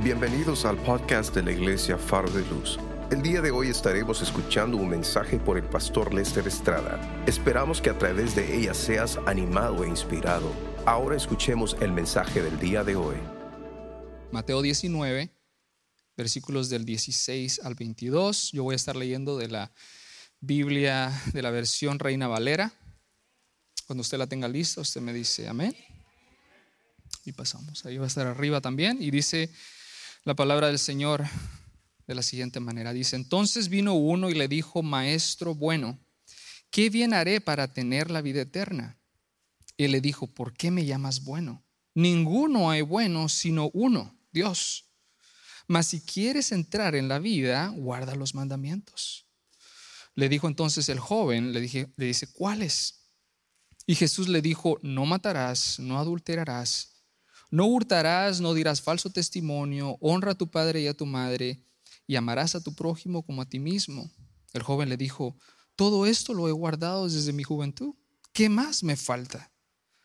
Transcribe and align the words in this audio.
Bienvenidos 0.00 0.64
al 0.64 0.76
podcast 0.76 1.34
de 1.34 1.42
la 1.42 1.50
Iglesia 1.50 1.98
Faro 1.98 2.30
de 2.30 2.48
Luz. 2.48 2.78
El 3.10 3.20
día 3.20 3.40
de 3.40 3.50
hoy 3.50 3.68
estaremos 3.68 4.22
escuchando 4.22 4.76
un 4.76 4.88
mensaje 4.88 5.40
por 5.40 5.58
el 5.58 5.64
pastor 5.64 6.14
Lester 6.14 6.46
Estrada. 6.46 7.00
Esperamos 7.26 7.82
que 7.82 7.90
a 7.90 7.98
través 7.98 8.36
de 8.36 8.56
ella 8.56 8.74
seas 8.74 9.18
animado 9.26 9.82
e 9.82 9.88
inspirado. 9.88 10.52
Ahora 10.86 11.16
escuchemos 11.16 11.76
el 11.80 11.90
mensaje 11.90 12.40
del 12.40 12.60
día 12.60 12.84
de 12.84 12.94
hoy. 12.94 13.16
Mateo 14.30 14.62
19, 14.62 15.34
versículos 16.16 16.68
del 16.68 16.84
16 16.84 17.62
al 17.64 17.74
22. 17.74 18.52
Yo 18.52 18.62
voy 18.62 18.74
a 18.74 18.76
estar 18.76 18.94
leyendo 18.94 19.36
de 19.36 19.48
la 19.48 19.72
Biblia 20.38 21.10
de 21.32 21.42
la 21.42 21.50
versión 21.50 21.98
Reina 21.98 22.28
Valera. 22.28 22.72
Cuando 23.88 24.02
usted 24.02 24.16
la 24.16 24.28
tenga 24.28 24.46
lista, 24.46 24.80
usted 24.80 25.00
me 25.00 25.12
dice 25.12 25.48
amén. 25.48 25.76
Y 27.24 27.32
pasamos. 27.32 27.84
Ahí 27.84 27.98
va 27.98 28.04
a 28.04 28.06
estar 28.08 28.28
arriba 28.28 28.60
también. 28.60 28.98
Y 29.00 29.10
dice 29.10 29.50
la 30.28 30.34
palabra 30.34 30.66
del 30.66 30.78
Señor 30.78 31.24
de 32.06 32.14
la 32.14 32.22
siguiente 32.22 32.60
manera. 32.60 32.92
Dice, 32.92 33.16
entonces 33.16 33.70
vino 33.70 33.94
uno 33.94 34.28
y 34.28 34.34
le 34.34 34.46
dijo, 34.46 34.82
Maestro 34.82 35.54
bueno, 35.54 35.98
¿qué 36.70 36.90
bien 36.90 37.14
haré 37.14 37.40
para 37.40 37.72
tener 37.72 38.10
la 38.10 38.20
vida 38.20 38.42
eterna? 38.42 38.98
Y 39.78 39.88
le 39.88 40.02
dijo, 40.02 40.26
¿por 40.26 40.52
qué 40.52 40.70
me 40.70 40.84
llamas 40.84 41.24
bueno? 41.24 41.64
Ninguno 41.94 42.70
hay 42.70 42.82
bueno 42.82 43.30
sino 43.30 43.70
uno, 43.72 44.14
Dios. 44.30 44.90
Mas 45.66 45.86
si 45.86 46.02
quieres 46.02 46.52
entrar 46.52 46.94
en 46.94 47.08
la 47.08 47.20
vida, 47.20 47.68
guarda 47.68 48.14
los 48.14 48.34
mandamientos. 48.34 49.24
Le 50.14 50.28
dijo 50.28 50.46
entonces 50.46 50.90
el 50.90 51.00
joven, 51.00 51.54
le, 51.54 51.60
dije, 51.62 51.88
le 51.96 52.04
dice, 52.04 52.30
¿cuáles? 52.30 53.12
Y 53.86 53.94
Jesús 53.94 54.28
le 54.28 54.42
dijo, 54.42 54.78
no 54.82 55.06
matarás, 55.06 55.78
no 55.78 55.98
adulterarás 55.98 56.97
no 57.50 57.66
hurtarás, 57.66 58.40
no 58.40 58.54
dirás 58.54 58.82
falso 58.82 59.10
testimonio, 59.10 59.96
honra 60.00 60.32
a 60.32 60.38
tu 60.38 60.50
padre 60.50 60.82
y 60.82 60.86
a 60.86 60.94
tu 60.94 61.06
madre, 61.06 61.62
y 62.06 62.16
amarás 62.16 62.54
a 62.54 62.60
tu 62.60 62.74
prójimo 62.74 63.22
como 63.22 63.42
a 63.42 63.48
ti 63.48 63.58
mismo. 63.58 64.10
El 64.52 64.62
joven 64.62 64.88
le 64.88 64.96
dijo, 64.96 65.36
todo 65.76 66.06
esto 66.06 66.34
lo 66.34 66.48
he 66.48 66.52
guardado 66.52 67.08
desde 67.08 67.32
mi 67.32 67.44
juventud. 67.44 67.94
¿Qué 68.32 68.48
más 68.48 68.82
me 68.82 68.96
falta? 68.96 69.52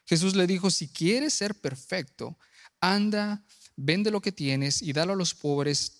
Jesús 0.05 0.35
le 0.35 0.47
dijo, 0.47 0.69
si 0.69 0.87
quieres 0.87 1.33
ser 1.33 1.59
perfecto, 1.59 2.37
anda, 2.79 3.43
vende 3.75 4.11
lo 4.11 4.21
que 4.21 4.31
tienes 4.31 4.81
y 4.81 4.93
dalo 4.93 5.13
a 5.13 5.17
los 5.17 5.33
pobres, 5.33 5.99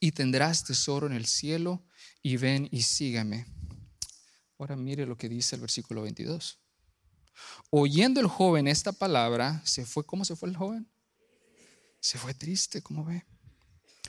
y 0.00 0.12
tendrás 0.12 0.64
tesoro 0.64 1.06
en 1.06 1.12
el 1.12 1.26
cielo, 1.26 1.84
y 2.22 2.36
ven 2.36 2.68
y 2.72 2.82
sígame. 2.82 3.46
Ahora 4.58 4.76
mire 4.76 5.06
lo 5.06 5.16
que 5.16 5.28
dice 5.28 5.54
el 5.56 5.60
versículo 5.60 6.02
22. 6.02 6.61
Oyendo 7.70 8.20
el 8.20 8.26
joven 8.26 8.68
esta 8.68 8.92
palabra, 8.92 9.62
se 9.64 9.86
fue, 9.86 10.04
¿cómo 10.04 10.24
se 10.24 10.36
fue 10.36 10.48
el 10.50 10.56
joven? 10.56 10.90
Se 12.00 12.18
fue 12.18 12.34
triste, 12.34 12.82
como 12.82 13.04
ve, 13.04 13.24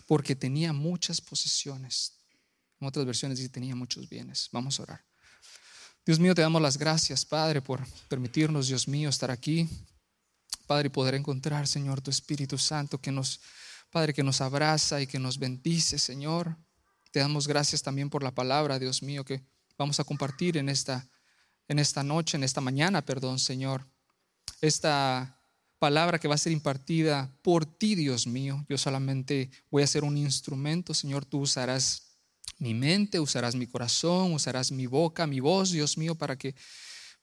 porque 0.08 0.36
tenía 0.36 0.74
muchas 0.74 1.22
posesiones. 1.22 2.20
En 2.80 2.88
otras 2.88 3.06
versiones 3.06 3.38
dice 3.38 3.50
tenía 3.50 3.76
muchos 3.76 4.10
bienes. 4.10 4.50
Vamos 4.52 4.80
a 4.80 4.84
orar. 4.84 5.06
Dios 6.06 6.20
mío, 6.20 6.36
te 6.36 6.42
damos 6.42 6.62
las 6.62 6.78
gracias, 6.78 7.24
Padre, 7.24 7.62
por 7.62 7.88
permitirnos, 8.10 8.68
Dios 8.68 8.88
mío, 8.90 9.08
estar 9.10 9.32
aquí. 9.32 9.70
Padre, 10.68 10.90
poder 10.90 11.16
encontrar, 11.16 11.66
Señor, 11.66 12.02
tu 12.02 12.12
Espíritu 12.12 12.58
Santo 12.58 13.00
que 13.00 13.12
nos, 13.12 13.40
Padre, 13.90 14.14
que 14.14 14.24
nos 14.24 14.42
abraza 14.42 15.02
y 15.02 15.08
que 15.08 15.20
nos 15.20 15.40
bendice, 15.40 15.98
Señor. 15.98 16.58
Te 17.12 17.20
damos 17.20 17.48
gracias 17.48 17.82
también 17.82 18.10
por 18.10 18.24
la 18.24 18.32
palabra, 18.32 18.80
Dios 18.80 19.02
mío, 19.04 19.24
que 19.24 19.46
vamos 19.78 20.00
a 20.02 20.04
compartir 20.04 20.58
en 20.58 20.68
esta 20.68 21.08
en 21.68 21.80
esta 21.80 22.04
noche, 22.04 22.38
en 22.38 22.44
esta 22.44 22.62
mañana, 22.62 23.04
perdón, 23.04 23.40
Señor. 23.40 23.88
Esta 24.62 25.40
palabra 25.80 26.20
que 26.20 26.28
va 26.28 26.36
a 26.36 26.38
ser 26.38 26.54
impartida 26.54 27.30
por 27.42 27.66
ti, 27.66 27.96
Dios 27.96 28.26
mío. 28.28 28.66
Yo 28.70 28.78
solamente 28.78 29.52
voy 29.70 29.84
a 29.84 29.88
ser 29.88 30.04
un 30.04 30.18
instrumento, 30.18 30.94
Señor. 30.94 31.26
Tú 31.26 31.42
usarás 31.42 32.18
mi 32.58 32.74
mente, 32.74 33.20
usarás 33.20 33.56
mi 33.56 33.68
corazón, 33.68 34.34
usarás 34.34 34.72
mi 34.72 34.86
boca, 34.86 35.28
mi 35.28 35.40
voz, 35.40 35.72
Dios 35.72 35.98
mío, 35.98 36.16
para 36.16 36.38
que, 36.38 36.56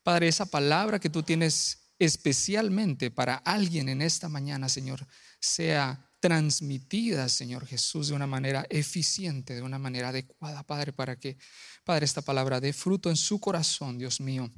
Padre, 0.03 0.29
esa 0.29 0.47
palabra 0.47 0.99
que 0.99 1.09
tú 1.09 1.23
tienes 1.23 1.93
especialmente 1.99 3.11
para 3.11 3.37
alguien 3.37 3.89
en 3.89 4.03
esta 4.03 4.29
mañana, 4.29 4.69
Señor, 4.69 5.07
sea 5.39 6.10
transmitida, 6.21 7.29
Señor 7.29 7.67
Jesús, 7.67 8.09
de 8.09 8.15
una 8.15 8.27
manera 8.27 8.67
eficiente, 8.69 9.55
de 9.55 9.63
una 9.63 9.79
manera 9.79 10.11
adecuada, 10.11 10.63
Padre, 10.63 10.93
para 10.93 11.19
que, 11.19 11.39
Padre, 11.85 12.05
esta 12.05 12.23
palabra 12.23 12.61
dé 12.61 12.73
fruto 12.73 13.11
en 13.11 13.17
su 13.17 13.41
corazón, 13.41 13.99
Dios 13.99 14.21
mío, 14.21 14.51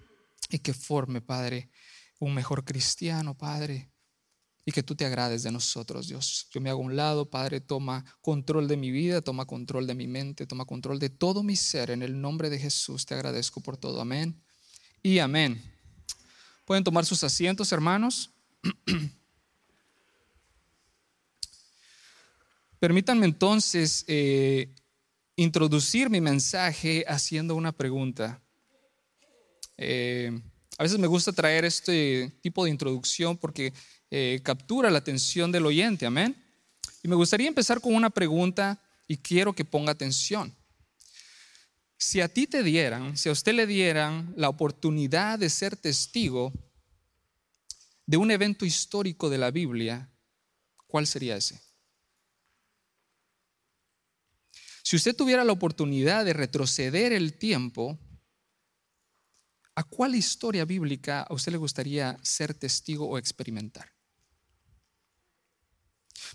y 0.50 0.59
que 0.59 0.75
forme, 0.75 1.21
Padre, 1.21 1.71
un 2.19 2.34
mejor 2.34 2.65
cristiano, 2.65 3.37
Padre, 3.37 3.91
y 4.65 4.73
que 4.73 4.83
tú 4.83 4.95
te 4.95 5.05
agrades 5.05 5.43
de 5.43 5.50
nosotros, 5.50 6.09
Dios. 6.09 6.49
Yo 6.53 6.61
me 6.61 6.71
hago 6.71 6.81
un 6.81 6.95
lado, 6.95 7.31
Padre, 7.31 7.61
toma 7.61 8.05
control 8.21 8.69
de 8.69 8.77
mi 8.77 8.91
vida, 8.91 9.21
toma 9.21 9.44
control 9.44 9.87
de 9.87 9.94
mi 9.94 10.06
mente, 10.06 10.47
toma 10.47 10.65
control 10.65 10.99
de 10.99 11.11
todo 11.11 11.43
mi 11.43 11.56
ser. 11.56 11.91
En 11.91 12.03
el 12.03 12.21
nombre 12.21 12.50
de 12.50 12.59
Jesús 12.59 13.06
te 13.06 13.15
agradezco 13.15 13.61
por 13.61 13.77
todo. 13.77 14.00
Amén 14.00 14.41
y 15.03 15.19
amén. 15.19 15.61
Pueden 16.65 16.84
tomar 16.84 17.05
sus 17.05 17.25
asientos, 17.25 17.73
hermanos. 17.73 18.31
Permítanme 22.82 23.26
entonces 23.26 24.04
eh, 24.09 24.75
introducir 25.37 26.10
mi 26.10 26.20
mensaje 26.20 27.04
haciendo 27.06 27.54
una 27.54 27.70
pregunta. 27.70 28.43
Eh, 29.76 30.32
a 30.76 30.82
veces 30.82 30.98
me 30.98 31.06
gusta 31.06 31.31
traer 31.31 31.65
este 31.65 32.32
tipo 32.41 32.65
de 32.65 32.72
introducción 32.72 33.38
porque 33.38 33.72
eh, 34.10 34.41
captura 34.43 34.91
la 34.91 34.98
atención 34.98 35.53
del 35.53 35.66
oyente, 35.66 36.06
amén. 36.06 36.37
Y 37.04 37.06
me 37.06 37.15
gustaría 37.15 37.47
empezar 37.47 37.81
con 37.81 37.94
una 37.94 38.10
pregunta 38.10 38.82
y 39.06 39.16
quiero 39.16 39.53
que 39.53 39.64
ponga 39.64 39.93
atención. 39.93 40.53
Si 41.97 42.20
a 42.20 42.26
ti 42.26 42.49
te 42.49 42.64
dieran, 42.64 43.16
si 43.16 43.28
a 43.28 43.32
usted 43.32 43.54
le 43.54 43.69
dieran 43.69 44.34
la 44.37 44.49
oportunidad 44.49 45.38
de 45.38 45.50
ser 45.50 45.76
testigo 45.76 46.53
de 48.06 48.16
un 48.16 48.32
evento 48.32 48.64
histórico 48.64 49.31
de 49.31 49.38
la 49.38 49.53
Biblia, 49.53 50.10
¿cuál 50.88 51.06
sería 51.06 51.37
ese? 51.37 51.72
Si 54.92 54.97
usted 54.97 55.16
tuviera 55.16 55.42
la 55.42 55.53
oportunidad 55.53 56.22
de 56.26 56.34
retroceder 56.34 57.14
el 57.14 57.32
tiempo, 57.32 57.98
¿a 59.75 59.84
cuál 59.84 60.14
historia 60.14 60.66
bíblica 60.66 61.22
a 61.22 61.32
usted 61.32 61.53
le 61.53 61.56
gustaría 61.56 62.19
ser 62.20 62.53
testigo 62.53 63.08
o 63.08 63.16
experimentar? 63.16 63.91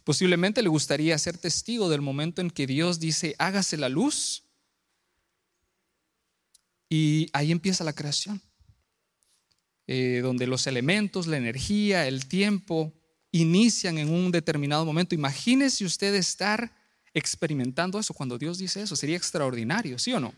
Posiblemente 0.03 0.63
le 0.63 0.69
gustaría 0.69 1.16
ser 1.19 1.38
testigo 1.38 1.88
del 1.88 2.01
momento 2.01 2.41
en 2.41 2.50
que 2.50 2.66
Dios 2.66 3.00
dice, 3.00 3.35
hágase 3.38 3.78
la 3.78 3.90
luz. 3.90 4.44
Y 6.90 7.29
ahí 7.34 7.51
empieza 7.51 7.84
la 7.84 7.94
creación, 7.94 8.41
eh, 9.85 10.22
donde 10.23 10.47
los 10.47 10.66
elementos, 10.66 11.28
la 11.28 11.38
energía, 11.38 12.07
el 12.07 12.28
tiempo 12.28 12.91
inician 13.29 14.00
en 14.00 14.09
un 14.09 14.31
determinado 14.31 14.84
momento. 14.84 15.13
Imagínese 15.13 15.85
usted 15.85 16.16
estar 16.16 16.77
experimentando 17.17 18.00
eso 18.00 18.13
cuando 18.13 18.38
Dios 18.38 18.57
dice 18.57 18.81
eso. 18.81 18.95
Sería 18.95 19.17
extraordinario, 19.17 19.97
¿sí 19.97 20.13
o 20.13 20.19
no? 20.19 20.33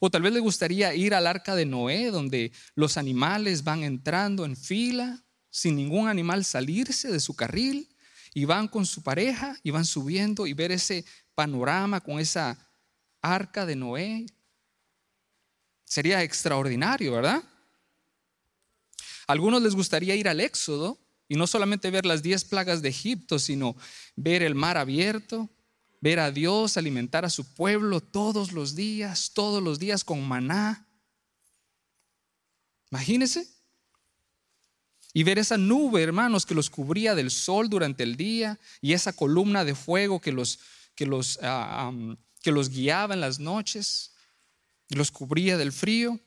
O 0.00 0.10
tal 0.10 0.22
vez 0.22 0.32
le 0.32 0.40
gustaría 0.40 0.94
ir 0.94 1.14
al 1.14 1.26
arca 1.26 1.54
de 1.54 1.66
Noé, 1.66 2.10
donde 2.10 2.52
los 2.74 2.96
animales 2.96 3.64
van 3.64 3.82
entrando 3.82 4.44
en 4.44 4.56
fila, 4.56 5.22
sin 5.50 5.76
ningún 5.76 6.08
animal 6.08 6.44
salirse 6.44 7.10
de 7.10 7.20
su 7.20 7.34
carril, 7.34 7.88
y 8.34 8.44
van 8.46 8.68
con 8.68 8.86
su 8.86 9.02
pareja, 9.02 9.56
y 9.62 9.70
van 9.70 9.84
subiendo 9.84 10.46
y 10.46 10.54
ver 10.54 10.72
ese 10.72 11.04
panorama 11.34 12.00
con 12.00 12.18
esa 12.18 12.58
arca 13.20 13.66
de 13.66 13.76
Noé. 13.76 14.26
Sería 15.84 16.22
extraordinario, 16.22 17.12
¿verdad? 17.12 17.42
A 19.26 19.32
algunos 19.32 19.62
les 19.62 19.74
gustaría 19.74 20.14
ir 20.14 20.28
al 20.28 20.40
Éxodo, 20.40 21.01
y 21.32 21.36
no 21.36 21.46
solamente 21.46 21.90
ver 21.90 22.04
las 22.04 22.22
diez 22.22 22.44
plagas 22.44 22.82
de 22.82 22.90
Egipto, 22.90 23.38
sino 23.38 23.74
ver 24.16 24.42
el 24.42 24.54
mar 24.54 24.76
abierto, 24.76 25.48
ver 26.02 26.20
a 26.20 26.30
Dios 26.30 26.76
alimentar 26.76 27.24
a 27.24 27.30
su 27.30 27.54
pueblo 27.54 28.02
todos 28.02 28.52
los 28.52 28.74
días, 28.74 29.30
todos 29.32 29.62
los 29.62 29.78
días 29.78 30.04
con 30.04 30.28
maná. 30.28 30.86
Imagínense. 32.90 33.48
Y 35.14 35.22
ver 35.22 35.38
esa 35.38 35.56
nube, 35.56 36.02
hermanos, 36.02 36.44
que 36.44 36.54
los 36.54 36.68
cubría 36.68 37.14
del 37.14 37.30
sol 37.30 37.70
durante 37.70 38.02
el 38.02 38.18
día 38.18 38.60
y 38.82 38.92
esa 38.92 39.14
columna 39.14 39.64
de 39.64 39.74
fuego 39.74 40.20
que 40.20 40.32
los, 40.32 40.58
que 40.94 41.06
los, 41.06 41.38
ah, 41.40 41.90
que 42.42 42.52
los 42.52 42.68
guiaba 42.68 43.14
en 43.14 43.22
las 43.22 43.38
noches 43.38 44.12
y 44.90 44.96
los 44.96 45.10
cubría 45.10 45.56
del 45.56 45.72
frío. 45.72 46.20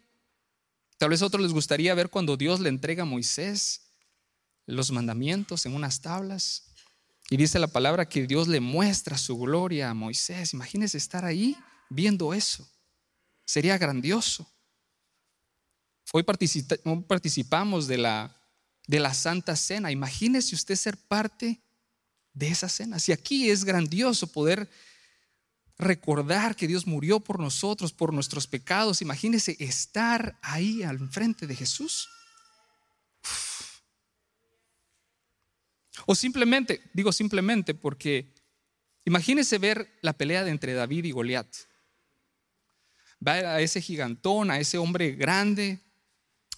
Tal 0.97 1.11
vez 1.11 1.21
a 1.21 1.27
otros 1.27 1.43
les 1.43 1.53
gustaría 1.53 1.93
ver 1.93 2.09
cuando 2.09 2.37
Dios 2.37 2.59
le 2.59 2.69
entrega 2.69 3.03
a 3.03 3.05
Moisés 3.05 3.84
los 4.65 4.91
mandamientos 4.91 5.65
en 5.65 5.73
unas 5.73 6.01
tablas. 6.01 6.63
Y 7.29 7.37
dice 7.37 7.59
la 7.59 7.67
palabra 7.67 8.07
que 8.07 8.27
Dios 8.27 8.47
le 8.47 8.59
muestra 8.59 9.17
su 9.17 9.37
gloria 9.37 9.89
a 9.89 9.93
Moisés. 9.93 10.53
Imagínese 10.53 10.97
estar 10.97 11.25
ahí 11.25 11.57
viendo 11.89 12.33
eso. 12.33 12.67
Sería 13.45 13.77
grandioso. 13.77 14.47
Hoy 16.13 16.23
participamos 16.23 17.87
de 17.87 17.97
la, 17.97 18.35
de 18.87 18.99
la 18.99 19.13
Santa 19.13 19.55
Cena. 19.55 19.91
Imagínese 19.91 20.55
usted 20.55 20.75
ser 20.75 20.97
parte 20.97 21.61
de 22.33 22.47
esa 22.49 22.69
cena. 22.69 22.99
Si 22.99 23.11
aquí 23.11 23.49
es 23.49 23.63
grandioso 23.63 24.27
poder 24.27 24.69
recordar 25.77 26.55
que 26.55 26.67
Dios 26.67 26.85
murió 26.85 27.19
por 27.19 27.39
nosotros, 27.39 27.91
por 27.91 28.13
nuestros 28.13 28.47
pecados, 28.47 29.01
imagínese 29.01 29.57
estar 29.59 30.37
ahí 30.41 30.83
al 30.83 31.09
frente 31.09 31.47
de 31.47 31.55
Jesús. 31.55 32.09
O 36.05 36.15
simplemente, 36.15 36.81
digo 36.93 37.11
simplemente 37.11 37.73
porque 37.73 38.33
imagínese 39.05 39.57
ver 39.57 39.97
la 40.01 40.13
pelea 40.13 40.47
entre 40.47 40.73
David 40.73 41.05
y 41.05 41.11
Goliat. 41.11 41.47
Va 43.25 43.33
a 43.33 43.61
ese 43.61 43.81
gigantón, 43.81 44.51
a 44.51 44.59
ese 44.59 44.77
hombre 44.77 45.11
grande, 45.11 45.79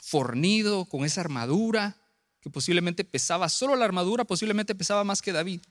fornido, 0.02 0.86
con 0.86 1.06
esa 1.06 1.22
armadura, 1.22 1.98
que 2.42 2.50
posiblemente 2.50 3.04
pesaba, 3.04 3.50
solo 3.50 3.76
la 3.76 3.86
armadura 3.86 4.26
posiblemente 4.26 4.76
pesaba 4.76 5.04
más 5.04 5.22
que 5.22 5.32
David. 5.32 5.62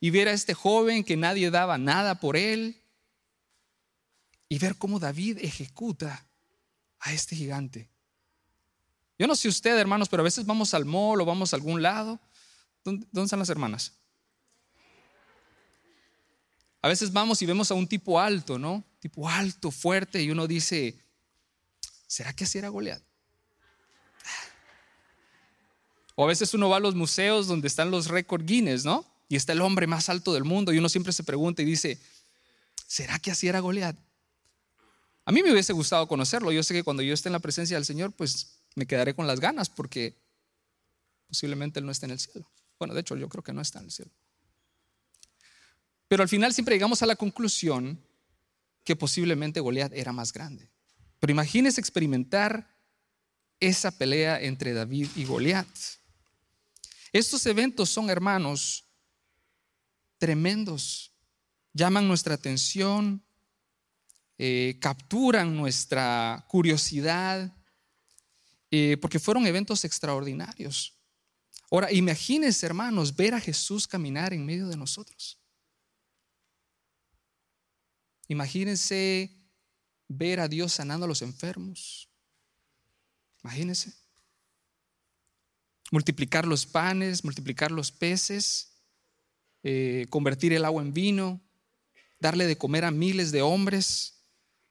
Y 0.00 0.10
ver 0.10 0.28
a 0.28 0.32
este 0.32 0.54
joven 0.54 1.04
que 1.04 1.16
nadie 1.16 1.50
daba 1.50 1.78
nada 1.78 2.20
por 2.20 2.36
él. 2.36 2.80
Y 4.48 4.58
ver 4.58 4.76
cómo 4.76 4.98
David 4.98 5.38
ejecuta 5.40 6.26
a 7.00 7.12
este 7.12 7.36
gigante. 7.36 7.88
Yo 9.18 9.26
no 9.26 9.36
sé 9.36 9.48
usted, 9.48 9.78
hermanos, 9.78 10.08
pero 10.08 10.22
a 10.22 10.24
veces 10.24 10.44
vamos 10.44 10.74
al 10.74 10.84
mall 10.84 11.20
o 11.20 11.24
vamos 11.24 11.52
a 11.52 11.56
algún 11.56 11.82
lado. 11.82 12.20
¿Dónde, 12.84 13.06
están 13.22 13.38
las 13.38 13.48
hermanas? 13.48 13.92
A 16.82 16.88
veces 16.88 17.12
vamos 17.12 17.40
y 17.40 17.46
vemos 17.46 17.70
a 17.70 17.74
un 17.74 17.88
tipo 17.88 18.20
alto, 18.20 18.58
¿no? 18.58 18.84
Tipo 19.00 19.28
alto, 19.28 19.70
fuerte, 19.70 20.22
y 20.22 20.30
uno 20.30 20.46
dice, 20.46 20.98
¿será 22.06 22.34
que 22.34 22.44
así 22.44 22.58
era 22.58 22.68
Goliat? 22.68 23.02
O 26.14 26.24
a 26.24 26.28
veces 26.28 26.52
uno 26.54 26.68
va 26.68 26.76
a 26.76 26.80
los 26.80 26.94
museos 26.94 27.46
donde 27.46 27.66
están 27.66 27.90
los 27.90 28.08
récord 28.08 28.44
Guinness, 28.44 28.84
¿no? 28.84 29.04
Y 29.28 29.36
está 29.36 29.52
el 29.52 29.62
hombre 29.62 29.86
más 29.86 30.10
alto 30.10 30.34
del 30.34 30.44
mundo 30.44 30.72
y 30.72 30.78
uno 30.78 30.88
siempre 30.88 31.12
se 31.12 31.24
pregunta 31.24 31.62
y 31.62 31.64
dice, 31.64 31.98
¿será 32.86 33.18
que 33.18 33.30
así 33.30 33.48
era 33.48 33.60
Goliat? 33.60 33.96
A 35.24 35.32
mí 35.32 35.42
me 35.42 35.50
hubiese 35.50 35.72
gustado 35.72 36.06
conocerlo. 36.06 36.52
Yo 36.52 36.62
sé 36.62 36.74
que 36.74 36.84
cuando 36.84 37.02
yo 37.02 37.14
esté 37.14 37.30
en 37.30 37.32
la 37.32 37.38
presencia 37.38 37.76
del 37.76 37.86
Señor, 37.86 38.12
pues 38.12 38.58
me 38.74 38.86
quedaré 38.86 39.14
con 39.14 39.26
las 39.26 39.40
ganas 39.40 39.70
porque 39.70 40.14
posiblemente 41.26 41.80
Él 41.80 41.86
no 41.86 41.92
está 41.92 42.06
en 42.06 42.12
el 42.12 42.20
cielo. 42.20 42.46
Bueno, 42.84 42.92
de 42.92 43.00
hecho 43.00 43.16
yo 43.16 43.30
creo 43.30 43.42
que 43.42 43.54
no 43.54 43.62
está 43.62 43.78
en 43.78 43.86
el 43.86 43.90
cielo. 43.90 44.10
Pero 46.06 46.22
al 46.22 46.28
final 46.28 46.52
siempre 46.52 46.74
llegamos 46.74 47.02
a 47.02 47.06
la 47.06 47.16
conclusión 47.16 47.98
que 48.84 48.94
posiblemente 48.94 49.58
Goliat 49.60 49.94
era 49.94 50.12
más 50.12 50.34
grande. 50.34 50.68
Pero 51.18 51.30
imagínese 51.30 51.80
experimentar 51.80 52.76
esa 53.58 53.90
pelea 53.90 54.38
entre 54.38 54.74
David 54.74 55.08
y 55.16 55.24
Goliat. 55.24 55.66
Estos 57.10 57.46
eventos 57.46 57.88
son, 57.88 58.10
hermanos, 58.10 58.84
tremendos. 60.18 61.10
Llaman 61.72 62.06
nuestra 62.06 62.34
atención, 62.34 63.24
eh, 64.36 64.76
capturan 64.78 65.56
nuestra 65.56 66.44
curiosidad, 66.50 67.50
eh, 68.70 68.98
porque 69.00 69.18
fueron 69.18 69.46
eventos 69.46 69.86
extraordinarios. 69.86 70.93
Ahora, 71.70 71.92
imagínense, 71.92 72.66
hermanos, 72.66 73.14
ver 73.14 73.34
a 73.34 73.40
Jesús 73.40 73.86
caminar 73.86 74.32
en 74.32 74.44
medio 74.46 74.68
de 74.68 74.76
nosotros. 74.76 75.38
Imagínense 78.28 79.30
ver 80.08 80.40
a 80.40 80.48
Dios 80.48 80.72
sanando 80.72 81.04
a 81.04 81.08
los 81.08 81.22
enfermos. 81.22 82.08
Imagínense 83.42 83.92
multiplicar 85.94 86.46
los 86.46 86.66
panes, 86.66 87.24
multiplicar 87.24 87.70
los 87.70 87.92
peces, 87.92 88.72
eh, 89.62 90.06
convertir 90.10 90.52
el 90.52 90.64
agua 90.64 90.82
en 90.82 90.92
vino, 90.92 91.40
darle 92.18 92.46
de 92.46 92.58
comer 92.58 92.84
a 92.84 92.90
miles 92.90 93.30
de 93.30 93.42
hombres, 93.42 94.24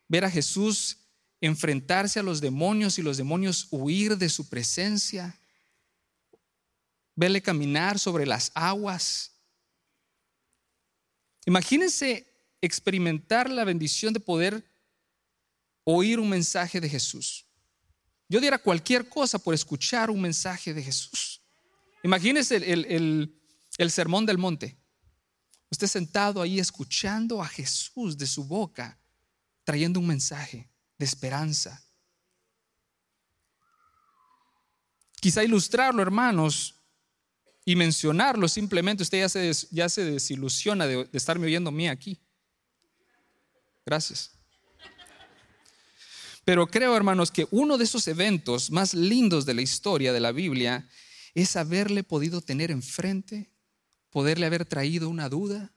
ver 0.10 0.26
a 0.26 0.32
Jesús 0.32 0.98
enfrentarse 1.40 2.20
a 2.20 2.24
los 2.24 2.42
demonios 2.42 3.00
y 3.00 3.02
los 3.02 3.18
demonios 3.18 3.68
huir 3.72 4.18
de 4.18 4.30
su 4.30 4.50
presencia, 4.50 5.40
verle 7.16 7.42
caminar 7.42 8.00
sobre 8.00 8.26
las 8.26 8.52
aguas. 8.54 9.32
Imagínense 11.46 12.28
experimentar 12.62 13.50
la 13.50 13.64
bendición 13.64 14.14
de 14.14 14.20
poder 14.20 14.66
oír 15.84 16.20
un 16.20 16.30
mensaje 16.30 16.80
de 16.80 16.90
Jesús. 16.90 17.46
Yo 18.30 18.40
diera 18.40 18.58
cualquier 18.58 19.10
cosa 19.10 19.38
por 19.38 19.54
escuchar 19.54 20.10
un 20.10 20.22
mensaje 20.22 20.74
de 20.74 20.82
Jesús. 20.82 21.42
Imagínese 22.04 22.56
el, 22.58 23.40
sermón 23.90 24.26
del 24.26 24.38
monte. 24.38 24.78
Usted 25.70 25.88
sentado 25.88 26.42
ahí 26.42 26.60
escuchando 26.60 27.42
a 27.42 27.48
Jesús 27.48 28.18
de 28.18 28.28
su 28.28 28.46
boca, 28.46 29.00
trayendo 29.64 30.00
un 30.00 30.08
mensaje 30.08 30.70
de 30.98 31.06
esperanza. 31.06 31.84
Quizá 35.20 35.44
ilustrarlo, 35.44 36.02
hermanos, 36.02 36.83
y 37.66 37.76
mencionarlo 37.76 38.48
simplemente, 38.48 39.04
usted 39.04 39.20
ya 39.20 39.30
se, 39.30 39.52
ya 39.72 39.90
se 39.90 40.04
desilusiona 40.04 40.86
de, 40.86 41.06
de 41.06 41.18
estarme 41.18 41.48
oyendo 41.48 41.70
a 41.70 41.74
mí 41.74 41.88
aquí. 41.88 42.20
Gracias. 43.86 44.32
Pero 46.46 46.68
creo, 46.68 46.96
hermanos, 46.96 47.32
que 47.32 47.48
uno 47.52 47.78
de 47.78 47.86
esos 47.86 48.08
eventos 48.08 48.70
más 48.70 48.94
lindos 48.94 49.46
de 49.46 49.54
la 49.54 49.62
historia 49.62 50.12
de 50.12 50.20
la 50.20 50.32
Biblia 50.32 50.88
es 51.34 51.56
haberle 51.56 52.04
podido 52.04 52.42
tener 52.42 52.70
enfrente, 52.70 53.50
poderle 54.10 54.46
haber 54.46 54.66
traído 54.66 55.10
una 55.10 55.30
duda 55.30 55.72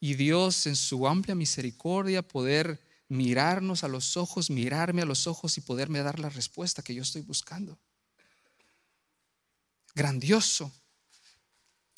y 0.00 0.14
Dios 0.14 0.66
en 0.66 0.76
su 0.76 1.06
amplia 1.06 1.34
misericordia 1.34 2.22
poder 2.22 2.80
mirarnos 3.08 3.84
a 3.84 3.88
los 3.88 4.16
ojos, 4.16 4.50
mirarme 4.50 5.02
a 5.02 5.06
los 5.06 5.26
ojos 5.26 5.56
y 5.58 5.60
poderme 5.60 6.00
dar 6.00 6.18
la 6.18 6.28
respuesta 6.28 6.82
que 6.82 6.94
yo 6.94 7.02
estoy 7.02 7.22
buscando. 7.22 7.78
Grandioso. 9.94 10.72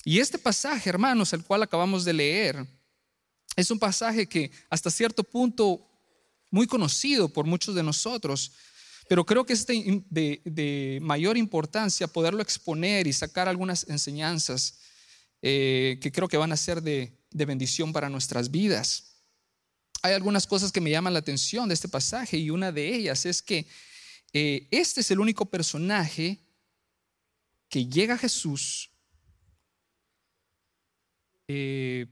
Y 0.04 0.18
este 0.18 0.38
pasaje, 0.38 0.90
hermanos, 0.90 1.32
el 1.32 1.44
cual 1.44 1.62
acabamos 1.62 2.04
de 2.04 2.12
leer, 2.12 2.66
es 3.56 3.70
un 3.70 3.78
pasaje 3.78 4.26
que 4.26 4.50
hasta 4.68 4.90
cierto 4.90 5.22
punto 5.22 5.88
muy 6.50 6.66
conocido 6.66 7.28
por 7.28 7.46
muchos 7.46 7.74
de 7.74 7.82
nosotros, 7.82 8.52
pero 9.08 9.24
creo 9.24 9.44
que 9.44 9.52
es 9.52 9.66
de, 9.66 10.98
mayor 11.02 11.36
importancia 11.36 12.06
poderlo 12.06 12.42
exponer 12.42 13.06
y 13.06 13.12
sacar 13.12 13.48
algunas 13.48 13.88
enseñanzas 13.88 14.78
eh, 15.42 15.98
que 16.00 16.12
creo 16.12 16.28
que 16.28 16.36
van 16.36 16.52
a 16.52 16.56
ser 16.56 16.82
de, 16.82 17.12
bendición 17.30 17.92
para 17.92 18.08
nuestras 18.08 18.50
vidas. 18.50 19.16
Hay 20.02 20.12
algunas 20.12 20.46
cosas 20.46 20.70
que 20.70 20.80
me 20.80 20.90
llaman 20.90 21.12
la 21.12 21.18
atención 21.18 21.68
de 21.68 21.74
este 21.74 21.88
pasaje 21.88 22.36
y 22.36 22.50
una 22.50 22.70
de 22.70 22.94
ellas 22.94 23.24
es 23.26 23.42
que 23.42 23.66
eh, 24.32 24.68
este 24.70 25.00
es 25.00 25.10
el 25.10 25.20
único 25.20 25.46
personaje 25.46 26.43
que 27.74 27.86
llega 27.86 28.16
Jesús. 28.16 28.92
Eh, 31.48 32.06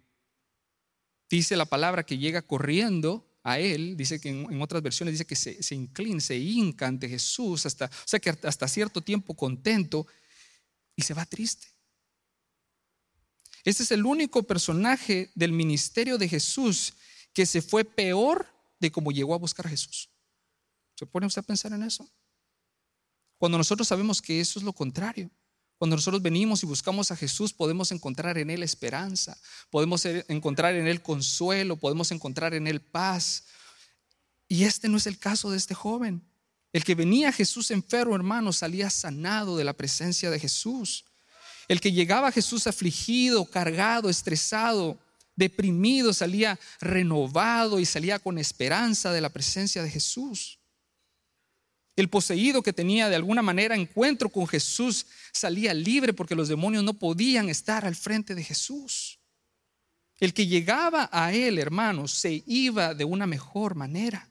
dice 1.30 1.56
la 1.56 1.66
palabra 1.66 2.02
que 2.02 2.18
llega 2.18 2.42
corriendo 2.42 3.38
a 3.44 3.60
él, 3.60 3.96
dice 3.96 4.20
que 4.20 4.30
en, 4.30 4.60
otras 4.60 4.82
versiones 4.82 5.12
dice 5.14 5.24
que 5.24 5.36
se, 5.36 5.74
inclina, 5.76 6.20
se 6.20 6.36
hinca 6.36 6.88
ante 6.88 7.08
Jesús, 7.08 7.64
hasta, 7.64 7.84
o 7.84 8.06
sea 8.06 8.18
que 8.18 8.30
hasta 8.30 8.66
cierto 8.66 9.02
tiempo 9.02 9.36
contento 9.36 10.04
y 10.96 11.02
se 11.02 11.14
va 11.14 11.24
triste. 11.26 11.68
Este 13.62 13.84
es 13.84 13.92
el 13.92 14.04
único 14.04 14.42
personaje 14.42 15.30
del 15.36 15.52
ministerio 15.52 16.18
de 16.18 16.28
Jesús 16.28 16.92
que 17.32 17.46
se 17.46 17.62
fue 17.62 17.84
peor 17.84 18.48
de 18.80 18.90
cómo 18.90 19.12
llegó 19.12 19.32
a 19.32 19.38
buscar 19.38 19.68
a 19.68 19.70
Jesús. 19.70 20.10
¿Se 20.96 21.06
pone 21.06 21.28
usted 21.28 21.42
a 21.42 21.46
pensar 21.46 21.72
en 21.72 21.84
eso? 21.84 22.10
Cuando 23.38 23.58
nosotros 23.58 23.86
sabemos 23.86 24.20
que 24.20 24.40
eso 24.40 24.58
es 24.58 24.64
lo 24.64 24.72
contrario. 24.72 25.30
Cuando 25.82 25.96
nosotros 25.96 26.22
venimos 26.22 26.62
y 26.62 26.66
buscamos 26.66 27.10
a 27.10 27.16
Jesús, 27.16 27.52
podemos 27.52 27.90
encontrar 27.90 28.38
en 28.38 28.50
Él 28.50 28.62
esperanza, 28.62 29.36
podemos 29.68 30.06
encontrar 30.06 30.76
en 30.76 30.86
Él 30.86 31.02
consuelo, 31.02 31.74
podemos 31.76 32.12
encontrar 32.12 32.54
en 32.54 32.68
Él 32.68 32.80
paz. 32.80 33.46
Y 34.46 34.62
este 34.62 34.88
no 34.88 34.96
es 34.96 35.08
el 35.08 35.18
caso 35.18 35.50
de 35.50 35.56
este 35.56 35.74
joven. 35.74 36.22
El 36.72 36.84
que 36.84 36.94
venía 36.94 37.30
a 37.30 37.32
Jesús 37.32 37.72
enfermo, 37.72 38.14
hermano, 38.14 38.52
salía 38.52 38.90
sanado 38.90 39.56
de 39.56 39.64
la 39.64 39.72
presencia 39.72 40.30
de 40.30 40.38
Jesús. 40.38 41.04
El 41.66 41.80
que 41.80 41.90
llegaba 41.90 42.28
a 42.28 42.32
Jesús 42.32 42.68
afligido, 42.68 43.44
cargado, 43.44 44.08
estresado, 44.08 45.00
deprimido, 45.34 46.12
salía 46.12 46.60
renovado 46.80 47.80
y 47.80 47.86
salía 47.86 48.20
con 48.20 48.38
esperanza 48.38 49.12
de 49.12 49.20
la 49.20 49.30
presencia 49.30 49.82
de 49.82 49.90
Jesús. 49.90 50.60
El 51.94 52.08
poseído 52.08 52.62
que 52.62 52.72
tenía 52.72 53.08
de 53.08 53.16
alguna 53.16 53.42
manera 53.42 53.76
encuentro 53.76 54.30
con 54.30 54.46
Jesús 54.46 55.06
salía 55.32 55.74
libre 55.74 56.14
porque 56.14 56.34
los 56.34 56.48
demonios 56.48 56.82
no 56.84 56.94
podían 56.94 57.48
estar 57.48 57.84
al 57.84 57.94
frente 57.94 58.34
de 58.34 58.42
Jesús. 58.42 59.18
El 60.18 60.32
que 60.32 60.46
llegaba 60.46 61.10
a 61.12 61.32
él, 61.32 61.58
hermanos, 61.58 62.12
se 62.12 62.42
iba 62.46 62.94
de 62.94 63.04
una 63.04 63.26
mejor 63.26 63.74
manera. 63.74 64.30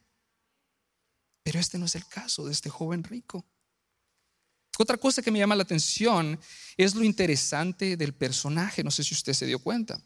Pero 1.44 1.60
este 1.60 1.78
no 1.78 1.86
es 1.86 1.96
el 1.96 2.08
caso 2.08 2.46
de 2.46 2.52
este 2.52 2.70
joven 2.70 3.04
rico. 3.04 3.46
Otra 4.78 4.98
cosa 4.98 5.22
que 5.22 5.32
me 5.32 5.38
llama 5.38 5.56
la 5.56 5.64
atención 5.64 6.40
es 6.78 6.96
lo 6.96 7.04
interesante 7.04 7.98
del 7.98 8.14
personaje. 8.14 8.84
No 8.84 8.90
sé 8.90 9.04
si 9.04 9.14
usted 9.14 9.34
se 9.34 9.46
dio 9.46 9.60
cuenta. 9.60 10.02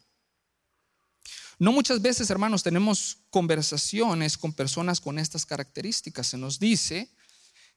No 1.58 1.72
muchas 1.72 2.02
veces, 2.02 2.28
hermanos, 2.28 2.62
tenemos 2.62 3.18
conversaciones 3.30 4.36
con 4.36 4.52
personas 4.52 5.00
con 5.00 5.18
estas 5.18 5.46
características. 5.46 6.26
Se 6.26 6.36
nos 6.36 6.58
dice 6.58 7.08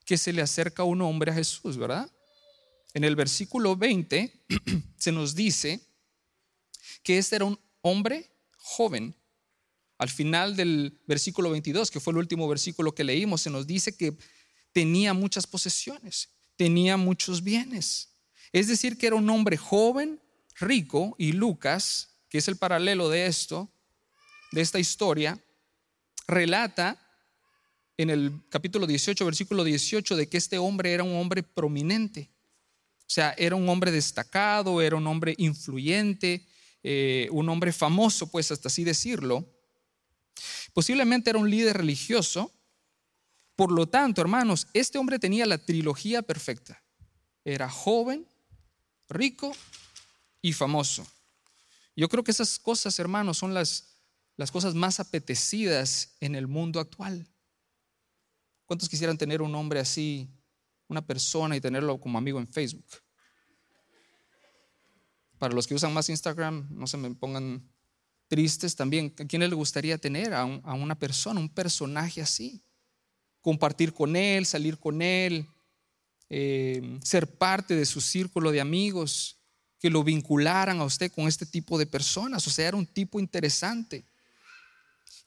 que 0.05 0.17
se 0.17 0.33
le 0.33 0.41
acerca 0.41 0.83
un 0.83 1.01
hombre 1.01 1.31
a 1.31 1.35
Jesús, 1.35 1.77
¿verdad? 1.77 2.11
En 2.93 3.03
el 3.03 3.15
versículo 3.15 3.75
20 3.75 4.45
se 4.97 5.11
nos 5.11 5.35
dice 5.35 5.81
que 7.03 7.17
este 7.17 7.37
era 7.37 7.45
un 7.45 7.59
hombre 7.81 8.29
joven. 8.57 9.15
Al 9.97 10.09
final 10.09 10.55
del 10.55 11.01
versículo 11.07 11.51
22, 11.51 11.91
que 11.91 11.99
fue 11.99 12.11
el 12.11 12.19
último 12.19 12.47
versículo 12.47 12.95
que 12.95 13.03
leímos, 13.03 13.41
se 13.41 13.49
nos 13.49 13.67
dice 13.67 13.95
que 13.95 14.17
tenía 14.71 15.13
muchas 15.13 15.45
posesiones, 15.45 16.29
tenía 16.55 16.97
muchos 16.97 17.43
bienes. 17.43 18.15
Es 18.51 18.67
decir, 18.67 18.97
que 18.97 19.07
era 19.07 19.15
un 19.15 19.29
hombre 19.29 19.57
joven, 19.57 20.21
rico, 20.55 21.15
y 21.17 21.33
Lucas, 21.33 22.15
que 22.29 22.37
es 22.37 22.47
el 22.47 22.57
paralelo 22.57 23.09
de 23.09 23.25
esto, 23.25 23.71
de 24.51 24.61
esta 24.61 24.79
historia, 24.79 25.43
relata 26.27 27.08
en 27.99 28.09
el 28.09 28.31
capítulo 28.47 28.87
18, 28.87 29.25
versículo 29.25 29.65
18, 29.65 30.15
de 30.15 30.29
que 30.29 30.37
este 30.37 30.57
hombre 30.57 30.93
era 30.93 31.03
un 31.03 31.17
hombre 31.17 31.43
prominente. 31.43 32.29
O 32.99 33.09
sea, 33.09 33.35
era 33.37 33.57
un 33.57 33.67
hombre 33.67 33.91
destacado, 33.91 34.81
era 34.81 34.95
un 34.95 35.05
hombre 35.05 35.35
influyente, 35.37 36.47
eh, 36.81 37.27
un 37.31 37.49
hombre 37.49 37.73
famoso, 37.73 38.31
pues 38.31 38.53
hasta 38.53 38.69
así 38.69 38.85
decirlo. 38.85 39.45
Posiblemente 40.71 41.29
era 41.29 41.39
un 41.39 41.49
líder 41.49 41.75
religioso. 41.75 42.53
Por 43.57 43.69
lo 43.69 43.85
tanto, 43.89 44.21
hermanos, 44.21 44.67
este 44.73 44.97
hombre 44.97 45.19
tenía 45.19 45.45
la 45.45 45.57
trilogía 45.57 46.21
perfecta. 46.21 46.81
Era 47.43 47.69
joven, 47.69 48.25
rico 49.09 49.51
y 50.41 50.53
famoso. 50.53 51.05
Yo 51.97 52.07
creo 52.07 52.23
que 52.23 52.31
esas 52.31 52.59
cosas, 52.59 52.97
hermanos, 52.97 53.37
son 53.37 53.53
las, 53.53 53.97
las 54.37 54.51
cosas 54.51 54.73
más 54.73 55.01
apetecidas 55.01 56.15
en 56.21 56.35
el 56.35 56.47
mundo 56.47 56.79
actual. 56.79 57.27
¿Cuántos 58.69 58.87
quisieran 58.87 59.17
tener 59.17 59.41
un 59.41 59.55
hombre 59.55 59.79
así, 59.79 60.29
una 60.87 61.03
persona 61.03 61.55
y 61.55 61.59
tenerlo 61.59 61.99
como 61.99 62.19
amigo 62.19 62.37
en 62.37 62.47
Facebook? 62.47 62.85
Para 65.39 65.55
los 65.55 65.65
que 65.65 65.73
usan 65.73 65.91
más 65.91 66.07
Instagram, 66.07 66.67
no 66.69 66.85
se 66.85 66.95
me 66.95 67.09
pongan 67.15 67.67
tristes 68.27 68.75
también. 68.75 69.11
¿A 69.17 69.25
quién 69.25 69.39
le 69.39 69.55
gustaría 69.55 69.97
tener 69.97 70.35
a, 70.35 70.45
una 70.45 70.93
persona, 70.93 71.39
un 71.39 71.49
personaje 71.49 72.21
así? 72.21 72.61
Compartir 73.41 73.91
con 73.91 74.15
él, 74.15 74.45
salir 74.45 74.77
con 74.77 75.01
él, 75.01 75.47
eh, 76.29 76.99
ser 77.01 77.25
parte 77.25 77.75
de 77.75 77.87
su 77.87 77.99
círculo 77.99 78.51
de 78.51 78.61
amigos, 78.61 79.39
que 79.79 79.89
lo 79.89 80.03
vincularan 80.03 80.79
a 80.79 80.85
usted 80.85 81.11
con 81.11 81.27
este 81.27 81.47
tipo 81.47 81.79
de 81.79 81.87
personas. 81.87 82.45
O 82.45 82.51
sea, 82.51 82.67
era 82.67 82.77
un 82.77 82.85
tipo 82.85 83.19
interesante. 83.19 84.05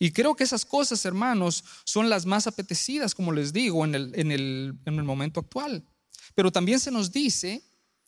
Y 0.02 0.10
creo 0.10 0.34
que 0.34 0.42
esas 0.42 0.64
cosas, 0.64 1.04
hermanos, 1.04 1.62
son 1.84 2.10
las 2.10 2.26
más 2.26 2.48
apetecidas, 2.48 3.14
como 3.14 3.30
les 3.30 3.52
digo, 3.52 3.84
en 3.84 3.94
el, 3.94 4.10
en 4.18 4.32
el, 4.32 4.74
en 4.84 4.94
el 4.94 5.04
momento 5.04 5.38
actual. 5.38 5.84
Pero 6.34 6.50
también 6.50 6.80
se 6.80 6.90
nos 6.90 7.12
dice 7.12 7.62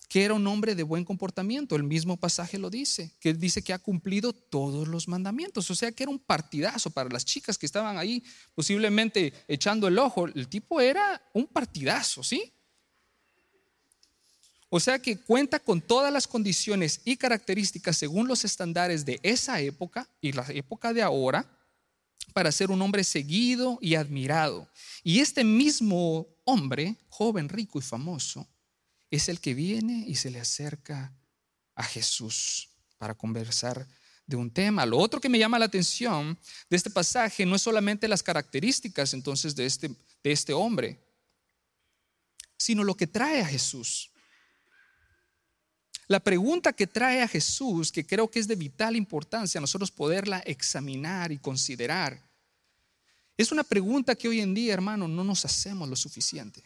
que 0.09 0.25
era 0.25 0.35
un 0.35 0.45
hombre 0.49 0.75
de 0.75 0.83
buen 0.83 1.05
comportamiento. 1.05 1.77
El 1.77 1.85
mismo 1.85 2.17
pasaje 2.17 2.59
lo 2.59 2.69
dice, 2.69 3.13
que 3.21 3.33
dice 3.33 3.63
que 3.63 3.73
ha 3.73 3.79
cumplido 3.79 4.33
todos 4.33 4.89
los 4.89 5.07
mandamientos. 5.07 5.71
O 5.71 5.75
sea 5.77 5.93
que 5.93 6.03
era 6.03 6.11
un 6.11 6.19
partidazo 6.19 6.91
para 6.91 7.11
las 7.11 7.25
chicas 7.25 7.57
que 7.57 7.67
estaban 7.67 7.97
ahí 7.97 8.25
posiblemente 8.57 9.33
echando 9.47 9.87
el 9.87 9.97
ojo. 9.97 10.27
El 10.27 10.49
tipo 10.49 10.81
era 10.81 11.23
un 11.33 11.47
partidazo, 11.47 12.25
¿sí? 12.25 12.53
O 14.69 14.81
sea 14.81 14.99
que 14.99 15.17
cuenta 15.17 15.61
con 15.61 15.81
todas 15.81 16.13
las 16.13 16.27
condiciones 16.27 17.03
y 17.05 17.17
características 17.17 17.97
según 17.97 18.27
los 18.27 18.45
estándares 18.45 19.05
de 19.05 19.21
esa 19.23 19.61
época 19.61 20.09
y 20.21 20.33
la 20.33 20.45
época 20.49 20.93
de 20.93 21.01
ahora 21.01 21.49
para 22.33 22.53
ser 22.53 22.71
un 22.71 22.83
hombre 22.83 23.05
seguido 23.05 23.79
y 23.81 23.95
admirado. 23.95 24.69
Y 25.03 25.21
este 25.21 25.45
mismo 25.45 26.27
hombre, 26.45 26.97
joven, 27.09 27.49
rico 27.49 27.79
y 27.79 27.83
famoso, 27.83 28.47
es 29.11 29.29
el 29.29 29.41
que 29.41 29.55
viene 29.55 30.05
y 30.07 30.17
se 30.17 30.31
le 30.31 30.41
acerca 30.41 31.13
a 31.75 31.85
Jesús 31.85 32.69
para 32.99 33.15
conversar 33.15 33.87
de 34.27 34.37
un 34.37 34.51
tema. 34.51 34.87
Lo 34.87 34.99
otro 34.99 35.21
que 35.21 35.29
me 35.29 35.39
llama 35.39 35.59
la 35.59 35.67
atención 35.67 36.39
de 36.71 36.77
este 36.77 36.91
pasaje 36.91 37.45
no 37.47 37.57
es 37.57 37.63
solamente 37.63 38.09
las 38.09 38.23
características 38.23 39.15
entonces 39.15 39.55
de 39.55 39.67
este, 39.67 39.89
de 39.89 40.33
este 40.33 40.53
hombre, 40.53 40.99
sino 42.57 42.83
lo 42.83 42.97
que 42.97 43.07
trae 43.07 43.41
a 43.41 43.47
Jesús. 43.47 44.11
La 46.07 46.21
pregunta 46.21 46.73
que 46.73 46.87
trae 46.87 47.23
a 47.23 47.29
Jesús, 47.29 47.91
que 47.91 48.07
creo 48.07 48.31
que 48.31 48.39
es 48.39 48.47
de 48.47 48.57
vital 48.57 48.97
importancia 48.97 49.61
nosotros 49.61 49.91
poderla 49.91 50.41
examinar 50.41 51.33
y 51.33 51.39
considerar, 51.39 52.23
es 53.37 53.51
una 53.51 53.65
pregunta 53.65 54.15
que 54.15 54.29
hoy 54.29 54.41
en 54.41 54.55
día, 54.55 54.75
hermano, 54.75 55.09
no 55.09 55.25
nos 55.25 55.45
hacemos 55.45 55.89
lo 55.89 55.97
suficiente. 55.97 56.63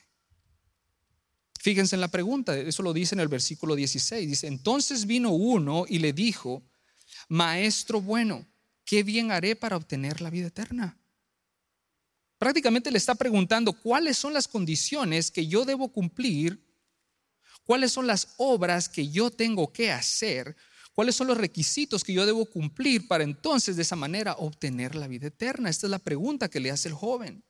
Fíjense 1.61 1.97
en 1.97 2.00
la 2.00 2.09
pregunta, 2.09 2.57
eso 2.57 2.83
lo 2.83 2.92
dice 2.92 3.14
en 3.14 3.21
el 3.21 3.28
versículo 3.28 3.75
16. 3.75 4.28
Dice, 4.28 4.47
entonces 4.47 5.07
vino 5.07 5.30
uno 5.30 5.87
y 5.88 5.99
le 5.99 6.12
dijo, 6.12 6.62
Maestro 7.28 8.00
bueno, 8.00 8.47
¿qué 8.85 9.02
bien 9.02 9.30
haré 9.33 9.57
para 9.57 9.76
obtener 9.76 10.21
la 10.21 10.30
vida 10.30 10.49
eterna? 10.49 10.99
Prácticamente 12.38 12.90
le 12.90 12.99
está 12.99 13.14
preguntando 13.16 13.73
cuáles 13.73 14.16
son 14.16 14.33
las 14.33 14.47
condiciones 14.47 15.30
que 15.30 15.49
yo 15.49 15.64
debo 15.64 15.88
cumplir, 15.88 16.62
cuáles 17.68 17.92
son 17.92 18.06
las 18.06 18.28
obras 18.38 18.88
que 18.88 19.10
yo 19.10 19.30
tengo 19.30 19.70
que 19.70 19.92
hacer, 19.92 20.56
cuáles 20.94 21.14
son 21.14 21.26
los 21.26 21.37
requisitos 21.37 22.02
que 22.02 22.14
yo 22.14 22.25
debo 22.25 22.46
cumplir 22.46 23.06
para 23.06 23.25
entonces 23.25 23.76
de 23.76 23.82
esa 23.82 23.94
manera 23.94 24.37
obtener 24.38 24.94
la 24.94 25.06
vida 25.06 25.26
eterna. 25.26 25.68
Esta 25.68 25.87
es 25.87 25.90
la 25.90 25.98
pregunta 25.98 26.48
que 26.48 26.60
le 26.60 26.70
hace 26.70 26.88
el 26.88 26.94
joven. 26.94 27.44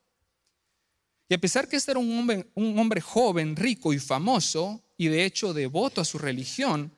Y 1.29 1.35
a 1.35 1.39
pesar 1.39 1.69
que 1.69 1.77
este 1.77 1.93
era 1.93 2.01
un 2.01 2.19
hombre, 2.19 2.51
un 2.57 2.77
hombre 2.81 3.01
joven, 3.01 3.55
rico 3.55 3.93
y 3.93 4.01
famoso, 4.01 4.83
y 4.97 5.07
de 5.07 5.25
hecho 5.25 5.55
devoto 5.55 6.01
a 6.01 6.05
su 6.05 6.19
religión, 6.19 6.93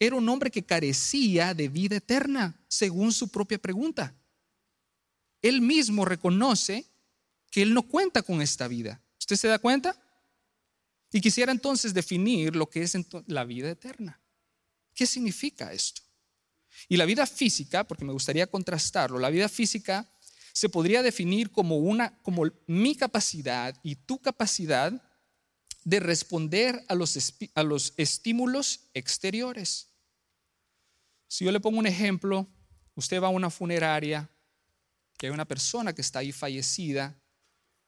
era 0.00 0.16
un 0.16 0.28
hombre 0.28 0.50
que 0.50 0.64
carecía 0.64 1.54
de 1.54 1.68
vida 1.68 1.98
eterna, 1.98 2.60
según 2.66 3.12
su 3.12 3.28
propia 3.28 3.58
pregunta. 3.58 4.12
Él 5.40 5.60
mismo 5.60 6.04
reconoce 6.04 6.84
que 7.52 7.62
él 7.62 7.72
no 7.72 7.84
cuenta 7.84 8.22
con 8.22 8.42
esta 8.42 8.66
vida. 8.66 9.00
¿Usted 9.20 9.36
se 9.36 9.46
da 9.46 9.60
cuenta? 9.60 9.96
Y 11.14 11.20
quisiera 11.20 11.52
entonces 11.52 11.94
definir 11.94 12.56
lo 12.56 12.68
que 12.68 12.82
es 12.82 12.96
la 13.28 13.44
vida 13.44 13.70
eterna. 13.70 14.20
¿Qué 14.92 15.06
significa 15.06 15.72
esto? 15.72 16.02
Y 16.88 16.96
la 16.96 17.04
vida 17.04 17.24
física, 17.24 17.84
porque 17.84 18.04
me 18.04 18.12
gustaría 18.12 18.48
contrastarlo, 18.48 19.20
la 19.20 19.30
vida 19.30 19.48
física 19.48 20.10
se 20.52 20.68
podría 20.68 21.04
definir 21.04 21.52
como 21.52 21.76
una 21.76 22.20
como 22.22 22.42
mi 22.66 22.96
capacidad 22.96 23.78
y 23.84 23.94
tu 23.94 24.20
capacidad 24.20 24.92
de 25.84 26.00
responder 26.00 26.84
a 26.88 26.96
los, 26.96 27.16
a 27.54 27.62
los 27.62 27.94
estímulos 27.96 28.80
exteriores. 28.92 29.90
Si 31.28 31.44
yo 31.44 31.52
le 31.52 31.60
pongo 31.60 31.78
un 31.78 31.86
ejemplo, 31.86 32.48
usted 32.96 33.22
va 33.22 33.28
a 33.28 33.30
una 33.30 33.50
funeraria, 33.50 34.28
que 35.16 35.26
hay 35.28 35.32
una 35.32 35.46
persona 35.46 35.92
que 35.92 36.00
está 36.00 36.18
ahí 36.18 36.32
fallecida, 36.32 37.16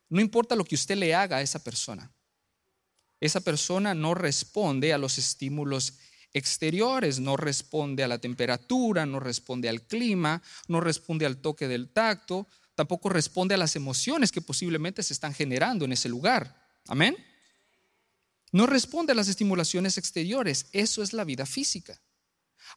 no 0.09 0.21
importa 0.21 0.55
lo 0.55 0.65
que 0.65 0.77
usted 0.77 0.97
le 0.97 1.13
haga 1.13 1.39
a 1.39 1.43
esa 1.43 1.59
persona, 1.59 2.13
esa 3.21 3.41
persona 3.41 3.95
no 3.95 4.15
responde 4.15 4.93
a 4.93 4.99
los 4.99 5.19
estímulos 5.19 5.95
exteriores, 6.33 7.19
no 7.19 7.37
responde 7.37 8.05
a 8.05 8.09
la 8.09 8.19
temperatura, 8.19 9.07
no 9.07 9.21
responde 9.21 9.69
al 9.69 9.83
clima, 9.83 10.43
no 10.69 10.81
responde 10.81 11.25
al 11.25 11.39
toque 11.39 11.67
del 11.67 11.89
tacto, 11.89 12.47
tampoco 12.75 13.09
responde 13.09 13.55
a 13.55 13.59
las 13.59 13.75
emociones 13.75 14.33
que 14.33 14.43
posiblemente 14.43 15.03
se 15.03 15.15
están 15.15 15.33
generando 15.33 15.87
en 15.87 15.93
ese 15.93 16.09
lugar. 16.09 16.63
Amén. 16.89 17.17
No 18.53 18.67
responde 18.67 19.13
a 19.13 19.17
las 19.17 19.29
estimulaciones 19.29 19.99
exteriores, 19.99 20.67
eso 20.73 21.03
es 21.03 21.13
la 21.13 21.25
vida 21.25 21.47
física. 21.47 22.01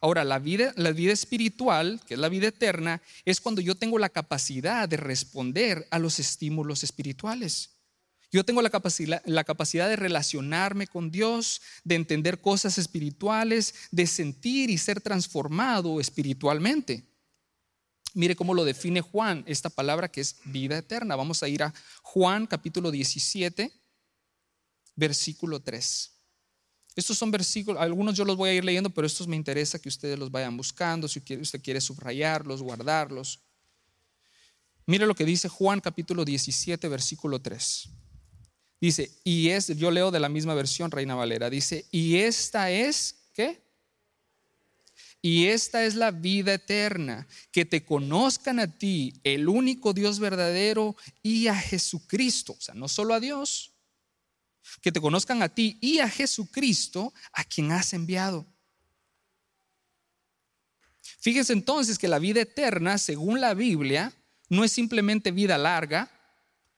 Ahora, 0.00 0.24
la 0.24 0.38
vida, 0.38 0.72
la 0.76 0.92
vida 0.92 1.12
espiritual, 1.12 2.00
que 2.06 2.14
es 2.14 2.20
la 2.20 2.28
vida 2.28 2.48
eterna, 2.48 3.02
es 3.24 3.40
cuando 3.40 3.60
yo 3.60 3.74
tengo 3.74 3.98
la 3.98 4.08
capacidad 4.08 4.88
de 4.88 4.96
responder 4.96 5.86
a 5.90 5.98
los 5.98 6.18
estímulos 6.18 6.82
espirituales. 6.84 7.79
Yo 8.32 8.44
tengo 8.44 8.62
la 8.62 8.70
capacidad, 8.70 9.88
de 9.88 9.96
relacionarme 9.96 10.86
con 10.86 11.10
Dios, 11.10 11.60
de 11.82 11.96
entender 11.96 12.40
cosas 12.40 12.78
espirituales, 12.78 13.74
de 13.90 14.06
sentir 14.06 14.70
y 14.70 14.78
ser 14.78 15.00
transformado 15.00 15.98
espiritualmente. 15.98 17.04
Mire 18.14 18.36
cómo 18.36 18.54
lo 18.54 18.64
define 18.64 19.00
Juan, 19.00 19.42
esta 19.46 19.68
palabra 19.68 20.10
que 20.10 20.20
es 20.20 20.36
vida 20.44 20.78
eterna. 20.78 21.16
Vamos 21.16 21.42
a 21.42 21.48
ir 21.48 21.64
a 21.64 21.74
Juan 22.02 22.46
capítulo 22.46 22.92
17, 22.92 23.72
versículo 24.94 25.60
3. 25.60 26.12
Estos 26.94 27.18
son 27.18 27.32
versículos, 27.32 27.82
algunos 27.82 28.16
yo 28.16 28.24
los 28.24 28.36
voy 28.36 28.50
a 28.50 28.54
ir 28.54 28.64
leyendo, 28.64 28.90
pero 28.90 29.06
estos 29.06 29.26
me 29.26 29.36
interesa 29.36 29.80
que 29.80 29.88
ustedes 29.88 30.18
los 30.18 30.30
vayan 30.30 30.56
buscando, 30.56 31.08
si 31.08 31.18
usted 31.18 31.62
quiere 31.62 31.80
subrayarlos, 31.80 32.62
guardarlos. 32.62 33.40
Mire 34.86 35.06
lo 35.06 35.14
que 35.14 35.24
dice 35.24 35.48
Juan 35.48 35.80
capítulo 35.80 36.24
17, 36.24 36.88
versículo 36.88 37.40
3. 37.40 37.88
Dice, 38.80 39.10
y 39.24 39.50
es, 39.50 39.68
yo 39.76 39.90
leo 39.90 40.10
de 40.10 40.20
la 40.20 40.30
misma 40.30 40.54
versión, 40.54 40.90
Reina 40.90 41.14
Valera, 41.14 41.50
dice, 41.50 41.84
y 41.90 42.16
esta 42.16 42.70
es, 42.70 43.16
¿qué? 43.34 43.60
Y 45.22 45.46
esta 45.46 45.84
es 45.84 45.96
la 45.96 46.10
vida 46.10 46.54
eterna, 46.54 47.26
que 47.52 47.66
te 47.66 47.84
conozcan 47.84 48.58
a 48.58 48.78
ti, 48.78 49.12
el 49.22 49.48
único 49.48 49.92
Dios 49.92 50.18
verdadero, 50.18 50.96
y 51.22 51.48
a 51.48 51.54
Jesucristo. 51.54 52.54
O 52.58 52.60
sea, 52.60 52.74
no 52.74 52.88
solo 52.88 53.12
a 53.12 53.20
Dios, 53.20 53.72
que 54.80 54.92
te 54.92 55.00
conozcan 55.00 55.42
a 55.42 55.50
ti 55.50 55.76
y 55.82 55.98
a 55.98 56.08
Jesucristo, 56.08 57.12
a 57.32 57.44
quien 57.44 57.72
has 57.72 57.92
enviado. 57.92 58.46
Fíjense 61.20 61.52
entonces 61.52 61.98
que 61.98 62.08
la 62.08 62.18
vida 62.18 62.40
eterna, 62.40 62.96
según 62.96 63.42
la 63.42 63.52
Biblia, 63.52 64.14
no 64.48 64.64
es 64.64 64.72
simplemente 64.72 65.32
vida 65.32 65.58
larga, 65.58 66.10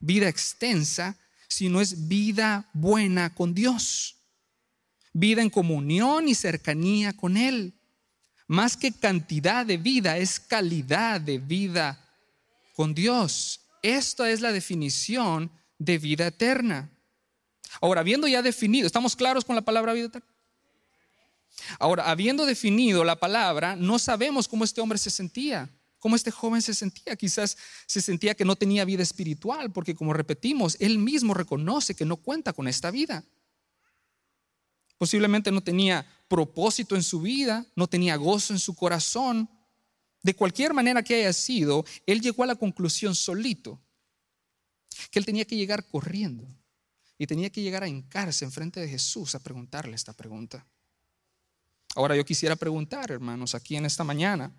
vida 0.01 0.29
extensa, 0.29 1.17
sino 1.53 1.81
es 1.81 2.09
vida 2.09 2.69
buena 2.73 3.35
con 3.35 3.55
Dios, 3.55 4.17
vida 5.13 5.43
en 5.43 5.51
comunión 5.51 6.27
y 6.29 6.35
cercanía 6.35 7.13
con 7.13 7.37
Él. 7.37 7.75
Más 8.47 8.77
que 8.77 8.93
cantidad 8.93 9.67
de 9.67 9.77
vida, 9.77 10.17
es 10.17 10.41
calidad 10.41 11.21
de 11.21 11.39
vida 11.39 12.09
con 12.75 12.95
Dios. 12.95 13.61
Esta 13.83 14.31
es 14.31 14.41
la 14.41 14.53
definición 14.53 15.53
de 15.79 15.99
vida 15.99 16.27
eterna. 16.27 16.91
Ahora, 17.81 18.01
habiendo 18.01 18.27
ya 18.29 18.43
definido, 18.43 18.87
¿estamos 18.87 19.15
claros 19.15 19.45
con 19.45 19.55
la 19.55 19.63
palabra 19.63 19.93
vida 19.93 20.07
eterna? 20.07 20.29
Ahora, 21.79 22.11
habiendo 22.11 22.47
definido 22.47 23.05
la 23.05 23.17
palabra, 23.17 23.77
no 23.77 23.99
sabemos 23.99 24.49
cómo 24.49 24.65
este 24.65 24.81
hombre 24.81 24.99
se 24.99 25.11
sentía, 25.11 25.69
cómo 26.03 26.17
este 26.17 26.33
joven 26.33 26.61
se 26.61 26.75
sentía. 26.75 27.15
Quizás 27.15 27.57
se 27.87 28.01
sentía 28.03 28.35
que 28.35 28.45
no 28.45 28.57
tenía 28.57 28.85
vida 28.85 29.05
espiritual, 29.05 29.73
porque 29.73 29.95
como 29.95 30.13
repetimos, 30.13 30.77
él 30.81 30.99
mismo 30.99 31.33
reconoce 31.33 31.95
que 31.95 32.05
no 32.05 32.17
cuenta 32.17 32.53
con 32.53 32.67
esta 32.67 32.91
vida. 32.91 33.25
Posiblemente 34.99 35.53
no 35.53 35.63
tenía 35.63 36.05
propósito 36.27 36.97
en 36.97 37.05
su 37.05 37.21
vida, 37.21 37.65
no 37.77 37.87
tenía 37.87 38.17
gozo 38.17 38.53
en 38.53 38.59
su 38.59 38.75
corazón. 38.75 39.49
De 40.25 40.35
cualquier 40.35 40.75
manera 40.75 41.05
que 41.05 41.15
haya 41.15 41.33
sido, 41.33 41.85
él 42.05 42.21
llegó 42.21 42.43
a 42.43 42.49
la 42.49 42.57
conclusión 42.57 43.15
solito 43.15 43.81
que 45.13 45.21
él 45.21 45.25
tenía 45.25 45.45
que 45.45 45.57
llegar 45.57 45.87
corriendo 45.87 46.45
y 47.17 47.29
tenía 47.29 47.49
que 47.51 47.63
llegar 47.63 47.85
a 47.85 47.89
hincarse 47.89 48.45
enfrente 48.45 48.81
de 48.81 48.89
Jesús 48.89 49.37
a 49.37 49.39
preguntarle 49.39 49.95
esta 49.95 50.13
pregunta. 50.13 50.67
Ahora 51.95 52.17
yo 52.17 52.25
quisiera 52.25 52.57
preguntar, 52.57 53.13
hermanos, 53.13 53.55
aquí 53.55 53.77
en 53.77 53.85
esta 53.85 54.03
mañana, 54.03 54.53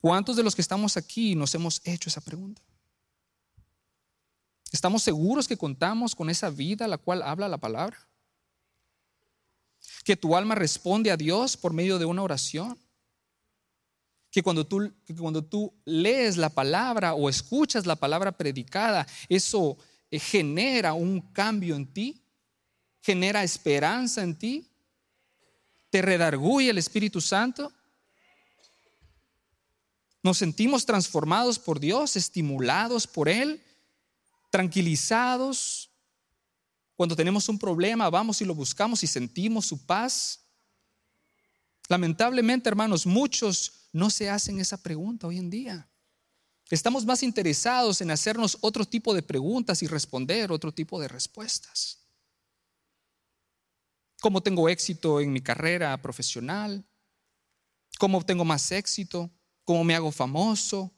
¿cuántos 0.00 0.36
de 0.36 0.42
los 0.42 0.54
que 0.54 0.62
estamos 0.62 0.96
aquí 0.96 1.34
nos 1.34 1.54
hemos 1.54 1.80
hecho 1.84 2.08
esa 2.08 2.20
pregunta? 2.20 2.62
¿Estamos 4.72 5.02
seguros 5.02 5.46
que 5.48 5.56
contamos 5.56 6.14
con 6.14 6.28
esa 6.28 6.50
vida 6.50 6.88
la 6.88 6.98
cual 6.98 7.22
habla 7.22 7.48
la 7.48 7.58
palabra? 7.58 7.96
¿Que 10.04 10.16
tu 10.16 10.36
alma 10.36 10.54
responde 10.54 11.10
a 11.10 11.16
Dios 11.16 11.56
por 11.56 11.72
medio 11.72 11.98
de 11.98 12.04
una 12.04 12.22
oración? 12.22 12.78
Que 14.30 14.42
cuando 14.42 14.66
tú, 14.66 14.92
cuando 15.18 15.42
tú 15.42 15.72
lees 15.84 16.36
la 16.36 16.50
palabra 16.50 17.14
o 17.14 17.28
escuchas 17.28 17.86
la 17.86 17.96
palabra 17.96 18.32
predicada, 18.32 19.06
eso 19.28 19.78
eh, 20.10 20.18
genera 20.18 20.92
un 20.92 21.20
cambio 21.32 21.74
en 21.74 21.86
ti, 21.86 22.22
genera 23.00 23.42
esperanza 23.42 24.22
en 24.22 24.36
ti, 24.36 24.68
te 25.90 26.02
redarguye 26.02 26.70
el 26.70 26.78
Espíritu 26.78 27.20
Santo. 27.20 27.72
Nos 30.26 30.38
sentimos 30.38 30.84
transformados 30.84 31.56
por 31.56 31.78
Dios, 31.78 32.16
estimulados 32.16 33.06
por 33.06 33.28
Él, 33.28 33.62
tranquilizados. 34.50 35.88
Cuando 36.96 37.14
tenemos 37.14 37.48
un 37.48 37.60
problema, 37.60 38.10
vamos 38.10 38.40
y 38.40 38.44
lo 38.44 38.52
buscamos 38.52 39.04
y 39.04 39.06
sentimos 39.06 39.66
su 39.66 39.86
paz. 39.86 40.40
Lamentablemente, 41.88 42.68
hermanos, 42.68 43.06
muchos 43.06 43.88
no 43.92 44.10
se 44.10 44.28
hacen 44.28 44.58
esa 44.58 44.82
pregunta 44.82 45.28
hoy 45.28 45.38
en 45.38 45.48
día. 45.48 45.88
Estamos 46.70 47.06
más 47.06 47.22
interesados 47.22 48.00
en 48.00 48.10
hacernos 48.10 48.58
otro 48.62 48.84
tipo 48.84 49.14
de 49.14 49.22
preguntas 49.22 49.80
y 49.84 49.86
responder 49.86 50.50
otro 50.50 50.74
tipo 50.74 51.00
de 51.00 51.06
respuestas 51.06 52.00
cómo 54.20 54.42
tengo 54.42 54.68
éxito 54.68 55.20
en 55.20 55.32
mi 55.32 55.40
carrera 55.40 56.02
profesional, 56.02 56.84
cómo 57.98 58.24
tengo 58.24 58.44
más 58.44 58.72
éxito, 58.72 59.30
cómo 59.66 59.82
me 59.82 59.96
hago 59.96 60.12
famoso, 60.12 60.92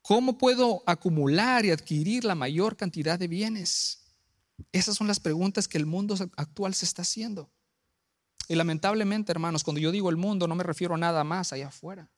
cómo 0.00 0.38
puedo 0.38 0.82
acumular 0.86 1.64
y 1.66 1.70
adquirir 1.70 2.24
la 2.24 2.34
mayor 2.34 2.74
cantidad 2.74 3.18
de 3.18 3.28
bienes. 3.28 4.00
Esas 4.72 4.96
son 4.96 5.06
las 5.06 5.20
preguntas 5.20 5.68
que 5.68 5.76
el 5.76 5.84
mundo 5.84 6.16
actual 6.36 6.74
se 6.74 6.86
está 6.86 7.02
haciendo. 7.02 7.50
Y 8.48 8.54
lamentablemente, 8.54 9.30
hermanos, 9.30 9.62
cuando 9.62 9.80
yo 9.80 9.92
digo 9.92 10.08
el 10.08 10.16
mundo 10.16 10.48
no 10.48 10.54
me 10.54 10.64
refiero 10.64 10.94
a 10.94 10.98
nada 10.98 11.22
más 11.22 11.52
allá 11.52 11.68
afuera. 11.68 12.10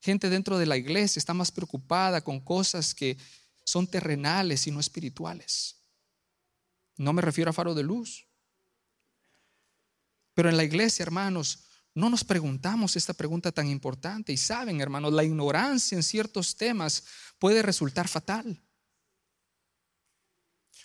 Gente 0.00 0.28
dentro 0.28 0.58
de 0.58 0.66
la 0.66 0.76
iglesia 0.76 1.18
está 1.18 1.32
más 1.32 1.50
preocupada 1.50 2.20
con 2.20 2.38
cosas 2.38 2.94
que 2.94 3.16
son 3.64 3.86
terrenales 3.86 4.66
y 4.66 4.70
no 4.70 4.78
espirituales. 4.78 5.76
No 6.98 7.14
me 7.14 7.22
refiero 7.22 7.50
a 7.50 7.54
faro 7.54 7.74
de 7.74 7.82
luz. 7.82 8.26
Pero 10.34 10.50
en 10.50 10.58
la 10.58 10.64
iglesia, 10.64 11.02
hermanos, 11.02 11.67
no 11.94 12.10
nos 12.10 12.24
preguntamos 12.24 12.96
esta 12.96 13.12
pregunta 13.12 13.50
tan 13.52 13.68
importante. 13.68 14.32
Y 14.32 14.36
saben, 14.36 14.80
hermanos, 14.80 15.12
la 15.12 15.24
ignorancia 15.24 15.96
en 15.96 16.02
ciertos 16.02 16.56
temas 16.56 17.04
puede 17.38 17.62
resultar 17.62 18.08
fatal. 18.08 18.62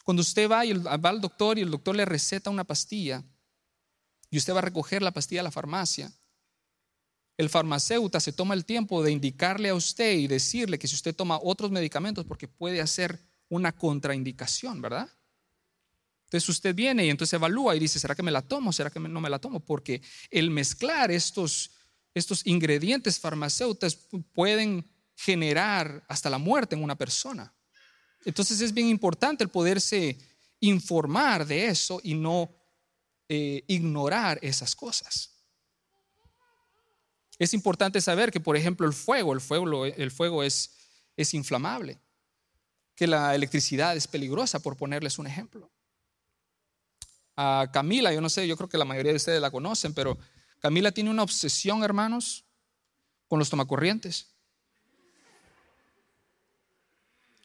Cuando 0.03 0.21
usted 0.21 0.49
va, 0.49 0.65
y 0.65 0.73
va 0.73 1.09
al 1.09 1.21
doctor 1.21 1.57
y 1.57 1.61
el 1.61 1.71
doctor 1.71 1.95
le 1.95 2.05
receta 2.05 2.49
una 2.49 2.63
pastilla 2.63 3.23
y 4.29 4.37
usted 4.37 4.53
va 4.53 4.59
a 4.59 4.63
recoger 4.63 5.01
la 5.01 5.11
pastilla 5.11 5.41
a 5.41 5.45
la 5.45 5.51
farmacia, 5.51 6.11
el 7.37 7.49
farmacéutico 7.49 8.19
se 8.19 8.33
toma 8.33 8.53
el 8.53 8.65
tiempo 8.65 9.01
de 9.01 9.11
indicarle 9.11 9.69
a 9.69 9.75
usted 9.75 10.13
y 10.17 10.27
decirle 10.27 10.77
que 10.77 10.87
si 10.87 10.95
usted 10.95 11.15
toma 11.15 11.39
otros 11.41 11.71
medicamentos 11.71 12.25
porque 12.25 12.47
puede 12.47 12.81
hacer 12.81 13.19
una 13.49 13.71
contraindicación, 13.71 14.81
¿verdad? 14.81 15.09
Entonces 16.33 16.49
usted 16.49 16.73
viene 16.73 17.05
y 17.05 17.11
entonces 17.11 17.33
evalúa 17.33 17.75
y 17.75 17.79
dice, 17.79 17.99
¿será 17.99 18.15
que 18.15 18.23
me 18.23 18.31
la 18.31 18.41
tomo? 18.41 18.73
¿Será 18.73 18.89
que 18.89 18.99
no 18.99 19.21
me 19.21 19.29
la 19.29 19.37
tomo? 19.37 19.59
Porque 19.59 20.01
el 20.31 20.49
mezclar 20.49 21.11
estos, 21.11 21.69
estos 22.11 22.47
ingredientes 22.47 23.19
farmacéuticos 23.19 23.99
pueden 24.33 24.83
generar 25.15 26.03
hasta 26.07 26.31
la 26.31 26.39
muerte 26.39 26.73
en 26.73 26.81
una 26.81 26.95
persona. 26.95 27.53
Entonces 28.25 28.61
es 28.61 28.73
bien 28.73 28.87
importante 28.87 29.43
el 29.43 29.51
poderse 29.51 30.17
informar 30.59 31.45
de 31.45 31.67
eso 31.67 32.01
y 32.03 32.15
no 32.15 32.49
eh, 33.29 33.63
ignorar 33.67 34.39
esas 34.41 34.75
cosas. 34.75 35.35
Es 37.37 37.53
importante 37.53 38.01
saber 38.01 38.31
que, 38.31 38.39
por 38.39 38.57
ejemplo, 38.57 38.87
el 38.87 38.93
fuego, 38.93 39.33
el 39.33 39.41
fuego, 39.41 39.85
el 39.85 40.09
fuego 40.09 40.41
es, 40.41 40.71
es 41.15 41.35
inflamable, 41.35 41.99
que 42.95 43.05
la 43.05 43.35
electricidad 43.35 43.95
es 43.95 44.07
peligrosa, 44.07 44.57
por 44.57 44.75
ponerles 44.75 45.19
un 45.19 45.27
ejemplo 45.27 45.69
a 47.35 47.69
Camila, 47.71 48.13
yo 48.13 48.21
no 48.21 48.29
sé, 48.29 48.47
yo 48.47 48.55
creo 48.57 48.69
que 48.69 48.77
la 48.77 48.85
mayoría 48.85 49.11
de 49.11 49.17
ustedes 49.17 49.41
la 49.41 49.51
conocen, 49.51 49.93
pero 49.93 50.17
Camila 50.59 50.91
tiene 50.91 51.09
una 51.09 51.23
obsesión, 51.23 51.83
hermanos, 51.83 52.45
con 53.27 53.39
los 53.39 53.49
tomacorrientes. 53.49 54.33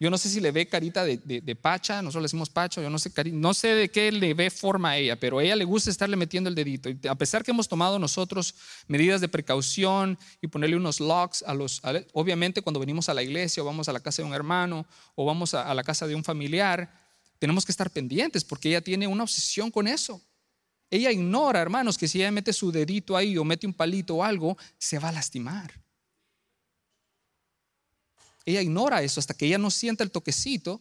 Yo 0.01 0.11
no 0.11 0.19
sé 0.19 0.29
si 0.29 0.39
le 0.41 0.53
ve 0.53 0.69
carita 0.69 1.05
de, 1.05 1.59
pacha, 1.61 2.01
nosotros 2.03 2.23
le 2.23 2.27
decimos 2.27 2.51
pacha, 2.51 2.81
yo 2.81 2.89
no 2.89 3.01
sé, 3.01 3.11
no 3.33 3.53
sé 3.53 3.75
de 3.75 3.89
qué 3.89 4.13
le 4.13 4.33
ve 4.33 4.49
forma 4.49 4.91
a 4.91 4.97
ella, 4.97 5.19
pero 5.19 5.39
a 5.39 5.43
ella 5.43 5.57
le 5.57 5.65
gusta 5.65 5.91
estarle 5.91 6.15
metiendo 6.15 6.49
el 6.49 6.55
dedito. 6.55 6.89
A 7.11 7.17
pesar 7.17 7.43
que 7.43 7.51
hemos 7.51 7.67
tomado 7.67 7.99
nosotros 7.99 8.55
medidas 8.87 9.21
de 9.21 9.29
precaución 9.29 10.17
y 10.41 10.47
ponerle 10.47 10.77
unos 10.77 11.01
locks 11.01 11.43
a 11.45 11.53
los, 11.53 11.83
obviamente 12.13 12.63
cuando 12.63 12.79
venimos 12.79 13.09
a 13.09 13.15
la 13.15 13.25
iglesia 13.25 13.61
o 13.61 13.67
vamos 13.67 13.89
a 13.89 13.93
la 13.93 13.99
casa 13.99 14.23
de 14.23 14.29
un 14.29 14.35
hermano 14.35 14.87
o 15.17 15.25
vamos 15.25 15.55
a 15.55 15.75
la 15.75 15.83
casa 15.83 16.07
de 16.07 16.15
un 16.15 16.23
familiar, 16.23 17.08
tenemos 17.39 17.65
que 17.65 17.73
estar 17.73 17.91
pendientes 17.91 18.45
porque 18.45 18.69
ella 18.69 18.81
tiene 18.81 19.07
una 19.07 19.23
obsesión 19.23 19.71
con 19.71 19.87
eso. 19.87 20.21
Ella 20.91 21.13
ignora, 21.13 21.61
hermanos, 21.61 21.99
que 21.99 22.09
si 22.09 22.21
ella 22.21 22.33
mete 22.33 22.53
su 22.53 22.73
dedito 22.73 23.17
ahí 23.17 23.37
o 23.37 23.45
mete 23.45 23.67
un 23.67 23.75
palito 23.75 24.17
o 24.17 24.25
algo, 24.25 24.57
se 24.79 24.99
va 24.99 25.11
a 25.11 25.13
lastimar. 25.13 25.73
Ella 28.45 28.63
ignora 28.63 29.03
eso 29.03 29.21
hasta 29.21 29.35
que 29.35 29.47
ella 29.47 29.59
no 29.59 29.71
sienta 29.71 30.03
el 30.03 30.11
toquecito. 30.11 30.81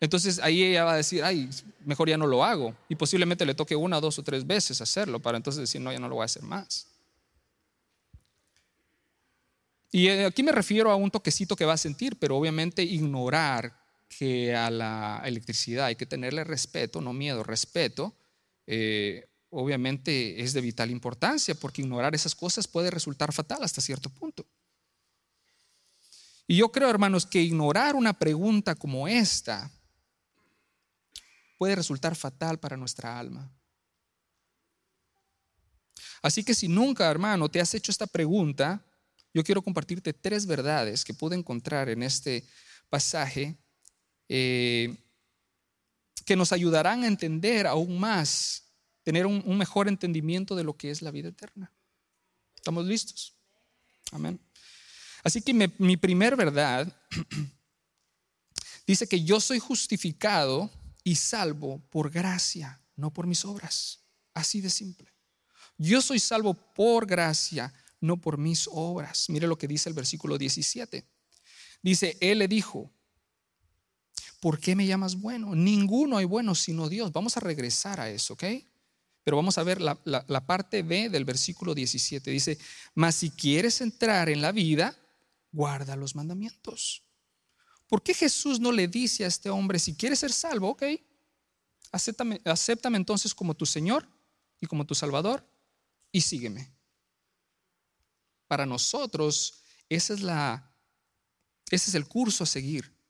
Entonces 0.00 0.40
ahí 0.40 0.64
ella 0.64 0.84
va 0.84 0.94
a 0.94 0.96
decir, 0.96 1.22
ay, 1.22 1.48
mejor 1.84 2.08
ya 2.08 2.16
no 2.16 2.26
lo 2.26 2.44
hago. 2.44 2.74
Y 2.88 2.96
posiblemente 2.96 3.46
le 3.46 3.54
toque 3.54 3.76
una, 3.76 4.00
dos 4.00 4.18
o 4.18 4.24
tres 4.24 4.44
veces 4.44 4.80
hacerlo 4.80 5.20
para 5.20 5.36
entonces 5.36 5.60
decir, 5.60 5.80
no, 5.80 5.92
ya 5.92 6.00
no 6.00 6.08
lo 6.08 6.16
voy 6.16 6.22
a 6.22 6.26
hacer 6.26 6.42
más. 6.42 6.88
Y 9.92 10.08
eh, 10.08 10.24
aquí 10.24 10.42
me 10.42 10.50
refiero 10.50 10.90
a 10.90 10.96
un 10.96 11.10
toquecito 11.10 11.54
que 11.54 11.64
va 11.64 11.74
a 11.74 11.78
sentir, 11.78 12.18
pero 12.18 12.36
obviamente 12.36 12.82
ignorar 12.82 13.81
que 14.18 14.54
a 14.54 14.70
la 14.70 15.22
electricidad 15.24 15.86
hay 15.86 15.96
que 15.96 16.06
tenerle 16.06 16.44
respeto, 16.44 17.00
no 17.00 17.12
miedo, 17.12 17.42
respeto, 17.42 18.14
eh, 18.66 19.28
obviamente 19.50 20.42
es 20.42 20.52
de 20.52 20.60
vital 20.60 20.90
importancia 20.90 21.54
porque 21.54 21.82
ignorar 21.82 22.14
esas 22.14 22.34
cosas 22.34 22.68
puede 22.68 22.90
resultar 22.90 23.32
fatal 23.32 23.62
hasta 23.62 23.80
cierto 23.80 24.10
punto. 24.10 24.46
Y 26.46 26.56
yo 26.56 26.70
creo, 26.70 26.90
hermanos, 26.90 27.24
que 27.24 27.40
ignorar 27.40 27.94
una 27.94 28.12
pregunta 28.12 28.74
como 28.74 29.08
esta 29.08 29.70
puede 31.56 31.74
resultar 31.76 32.16
fatal 32.16 32.58
para 32.58 32.76
nuestra 32.76 33.18
alma. 33.18 33.50
Así 36.20 36.44
que 36.44 36.54
si 36.54 36.68
nunca, 36.68 37.10
hermano, 37.10 37.48
te 37.48 37.60
has 37.60 37.74
hecho 37.74 37.90
esta 37.90 38.06
pregunta, 38.06 38.84
yo 39.32 39.42
quiero 39.42 39.62
compartirte 39.62 40.12
tres 40.12 40.46
verdades 40.46 41.04
que 41.04 41.14
pude 41.14 41.36
encontrar 41.36 41.88
en 41.88 42.02
este 42.02 42.44
pasaje 42.90 43.56
eh, 44.28 44.96
que 46.24 46.36
nos 46.36 46.52
ayudarán 46.52 47.04
a 47.04 47.06
entender 47.06 47.66
aún 47.66 47.98
más, 47.98 48.64
tener 49.02 49.26
un, 49.26 49.58
mejor 49.58 49.88
entendimiento 49.88 50.54
de 50.54 50.64
lo 50.64 50.76
que 50.76 50.90
es 50.90 51.02
la 51.02 51.10
vida 51.10 51.28
eterna. 51.28 51.72
¿Estamos 52.54 52.86
listos? 52.86 53.34
Amén. 54.12 54.40
Así 55.24 55.42
que 55.42 55.52
mi, 55.52 55.66
mi 55.78 55.96
primer 55.96 56.36
verdad 56.36 56.92
dice 58.86 59.06
que 59.06 59.24
yo 59.24 59.40
soy 59.40 59.58
justificado 59.58 60.70
y 61.04 61.16
salvo 61.16 61.80
por 61.90 62.10
gracia, 62.10 62.80
no 62.96 63.12
por 63.12 63.26
mis 63.26 63.44
obras. 63.44 64.00
Así 64.34 64.60
de 64.60 64.70
simple. 64.70 65.12
Yo 65.76 66.00
soy 66.00 66.20
salvo 66.20 66.54
por 66.54 67.06
gracia, 67.06 67.72
no 68.00 68.20
por 68.20 68.38
mis 68.38 68.68
obras. 68.70 69.28
Mire 69.28 69.46
lo 69.46 69.58
que 69.58 69.68
dice 69.68 69.88
el 69.88 69.94
versículo 69.94 70.38
17. 70.38 71.04
Dice, 71.82 72.16
Él 72.20 72.38
le 72.38 72.48
dijo, 72.48 72.92
¿por 74.42 74.58
qué 74.58 74.74
me 74.74 74.86
llamas 74.86 75.20
bueno? 75.20 75.54
Ninguno 75.54 76.16
hay 76.16 76.24
bueno 76.24 76.56
sino 76.56 76.88
Dios. 76.88 77.12
Vamos 77.12 77.36
a 77.36 77.40
regresar 77.40 78.00
a 78.00 78.10
eso, 78.10 78.34
¿ok? 78.34 78.42
Pero 79.22 79.36
vamos 79.36 79.56
a 79.56 79.62
ver 79.62 79.80
la, 79.80 80.46
parte 80.46 80.82
B 80.82 81.08
del 81.08 81.24
versículo 81.24 81.76
17. 81.76 82.28
Dice, 82.28 82.58
mas 82.92 83.14
si 83.14 83.30
quieres 83.30 83.80
entrar 83.80 84.28
en 84.28 84.42
la 84.42 84.50
vida, 84.50 84.98
guarda 85.52 85.94
los 85.94 86.16
mandamientos. 86.16 87.04
¿Por 87.86 88.02
qué 88.02 88.14
Jesús 88.14 88.58
no 88.58 88.72
le 88.72 88.88
dice 88.88 89.24
a 89.24 89.28
este 89.28 89.48
hombre, 89.48 89.78
si 89.78 89.94
quieres 89.94 90.18
ser 90.18 90.32
salvo, 90.32 90.70
ok, 90.70 90.82
acéptame, 91.92 92.96
entonces 92.96 93.36
como 93.36 93.54
tu 93.54 93.64
Señor 93.64 94.08
y 94.60 94.66
como 94.66 94.84
tu 94.84 94.96
Salvador 94.96 95.48
y 96.10 96.20
sígueme? 96.20 96.74
Para 98.48 98.66
nosotros, 98.66 99.62
ese 99.88 100.14
es 101.70 101.94
el 101.94 102.08
curso 102.08 102.42
a 102.42 102.46
seguir. 102.48 103.01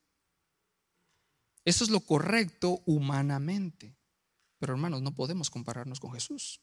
Eso 1.65 1.85
es 1.85 1.91
lo 1.91 2.01
correcto 2.01 2.83
humanamente. 2.87 3.97
Pero 4.59 4.75
hermanos, 4.75 5.03
no 5.03 5.15
podemos 5.15 5.51
compararnos 5.51 6.01
con 6.01 6.13
Jesús. 6.13 6.61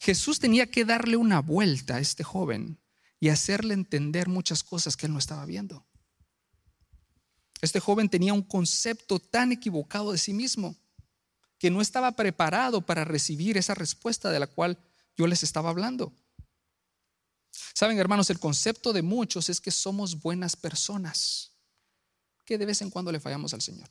Jesús 0.00 0.38
tenía 0.38 0.70
que 0.70 0.84
darle 0.84 1.16
una 1.16 1.40
vuelta 1.40 1.96
a 1.96 2.00
este 2.00 2.24
joven 2.24 2.78
y 3.20 3.28
hacerle 3.28 3.74
entender 3.74 4.28
muchas 4.28 4.62
cosas 4.62 4.96
que 4.96 5.06
él 5.06 5.12
no 5.12 5.18
estaba 5.18 5.44
viendo. 5.46 5.86
Este 7.60 7.80
joven 7.80 8.08
tenía 8.08 8.34
un 8.34 8.42
concepto 8.42 9.18
tan 9.18 9.52
equivocado 9.52 10.12
de 10.12 10.18
sí 10.18 10.34
mismo 10.34 10.76
que 11.58 11.70
no 11.70 11.80
estaba 11.80 12.12
preparado 12.12 12.82
para 12.82 13.04
recibir 13.04 13.56
esa 13.56 13.74
respuesta 13.74 14.30
de 14.30 14.40
la 14.40 14.46
cual 14.46 14.78
yo 15.16 15.26
les 15.26 15.42
estaba 15.42 15.70
hablando. 15.70 16.12
Saben, 17.72 17.98
hermanos, 17.98 18.28
el 18.30 18.38
concepto 18.38 18.92
de 18.92 19.02
muchos 19.02 19.48
es 19.48 19.60
que 19.60 19.70
somos 19.70 20.20
buenas 20.20 20.56
personas, 20.56 21.52
que 22.44 22.58
de 22.58 22.66
vez 22.66 22.82
en 22.82 22.90
cuando 22.90 23.12
le 23.12 23.20
fallamos 23.20 23.54
al 23.54 23.62
Señor. 23.62 23.90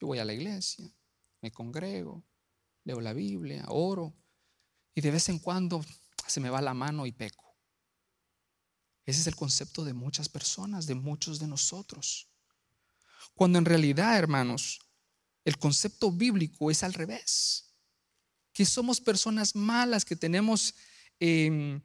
Yo 0.00 0.06
voy 0.06 0.18
a 0.18 0.24
la 0.24 0.34
iglesia, 0.34 0.90
me 1.40 1.50
congrego, 1.52 2.24
leo 2.84 3.00
la 3.00 3.12
Biblia, 3.12 3.64
oro, 3.68 4.14
y 4.94 5.00
de 5.00 5.10
vez 5.10 5.28
en 5.28 5.38
cuando 5.38 5.84
se 6.26 6.40
me 6.40 6.50
va 6.50 6.60
la 6.60 6.74
mano 6.74 7.06
y 7.06 7.12
peco. 7.12 7.56
Ese 9.04 9.20
es 9.20 9.26
el 9.26 9.36
concepto 9.36 9.84
de 9.84 9.94
muchas 9.94 10.28
personas, 10.28 10.86
de 10.86 10.94
muchos 10.94 11.38
de 11.38 11.46
nosotros. 11.46 12.28
Cuando 13.34 13.58
en 13.58 13.64
realidad, 13.64 14.16
hermanos, 14.16 14.80
el 15.44 15.58
concepto 15.58 16.12
bíblico 16.12 16.70
es 16.70 16.82
al 16.82 16.94
revés. 16.94 17.74
Que 18.52 18.64
somos 18.64 19.00
personas 19.00 19.56
malas, 19.56 20.04
que 20.04 20.14
tenemos, 20.14 20.74
em, 21.18 21.80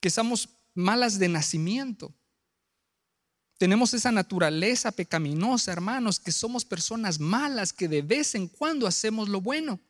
que 0.00 0.10
somos 0.10 0.48
malas 0.74 1.18
de 1.18 1.28
nacimiento. 1.28 2.14
Tenemos 3.58 3.94
esa 3.94 4.12
naturaleza 4.12 4.92
pecaminosa, 4.92 5.72
hermanos, 5.72 6.20
que 6.20 6.32
somos 6.32 6.64
personas 6.64 7.18
malas, 7.18 7.72
que 7.72 7.88
de 7.88 8.02
vez 8.02 8.34
en 8.34 8.48
cuando 8.48 8.86
hacemos 8.86 9.28
lo 9.28 9.40
bueno. 9.40 9.80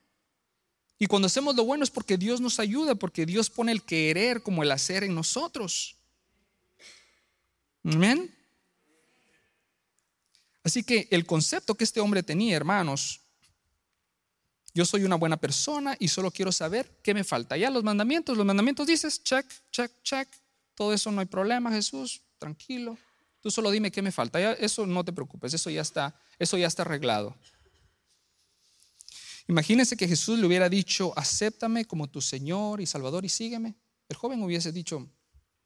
Y 0.97 1.05
cuando 1.05 1.25
hacemos 1.25 1.55
lo 1.55 1.65
bueno 1.65 1.83
es 1.83 1.91
porque 1.91 2.17
Dios 2.17 2.39
nos 2.39 2.59
ayuda, 2.59 2.95
porque 2.95 3.25
Dios 3.25 3.49
pone 3.49 3.71
el 3.71 3.83
querer 3.83 4.41
como 4.41 4.63
el 4.63 4.71
hacer 4.71 5.03
en 5.03 5.13
nosotros. 5.13 5.97
Amén. 7.83 8.33
Así 10.63 10.83
que 10.83 11.07
el 11.11 11.25
concepto 11.25 11.75
que 11.75 11.83
este 11.83 11.99
hombre 11.99 12.23
tenía, 12.23 12.55
hermanos, 12.55 13.21
yo 14.73 14.85
soy 14.85 15.03
una 15.03 15.15
buena 15.15 15.37
persona 15.37 15.95
y 15.99 16.07
solo 16.07 16.31
quiero 16.31 16.51
saber 16.51 16.99
qué 17.03 17.13
me 17.13 17.23
falta. 17.23 17.57
Ya 17.57 17.69
los 17.69 17.83
mandamientos, 17.83 18.37
los 18.37 18.45
mandamientos 18.45 18.87
dices, 18.87 19.23
check, 19.23 19.45
check, 19.71 19.91
check. 20.03 20.27
Todo 20.75 20.93
eso 20.93 21.11
no 21.11 21.19
hay 21.19 21.25
problema, 21.25 21.71
Jesús, 21.71 22.21
tranquilo. 22.37 22.97
Tú 23.47 23.51
solo 23.51 23.71
dime 23.71 23.93
qué 23.93 24.01
me 24.01 24.11
falta. 24.11 24.41
Ya, 24.41 24.51
eso 24.51 24.85
no 24.85 25.05
te 25.05 25.13
preocupes, 25.13 25.53
eso 25.53 25.69
ya 25.69 25.79
está, 25.79 26.13
eso 26.37 26.57
ya 26.57 26.67
está 26.67 26.81
arreglado. 26.81 27.33
Imagínense 29.47 29.95
que 29.95 30.05
Jesús 30.05 30.37
le 30.37 30.45
hubiera 30.45 30.67
dicho, 30.67 31.13
acéptame 31.15 31.85
como 31.85 32.09
tu 32.09 32.19
Señor 32.19 32.81
y 32.81 32.85
Salvador 32.85 33.23
y 33.23 33.29
sígueme. 33.29 33.77
El 34.09 34.17
joven 34.17 34.43
hubiese 34.43 34.73
dicho, 34.73 35.09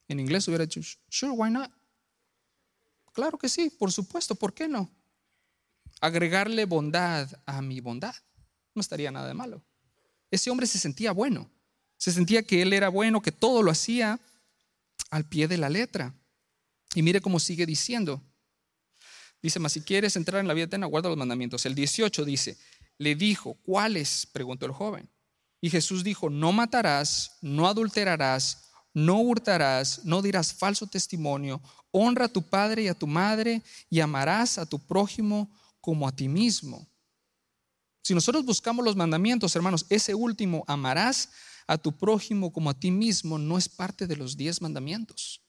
en 0.08 0.20
inglés 0.20 0.48
hubiera 0.48 0.64
dicho, 0.64 0.80
sure, 1.10 1.32
why 1.32 1.50
not? 1.50 1.72
Claro 3.14 3.40
que 3.40 3.50
sí, 3.50 3.72
por 3.72 3.92
supuesto, 3.92 4.36
¿por 4.36 4.54
qué 4.54 4.68
no? 4.68 4.88
Agregarle 6.02 6.66
bondad 6.66 7.32
a 7.48 7.64
mi 7.64 7.80
bondad. 7.80 8.14
No 8.76 8.82
estaría 8.82 9.10
nada 9.10 9.28
de 9.28 9.34
malo. 9.34 9.64
Ese 10.30 10.52
hombre 10.52 10.68
se 10.68 10.78
sentía 10.78 11.14
bueno. 11.14 11.50
Se 11.98 12.12
sentía 12.12 12.44
que 12.44 12.62
él 12.62 12.74
era 12.74 12.90
bueno, 12.90 13.24
que 13.24 13.32
todo 13.32 13.64
lo 13.64 13.72
hacía 13.72 14.20
al 15.10 15.26
pie 15.26 15.48
de 15.48 15.58
la 15.58 15.70
letra. 15.72 16.14
Y 16.94 17.02
mire 17.02 17.22
cómo 17.22 17.40
sigue 17.40 17.66
diciendo. 17.66 18.22
Dice, 19.42 19.60
mas 19.60 19.74
si 19.74 19.82
quieres 19.82 20.16
entrar 20.16 20.40
en 20.40 20.48
la 20.48 20.54
vida 20.54 20.66
eterna, 20.66 20.86
guarda 20.86 21.10
los 21.10 21.18
mandamientos. 21.18 21.66
El 21.66 21.74
18 21.74 22.26
dice, 22.26 22.58
le 22.98 23.16
dijo, 23.16 23.56
¿cuáles? 23.64 24.28
Preguntó 24.28 24.66
el 24.66 24.72
joven. 24.72 25.10
Y 25.62 25.70
Jesús 25.70 26.04
dijo, 26.04 26.30
no 26.30 26.52
matarás, 26.52 27.38
no 27.42 27.68
adulterarás, 27.68 28.70
no 28.94 29.20
hurtarás, 29.22 30.04
no 30.06 30.22
dirás 30.22 30.54
falso 30.54 30.88
testimonio, 30.88 31.62
honra 31.92 32.26
a 32.26 32.30
tu 32.30 32.42
padre 32.42 32.84
y 32.84 32.88
a 32.88 32.94
tu 32.94 33.08
madre 33.08 33.62
y 33.90 34.00
amarás 34.00 34.58
a 34.58 34.66
tu 34.66 34.80
prójimo 34.80 35.50
como 35.80 36.08
a 36.08 36.16
ti 36.16 36.28
mismo. 36.28 36.88
Si 38.04 38.14
nosotros 38.14 38.44
buscamos 38.46 38.84
los 38.84 38.96
mandamientos, 38.96 39.56
hermanos, 39.56 39.86
ese 39.90 40.16
último, 40.16 40.64
amarás 40.68 41.30
a 41.68 41.78
tu 41.78 41.96
prójimo 41.96 42.52
como 42.52 42.70
a 42.70 42.80
ti 42.80 42.92
mismo, 42.92 43.38
no 43.38 43.58
es 43.58 43.70
parte 43.70 44.08
de 44.08 44.16
los 44.16 44.36
diez 44.36 44.62
mandamientos. 44.62 45.42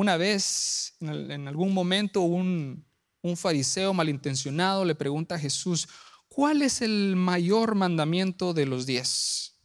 Una 0.00 0.16
vez, 0.16 0.94
en, 1.00 1.46
algún 1.46 1.74
momento, 1.74 2.22
un, 2.22 2.86
un 3.20 3.36
fariseo 3.36 3.92
malintencionado 3.92 4.86
le 4.86 4.94
pregunta 4.94 5.34
a 5.34 5.38
Jesús, 5.38 5.86
¿cuál 6.26 6.62
es 6.62 6.80
el 6.80 7.16
mayor 7.16 7.74
mandamiento 7.74 8.54
de 8.54 8.64
los 8.64 8.86
diez? 8.86 9.60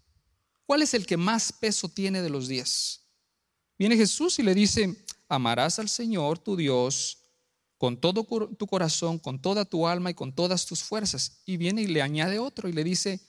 ¿Cuál 0.66 0.82
es 0.82 0.94
el 0.94 1.06
que 1.06 1.16
más 1.16 1.54
peso 1.54 1.88
tiene 1.88 2.22
de 2.22 2.30
los 2.30 2.50
diez? 2.50 3.08
Viene 3.80 3.96
Jesús 3.96 4.38
y 4.38 4.44
le 4.44 4.54
dice, 4.54 5.06
amarás 5.30 5.80
al 5.80 5.88
Señor 5.88 6.38
tu 6.38 6.58
Dios 6.58 7.20
con 7.78 7.96
todo 7.96 8.26
tu 8.26 8.68
corazón, 8.68 9.20
con 9.20 9.42
toda 9.42 9.64
tu 9.64 9.88
alma 9.88 10.10
y 10.10 10.16
con 10.16 10.36
todas 10.36 10.66
tus 10.66 10.84
fuerzas. 10.84 11.44
Y 11.46 11.56
viene 11.56 11.84
y 11.84 11.88
le 11.88 12.02
añade 12.02 12.40
otro 12.40 12.68
y 12.68 12.74
le 12.74 12.84
dice, 12.84 13.22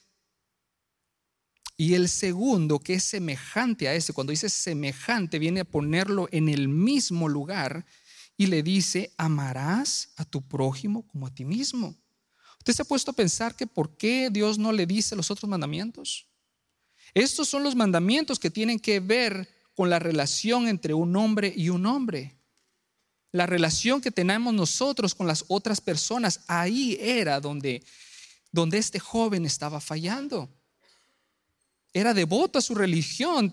y 1.76 1.94
el 1.94 2.08
segundo, 2.08 2.78
que 2.78 2.94
es 2.94 3.04
semejante 3.04 3.86
a 3.86 3.94
ese, 3.94 4.14
cuando 4.14 4.30
dice 4.30 4.48
semejante, 4.48 5.38
viene 5.38 5.60
a 5.60 5.64
ponerlo 5.64 6.26
en 6.32 6.48
el 6.48 6.68
mismo 6.68 7.28
lugar 7.28 7.84
y 8.38 8.46
le 8.46 8.62
dice, 8.62 9.12
amarás 9.18 10.12
a 10.16 10.24
tu 10.24 10.46
prójimo 10.46 11.06
como 11.06 11.26
a 11.26 11.34
ti 11.34 11.44
mismo. 11.44 11.94
¿Usted 12.58 12.72
se 12.72 12.82
ha 12.82 12.86
puesto 12.86 13.10
a 13.10 13.14
pensar 13.14 13.54
que 13.54 13.66
por 13.66 13.96
qué 13.98 14.30
Dios 14.30 14.58
no 14.58 14.72
le 14.72 14.86
dice 14.86 15.16
los 15.16 15.30
otros 15.30 15.48
mandamientos? 15.50 16.26
Estos 17.12 17.48
son 17.48 17.62
los 17.62 17.76
mandamientos 17.76 18.38
que 18.38 18.50
tienen 18.50 18.80
que 18.80 19.00
ver 19.00 19.48
con 19.74 19.90
la 19.90 19.98
relación 19.98 20.68
entre 20.68 20.94
un 20.94 21.14
hombre 21.14 21.52
y 21.54 21.68
un 21.68 21.84
hombre. 21.84 22.38
La 23.32 23.44
relación 23.44 24.00
que 24.00 24.10
tenemos 24.10 24.54
nosotros 24.54 25.14
con 25.14 25.26
las 25.26 25.44
otras 25.48 25.82
personas, 25.82 26.40
ahí 26.48 26.96
era 26.98 27.38
donde, 27.38 27.84
donde 28.50 28.78
este 28.78 28.98
joven 28.98 29.44
estaba 29.44 29.78
fallando 29.78 30.50
era 32.00 32.12
devoto 32.12 32.58
a 32.58 32.62
su 32.62 32.74
religión, 32.74 33.50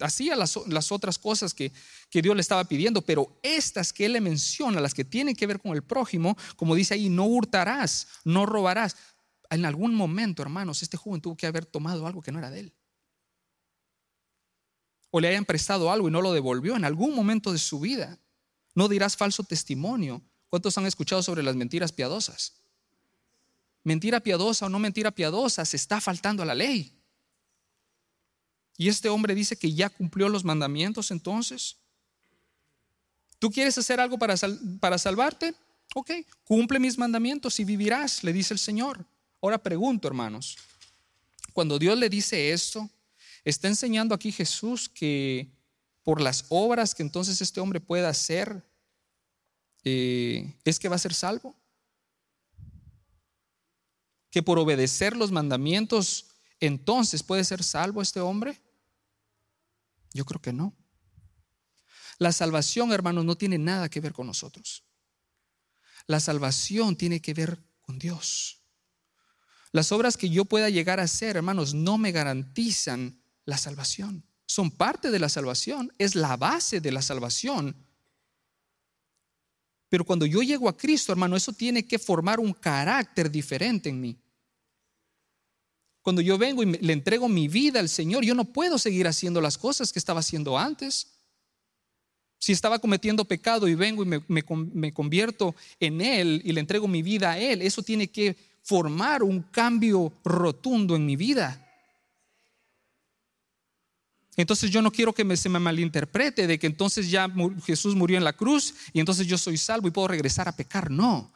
hacía 0.00 0.34
las, 0.34 0.56
otras 0.90 1.16
cosas 1.16 1.54
que, 1.54 1.70
que, 2.10 2.20
Dios 2.20 2.34
le 2.34 2.40
estaba 2.40 2.64
pidiendo, 2.64 3.02
pero 3.02 3.38
estas 3.40 3.92
que 3.92 4.06
él 4.06 4.14
le 4.14 4.20
menciona, 4.20 4.80
las 4.80 4.94
que 4.94 5.04
tienen 5.04 5.36
que 5.36 5.46
ver 5.46 5.60
con 5.60 5.76
el 5.76 5.84
prójimo, 5.84 6.36
como 6.56 6.74
dice 6.74 6.94
ahí, 6.94 7.08
no 7.08 7.26
hurtarás, 7.26 8.08
no 8.24 8.46
robarás. 8.46 8.96
En 9.48 9.64
algún 9.64 9.94
momento, 9.94 10.42
hermanos, 10.42 10.82
este 10.82 10.96
joven 10.96 11.20
tuvo 11.20 11.36
que 11.36 11.46
haber 11.46 11.66
tomado 11.66 12.04
algo 12.08 12.20
que 12.20 12.32
no 12.32 12.40
era 12.40 12.50
de 12.50 12.60
él. 12.60 12.72
O 15.10 15.20
le 15.20 15.28
hayan 15.28 15.44
prestado 15.44 15.92
algo 15.92 16.08
y 16.08 16.10
no 16.10 16.20
lo 16.20 16.32
devolvió 16.32 16.74
en 16.74 16.84
algún 16.84 17.14
momento 17.14 17.52
de 17.52 17.58
su 17.58 17.78
vida. 17.78 18.18
No 18.74 18.88
dirás 18.88 19.16
falso 19.16 19.44
testimonio. 19.44 20.20
¿Cuántos 20.48 20.76
han 20.78 20.86
escuchado 20.86 21.22
sobre 21.22 21.44
las 21.44 21.54
mentiras 21.54 21.92
piadosas? 21.92 22.54
Mentira 23.84 24.18
piadosa 24.18 24.66
o 24.66 24.68
no 24.68 24.80
mentira 24.80 25.12
piadosa, 25.12 25.64
se 25.64 25.76
está 25.76 26.00
faltando 26.00 26.42
a 26.42 26.46
la 26.46 26.56
ley. 26.56 26.97
Y 28.78 28.88
este 28.88 29.08
hombre 29.08 29.34
dice 29.34 29.56
que 29.56 29.74
ya 29.74 29.90
cumplió 29.90 30.28
los 30.28 30.44
mandamientos 30.44 31.10
entonces. 31.10 31.76
¿Tú 33.40 33.50
quieres 33.50 33.76
hacer 33.76 33.98
algo 33.98 34.18
para, 34.18 34.36
para 34.78 34.96
salvarte? 34.96 35.54
Ok, 35.96 36.12
cumple 36.44 36.78
mis 36.78 36.96
mandamientos 36.96 37.58
y 37.58 37.64
vivirás, 37.64 38.22
le 38.22 38.32
dice 38.32 38.54
el 38.54 38.60
Señor. 38.60 39.04
Ahora 39.42 39.58
pregunto, 39.58 40.06
hermanos, 40.06 40.56
cuando 41.52 41.76
Dios 41.78 41.98
le 41.98 42.08
dice 42.08 42.52
esto, 42.52 42.88
está 43.44 43.66
enseñando 43.66 44.14
aquí 44.14 44.30
Jesús 44.30 44.88
que 44.88 45.50
por 46.04 46.20
las 46.20 46.44
obras 46.48 46.94
que 46.94 47.02
entonces 47.02 47.40
este 47.40 47.60
hombre 47.60 47.80
pueda 47.80 48.08
hacer, 48.08 48.62
eh, 49.82 50.54
es 50.64 50.78
que 50.78 50.88
va 50.88 50.96
a 50.96 51.00
ser 51.00 51.14
salvo. 51.14 51.56
Que 54.30 54.42
por 54.42 54.58
obedecer 54.58 55.16
los 55.16 55.32
mandamientos, 55.32 56.26
entonces 56.60 57.24
puede 57.24 57.42
ser 57.42 57.64
salvo 57.64 58.02
este 58.02 58.20
hombre. 58.20 58.60
Yo 60.12 60.24
creo 60.24 60.40
que 60.40 60.52
no. 60.52 60.74
La 62.18 62.32
salvación, 62.32 62.92
hermanos, 62.92 63.24
no 63.24 63.36
tiene 63.36 63.58
nada 63.58 63.88
que 63.88 64.00
ver 64.00 64.12
con 64.12 64.26
nosotros. 64.26 64.84
La 66.06 66.20
salvación 66.20 66.96
tiene 66.96 67.20
que 67.20 67.34
ver 67.34 67.62
con 67.80 67.98
Dios. 67.98 68.62
Las 69.72 69.92
obras 69.92 70.16
que 70.16 70.30
yo 70.30 70.44
pueda 70.44 70.70
llegar 70.70 70.98
a 70.98 71.04
hacer, 71.04 71.36
hermanos, 71.36 71.74
no 71.74 71.98
me 71.98 72.10
garantizan 72.10 73.20
la 73.44 73.58
salvación. 73.58 74.24
Son 74.46 74.70
parte 74.70 75.10
de 75.10 75.18
la 75.18 75.28
salvación, 75.28 75.92
es 75.98 76.14
la 76.14 76.36
base 76.36 76.80
de 76.80 76.90
la 76.90 77.02
salvación. 77.02 77.76
Pero 79.88 80.04
cuando 80.04 80.26
yo 80.26 80.42
llego 80.42 80.68
a 80.68 80.76
Cristo, 80.76 81.12
hermano, 81.12 81.36
eso 81.36 81.52
tiene 81.52 81.86
que 81.86 81.98
formar 81.98 82.40
un 82.40 82.52
carácter 82.52 83.30
diferente 83.30 83.88
en 83.88 84.00
mí. 84.00 84.18
Cuando 86.08 86.22
yo 86.22 86.38
vengo 86.38 86.62
y 86.62 86.64
le 86.64 86.94
entrego 86.94 87.28
mi 87.28 87.48
vida 87.48 87.80
al 87.80 87.90
Señor, 87.90 88.24
yo 88.24 88.34
no 88.34 88.46
puedo 88.46 88.78
seguir 88.78 89.06
haciendo 89.06 89.42
las 89.42 89.58
cosas 89.58 89.92
que 89.92 89.98
estaba 89.98 90.20
haciendo 90.20 90.56
antes. 90.56 91.08
Si 92.38 92.50
estaba 92.50 92.78
cometiendo 92.78 93.26
pecado 93.26 93.68
y 93.68 93.74
vengo 93.74 94.02
y 94.02 94.22
me, 94.26 94.94
convierto 94.94 95.54
en 95.78 96.00
Él 96.00 96.40
y 96.46 96.52
le 96.52 96.60
entrego 96.60 96.88
mi 96.88 97.02
vida 97.02 97.32
a 97.32 97.38
Él, 97.38 97.60
eso 97.60 97.82
tiene 97.82 98.08
que 98.08 98.34
formar 98.62 99.22
un 99.22 99.42
cambio 99.42 100.10
rotundo 100.24 100.96
en 100.96 101.04
mi 101.04 101.14
vida. 101.14 101.62
Entonces 104.34 104.70
yo 104.70 104.80
no 104.80 104.90
quiero 104.90 105.12
que 105.12 105.36
se 105.36 105.50
me 105.50 105.58
malinterprete 105.58 106.46
de 106.46 106.58
que 106.58 106.68
entonces 106.68 107.10
ya 107.10 107.30
Jesús 107.66 107.94
murió 107.94 108.16
en 108.16 108.24
la 108.24 108.32
cruz 108.32 108.72
y 108.94 109.00
entonces 109.00 109.26
yo 109.26 109.36
soy 109.36 109.58
salvo 109.58 109.88
y 109.88 109.90
puedo 109.90 110.08
regresar 110.08 110.48
a 110.48 110.56
pecar. 110.56 110.90
No. 110.90 111.30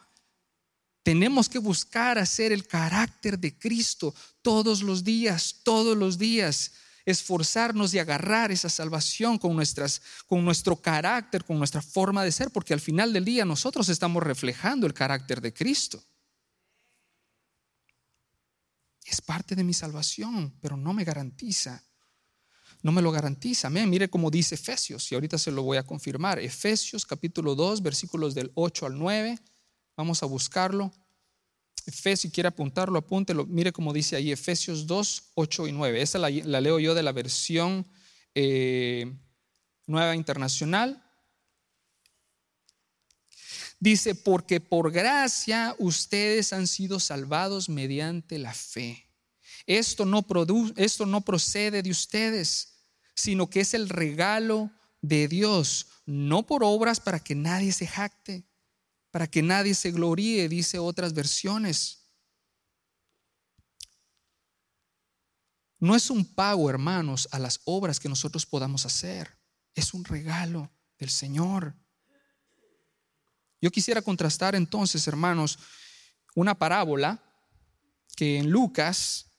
Tenemos 1.03 1.49
que 1.49 1.59
buscar 1.59 2.17
hacer 2.17 2.51
el 2.51 2.65
carácter 2.65 3.37
de 3.37 3.57
Cristo 3.57 4.15
todos 4.41 4.81
los 4.81 5.03
días, 5.03 5.59
todos 5.63 5.97
los 5.97 6.17
días 6.17 6.71
esforzarnos 7.05 7.93
y 7.93 7.99
agarrar 7.99 8.51
esa 8.51 8.69
salvación 8.69 9.37
con, 9.37 9.61
con 10.27 10.45
nuestro 10.45 10.81
carácter, 10.81 11.43
con 11.43 11.57
nuestra 11.57 11.81
forma 11.81 12.23
de 12.23 12.31
ser, 12.31 12.49
porque 12.51 12.73
al 12.73 12.79
final 12.79 13.11
del 13.11 13.25
día 13.25 13.45
nosotros 13.45 13.89
estamos 13.89 14.23
reflejando 14.23 14.87
el 14.87 14.93
carácter 14.93 15.41
de 15.41 15.53
Cristo. 15.53 16.03
Es 19.05 19.19
parte 19.19 19.55
de 19.55 19.63
mi 19.63 19.73
salvación, 19.73 20.57
pero 20.61 20.77
no 20.77 20.93
me 20.93 21.03
garantiza. 21.03 21.83
No 22.81 22.91
me 22.91 23.01
lo 23.01 23.11
garantiza. 23.11 23.69
Mire 23.69 24.09
cómo 24.09 24.31
dice 24.31 24.55
Efesios, 24.55 25.11
y 25.11 25.15
ahorita 25.15 25.37
se 25.37 25.51
lo 25.51 25.63
voy 25.63 25.77
a 25.77 25.83
confirmar. 25.83 26.39
Efesios 26.39 27.05
capítulo 27.05 27.55
2, 27.55 27.81
versículos 27.81 28.33
del 28.33 28.51
8 28.55 28.85
al 28.85 28.97
9. 28.97 29.39
Vamos 29.95 30.23
a 30.23 30.25
buscarlo. 30.25 30.91
Efesios, 31.85 32.21
si 32.21 32.31
quiere 32.31 32.47
apuntarlo, 32.47 32.97
apúntelo. 32.97 33.45
Mire 33.45 33.71
cómo 33.71 33.93
dice 33.93 34.15
ahí 34.15 34.31
Efesios 34.31 34.87
2, 34.87 35.31
8 35.35 35.67
y 35.67 35.71
9. 35.71 36.01
Esa 36.01 36.17
la, 36.17 36.29
leo 36.29 36.79
yo 36.79 36.95
de 36.95 37.03
la 37.03 37.11
versión 37.11 37.85
eh, 38.33 39.11
nueva 39.85 40.15
internacional. 40.15 41.03
Dice, 43.79 44.15
porque 44.15 44.61
por 44.61 44.91
gracia 44.91 45.75
ustedes 45.77 46.53
han 46.53 46.67
sido 46.67 47.01
salvados 47.01 47.67
mediante 47.67 48.39
la 48.39 48.53
fe. 48.53 49.09
Esto 49.65 50.05
no, 50.05 50.25
esto 50.77 51.05
no 51.05 51.21
procede 51.21 51.83
de 51.83 51.91
ustedes, 51.91 52.85
sino 53.13 53.49
que 53.49 53.59
es 53.59 53.73
el 53.73 53.89
regalo 53.89 54.71
de 55.01 55.27
Dios, 55.27 55.87
no 56.05 56.45
por 56.45 56.63
obras 56.63 57.01
para 57.01 57.19
que 57.19 57.35
nadie 57.35 57.73
se 57.73 57.85
jacte 57.85 58.45
para 59.13 59.27
que 59.27 59.43
nadie 59.43 59.75
se 59.75 59.91
gloríe, 59.91 60.49
dice 60.49 60.79
otras 60.79 61.13
versiones. 61.13 62.09
No 65.77 65.95
es 65.95 66.09
un 66.09 66.25
pago, 66.25 66.67
hermanos, 66.67 67.29
a 67.31 67.37
las 67.37 67.61
obras 67.65 67.99
que 67.99 68.09
nosotros 68.09 68.43
podamos 68.47 68.87
hacer. 68.87 69.37
Es 69.75 69.93
un 69.93 70.03
regalo 70.03 70.71
del 70.97 71.11
Señor. 71.11 71.75
Yo 73.61 73.69
quisiera 73.69 74.01
contrastar 74.01 74.55
entonces, 74.55 75.07
hermanos, 75.07 75.59
una 76.33 76.57
parábola 76.57 77.23
que 78.15 78.39
en 78.39 78.49
Lucas, 78.49 79.29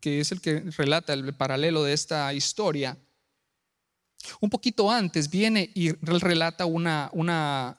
que 0.00 0.20
es 0.20 0.32
el 0.32 0.40
que 0.40 0.60
relata 0.78 1.12
el 1.12 1.34
paralelo 1.34 1.84
de 1.84 1.92
esta 1.92 2.32
historia, 2.32 2.96
un 4.40 4.48
poquito 4.48 4.90
antes 4.90 5.28
viene 5.28 5.70
y 5.74 5.92
relata 5.92 6.64
una, 6.64 7.10
una 7.12 7.78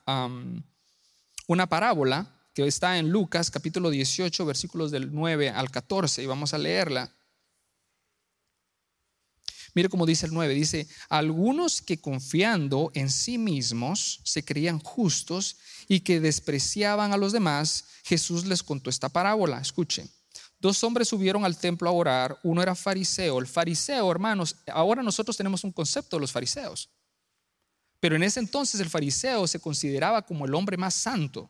una 1.53 1.67
parábola 1.67 2.35
que 2.55 2.65
está 2.65 2.97
en 2.97 3.09
Lucas 3.09 3.51
capítulo 3.51 3.91
18 3.91 4.43
versículos 4.45 4.89
del 4.89 5.13
9 5.13 5.51
al 5.51 5.69
14 5.69 6.23
y 6.23 6.25
vamos 6.25 6.53
a 6.53 6.57
leerla. 6.57 7.11
Mire 9.75 9.89
cómo 9.89 10.05
dice 10.05 10.25
el 10.25 10.33
9, 10.33 10.53
dice, 10.53 10.87
algunos 11.09 11.81
que 11.81 11.99
confiando 11.99 12.91
en 12.95 13.09
sí 13.09 13.37
mismos 13.37 14.19
se 14.23 14.43
creían 14.43 14.79
justos 14.79 15.57
y 15.87 16.01
que 16.01 16.19
despreciaban 16.19 17.13
a 17.13 17.17
los 17.17 17.31
demás, 17.31 17.85
Jesús 18.03 18.45
les 18.45 18.61
contó 18.61 18.89
esta 18.89 19.09
parábola. 19.09 19.59
Escuchen, 19.59 20.09
dos 20.59 20.83
hombres 20.83 21.07
subieron 21.07 21.45
al 21.45 21.57
templo 21.57 21.89
a 21.89 21.93
orar, 21.93 22.39
uno 22.43 22.61
era 22.61 22.75
fariseo, 22.75 23.39
el 23.39 23.47
fariseo, 23.47 24.09
hermanos, 24.11 24.55
ahora 24.67 25.01
nosotros 25.01 25.37
tenemos 25.37 25.63
un 25.63 25.71
concepto 25.71 26.17
de 26.17 26.21
los 26.21 26.31
fariseos. 26.31 26.89
Pero 28.03 28.17
en 28.17 28.23
ese 28.23 28.41
entonces 28.41 28.81
el 28.81 28.89
fariseo 28.89 29.47
se 29.47 29.61
consideraba 29.61 30.23
como 30.23 30.43
el 30.43 30.53
hombre 30.55 30.75
más 30.75 30.93
santo. 30.93 31.49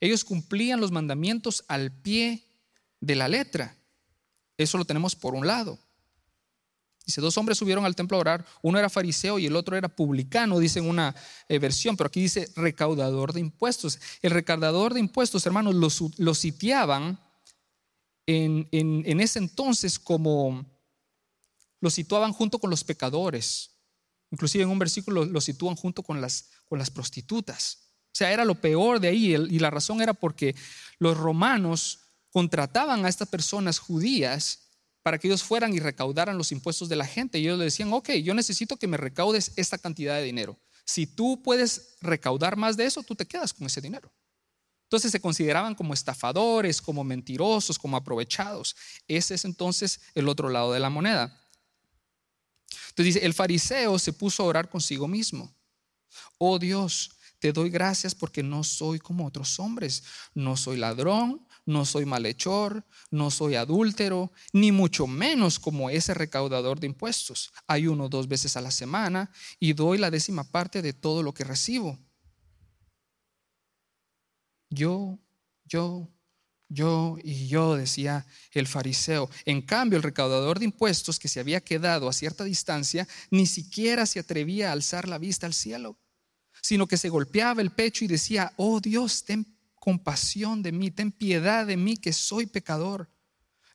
Ellos 0.00 0.24
cumplían 0.24 0.80
los 0.80 0.90
mandamientos 0.90 1.64
al 1.68 1.92
pie 1.92 2.48
de 2.98 3.14
la 3.14 3.28
letra. 3.28 3.76
Eso 4.58 4.76
lo 4.76 4.84
tenemos 4.84 5.14
por 5.14 5.36
un 5.36 5.46
lado. 5.46 5.78
Dice, 7.06 7.20
dos 7.20 7.38
hombres 7.38 7.58
subieron 7.58 7.84
al 7.84 7.94
templo 7.94 8.16
a 8.16 8.20
orar, 8.20 8.44
uno 8.60 8.76
era 8.76 8.90
fariseo 8.90 9.38
y 9.38 9.46
el 9.46 9.54
otro 9.54 9.76
era 9.76 9.86
publicano, 9.88 10.58
dice 10.58 10.80
en 10.80 10.88
una 10.88 11.14
eh, 11.48 11.60
versión, 11.60 11.96
pero 11.96 12.08
aquí 12.08 12.22
dice 12.22 12.50
recaudador 12.56 13.32
de 13.32 13.38
impuestos. 13.38 14.00
El 14.20 14.32
recaudador 14.32 14.94
de 14.94 14.98
impuestos, 15.00 15.46
hermanos, 15.46 15.76
lo, 16.18 16.34
sitiaban 16.34 17.20
en, 18.26 18.68
en 18.72 19.20
ese 19.20 19.38
entonces 19.38 20.00
como, 20.00 20.66
lo 21.80 21.88
situaban 21.88 22.32
junto 22.32 22.58
con 22.58 22.68
los 22.68 22.82
pecadores, 22.82 23.73
Inclusive 24.34 24.64
en 24.64 24.70
un 24.70 24.80
versículo 24.80 25.24
lo, 25.24 25.40
sitúan 25.40 25.76
junto 25.76 26.02
con 26.02 26.20
las, 26.20 26.50
con 26.68 26.76
las 26.76 26.90
prostitutas. 26.90 27.78
O 28.06 28.16
sea, 28.16 28.32
era 28.32 28.44
lo 28.44 28.56
peor 28.56 28.98
de 28.98 29.06
ahí 29.06 29.32
y 29.32 29.58
la 29.60 29.70
razón 29.70 30.02
era 30.02 30.12
porque 30.12 30.56
los 30.98 31.16
romanos 31.16 32.00
contrataban 32.32 33.04
a 33.04 33.08
estas 33.08 33.28
personas 33.28 33.78
judías 33.78 34.70
para 35.04 35.18
que 35.18 35.28
ellos 35.28 35.44
fueran 35.44 35.72
y 35.72 35.78
recaudaran 35.78 36.36
los 36.36 36.50
impuestos 36.50 36.88
de 36.88 36.96
la 36.96 37.06
gente. 37.06 37.38
Y 37.38 37.42
ellos 37.42 37.60
le 37.60 37.66
decían, 37.66 37.92
ok, 37.92 38.10
yo 38.24 38.34
necesito 38.34 38.76
que 38.76 38.88
me 38.88 38.96
recaudes 38.96 39.52
esta 39.54 39.78
cantidad 39.78 40.16
de 40.16 40.24
dinero. 40.24 40.58
Si 40.84 41.06
tú 41.06 41.40
puedes 41.40 41.94
recaudar 42.00 42.56
más 42.56 42.76
de 42.76 42.86
eso, 42.86 43.04
tú 43.04 43.14
te 43.14 43.26
quedas 43.26 43.52
con 43.52 43.68
ese 43.68 43.80
dinero. 43.80 44.12
Entonces 44.86 45.12
se 45.12 45.20
consideraban 45.20 45.76
como 45.76 45.94
estafadores, 45.94 46.82
como 46.82 47.04
mentirosos, 47.04 47.78
como 47.78 47.96
aprovechados. 47.96 48.74
Ese 49.06 49.34
es 49.34 49.44
entonces 49.44 50.00
el 50.16 50.28
otro 50.28 50.48
lado 50.48 50.72
de 50.72 50.80
la 50.80 50.90
moneda. 50.90 51.40
Entonces 52.90 53.14
dice, 53.14 53.26
el 53.26 53.34
fariseo 53.34 53.98
se 53.98 54.12
puso 54.12 54.42
a 54.42 54.46
orar 54.46 54.68
consigo 54.68 55.08
mismo. 55.08 55.54
Oh 56.38 56.58
Dios, 56.58 57.10
te 57.38 57.52
doy 57.52 57.68
gracias 57.68 58.14
porque 58.14 58.42
no 58.42 58.64
soy 58.64 58.98
como 58.98 59.26
otros 59.26 59.58
hombres. 59.60 60.02
No 60.34 60.56
soy 60.56 60.78
ladrón, 60.78 61.46
no 61.66 61.84
soy 61.84 62.06
malhechor, 62.06 62.86
no 63.10 63.30
soy 63.30 63.54
adúltero, 63.54 64.32
ni 64.52 64.72
mucho 64.72 65.06
menos 65.06 65.58
como 65.58 65.90
ese 65.90 66.14
recaudador 66.14 66.80
de 66.80 66.86
impuestos. 66.86 67.52
Ayuno 67.66 68.08
dos 68.08 68.28
veces 68.28 68.56
a 68.56 68.60
la 68.60 68.70
semana 68.70 69.30
y 69.60 69.72
doy 69.74 69.98
la 69.98 70.10
décima 70.10 70.44
parte 70.44 70.80
de 70.82 70.92
todo 70.92 71.22
lo 71.22 71.34
que 71.34 71.44
recibo. 71.44 71.98
Yo, 74.70 75.18
yo, 75.66 76.08
yo 76.68 77.16
y 77.22 77.46
yo, 77.48 77.76
decía 77.76 78.26
el 78.52 78.66
fariseo. 78.66 79.30
En 79.44 79.62
cambio, 79.62 79.96
el 79.96 80.02
recaudador 80.02 80.58
de 80.58 80.66
impuestos 80.66 81.18
que 81.18 81.28
se 81.28 81.40
había 81.40 81.60
quedado 81.60 82.08
a 82.08 82.12
cierta 82.12 82.44
distancia, 82.44 83.06
ni 83.30 83.46
siquiera 83.46 84.06
se 84.06 84.20
atrevía 84.20 84.70
a 84.70 84.72
alzar 84.72 85.08
la 85.08 85.18
vista 85.18 85.46
al 85.46 85.54
cielo, 85.54 85.98
sino 86.62 86.86
que 86.86 86.96
se 86.96 87.08
golpeaba 87.08 87.62
el 87.62 87.70
pecho 87.70 88.04
y 88.04 88.08
decía, 88.08 88.52
oh 88.56 88.80
Dios, 88.80 89.24
ten 89.24 89.46
compasión 89.74 90.62
de 90.62 90.72
mí, 90.72 90.90
ten 90.90 91.12
piedad 91.12 91.66
de 91.66 91.76
mí 91.76 91.96
que 91.96 92.12
soy 92.12 92.46
pecador. 92.46 93.10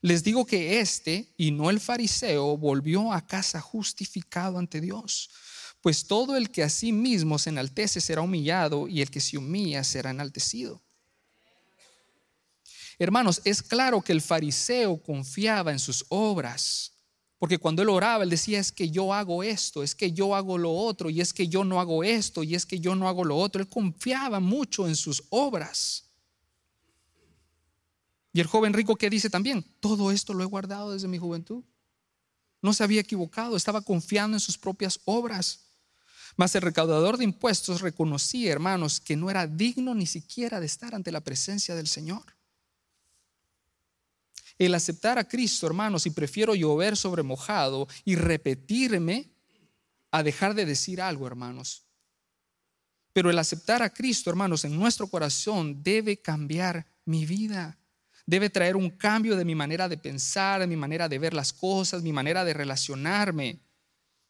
Les 0.02 0.24
digo 0.24 0.46
que 0.46 0.80
este, 0.80 1.34
y 1.38 1.52
no 1.52 1.70
el 1.70 1.80
fariseo, 1.80 2.58
volvió 2.58 3.12
a 3.12 3.28
casa 3.28 3.60
justificado 3.60 4.58
ante 4.58 4.80
Dios. 4.80 5.30
Pues 5.82 6.08
todo 6.08 6.36
el 6.36 6.50
que 6.50 6.64
a 6.64 6.70
sí 6.70 6.92
mismo 6.92 7.38
se 7.38 7.50
enaltece 7.50 8.02
será 8.02 8.22
humillado, 8.22 8.88
y 8.88 9.02
el 9.02 9.12
que 9.12 9.20
se 9.20 9.38
humilla 9.38 9.84
será 9.84 10.12
enaltecido. 10.12 10.82
Hermanos, 13.00 13.42
es 13.46 13.64
claro 13.64 14.02
que 14.02 14.12
el 14.12 14.22
fariseo 14.22 15.02
confiaba 15.02 15.72
en 15.72 15.80
sus 15.80 16.06
obras, 16.10 16.92
porque 17.38 17.58
cuando 17.58 17.82
él 17.82 17.88
oraba, 17.88 18.26
él 18.26 18.30
decía, 18.30 18.60
es 18.60 18.74
que 18.74 18.90
yo 18.90 19.14
hago 19.14 19.42
esto, 19.42 19.82
es 19.82 19.96
que 19.96 20.12
yo 20.12 20.36
hago 20.36 20.58
lo 20.58 20.74
otro, 20.74 21.10
y 21.10 21.22
es 21.22 21.34
que 21.34 21.48
yo 21.48 21.64
no 21.64 21.80
hago 21.80 22.04
esto, 22.04 22.44
y 22.44 22.54
es 22.54 22.66
que 22.66 22.82
yo 22.82 22.96
no 22.96 23.08
hago 23.08 23.24
lo 23.24 23.38
otro. 23.38 23.62
Él 23.62 23.70
confiaba 23.70 24.42
mucho 24.42 24.86
en 24.86 24.98
sus 24.98 25.24
obras. 25.30 26.10
Y 28.34 28.42
el 28.42 28.48
joven 28.48 28.74
rico 28.74 28.98
que 28.98 29.10
dice 29.10 29.30
también, 29.30 29.66
todo 29.80 30.12
esto 30.12 30.34
lo 30.34 30.44
he 30.44 30.48
guardado 30.48 30.92
desde 30.92 31.08
mi 31.08 31.18
juventud. 31.18 31.64
No 32.62 32.74
se 32.74 32.84
había 32.84 33.00
equivocado, 33.00 33.56
estaba 33.56 33.82
confiando 33.82 34.36
en 34.36 34.42
sus 34.42 34.58
propias 34.58 35.00
obras. 35.06 35.62
Mas 36.36 36.54
el 36.56 36.62
recaudador 36.62 37.18
de 37.18 37.24
impuestos 37.24 37.80
reconocía, 37.80 38.52
hermanos, 38.52 39.00
que 39.00 39.16
no 39.16 39.30
era 39.30 39.48
digno 39.48 39.96
ni 39.96 40.06
siquiera 40.06 40.60
de 40.60 40.66
estar 40.66 40.94
ante 40.94 41.14
la 41.14 41.22
presencia 41.22 41.74
del 41.74 41.88
Señor. 41.88 42.39
El 44.60 44.76
aceptar 44.76 45.18
a 45.18 45.28
Cristo, 45.28 45.66
hermanos, 45.66 46.06
y 46.06 46.12
prefiero 46.12 46.54
llover 46.54 46.96
sobre 46.96 47.24
mojado 47.24 47.88
y 48.06 48.16
repetirme 48.16 49.32
a 50.12 50.22
dejar 50.22 50.54
de 50.54 50.66
decir 50.68 51.02
algo, 51.02 51.26
hermanos. 51.26 51.88
Pero 53.14 53.32
el 53.32 53.40
aceptar 53.40 53.82
a 53.82 53.90
Cristo, 53.90 54.30
hermanos, 54.30 54.64
en 54.66 54.78
nuestro 54.78 55.08
corazón 55.08 55.82
debe 55.82 56.22
cambiar 56.22 56.86
mi 57.06 57.26
vida 57.26 57.80
debe 58.30 58.52
traer 58.52 58.76
un 58.76 58.92
cambio 58.92 59.36
de 59.36 59.44
mi 59.44 59.56
manera 59.56 59.90
de 59.90 59.98
pensar, 59.98 60.60
de 60.60 60.68
mi 60.68 60.76
manera 60.76 61.10
de 61.10 61.18
ver 61.18 61.34
las 61.34 61.52
cosas, 61.52 62.04
mi 62.04 62.14
manera 62.14 62.46
de 62.46 62.54
relacionarme. 62.54 63.60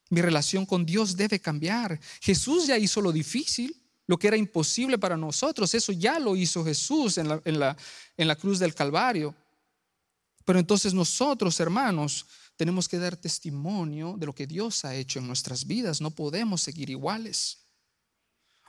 Mi 0.10 0.22
relación 0.22 0.66
con 0.66 0.86
Dios 0.86 1.18
debe 1.18 1.42
cambiar. 1.42 2.00
Jesús 2.22 2.66
ya 2.66 2.78
hizo 2.78 3.02
lo 3.02 3.12
difícil, 3.12 3.76
lo 4.08 4.18
que 4.18 4.28
era 4.28 4.38
imposible 4.38 4.98
para 4.98 5.18
nosotros. 5.18 5.76
Eso 5.76 5.92
ya 5.92 6.18
lo 6.18 6.38
hizo 6.38 6.64
Jesús 6.64 7.18
en 7.18 7.28
la, 7.28 7.42
en 7.44 7.60
la, 7.60 7.76
en 8.16 8.28
la 8.30 8.38
cruz 8.38 8.58
del 8.58 8.74
Calvario. 8.74 9.36
Pero 10.50 10.58
entonces 10.58 10.96
nosotros, 10.96 11.60
hermanos, 11.60 12.26
tenemos 12.56 12.90
que 12.90 12.98
dar 12.98 13.16
testimonio 13.16 14.16
de 14.18 14.26
lo 14.26 14.34
que 14.34 14.48
Dios 14.48 14.84
ha 14.84 14.96
hecho 14.96 15.20
en 15.20 15.28
nuestras 15.28 15.68
vidas. 15.68 16.02
No 16.02 16.10
podemos 16.10 16.64
seguir 16.64 16.90
iguales. 16.90 17.68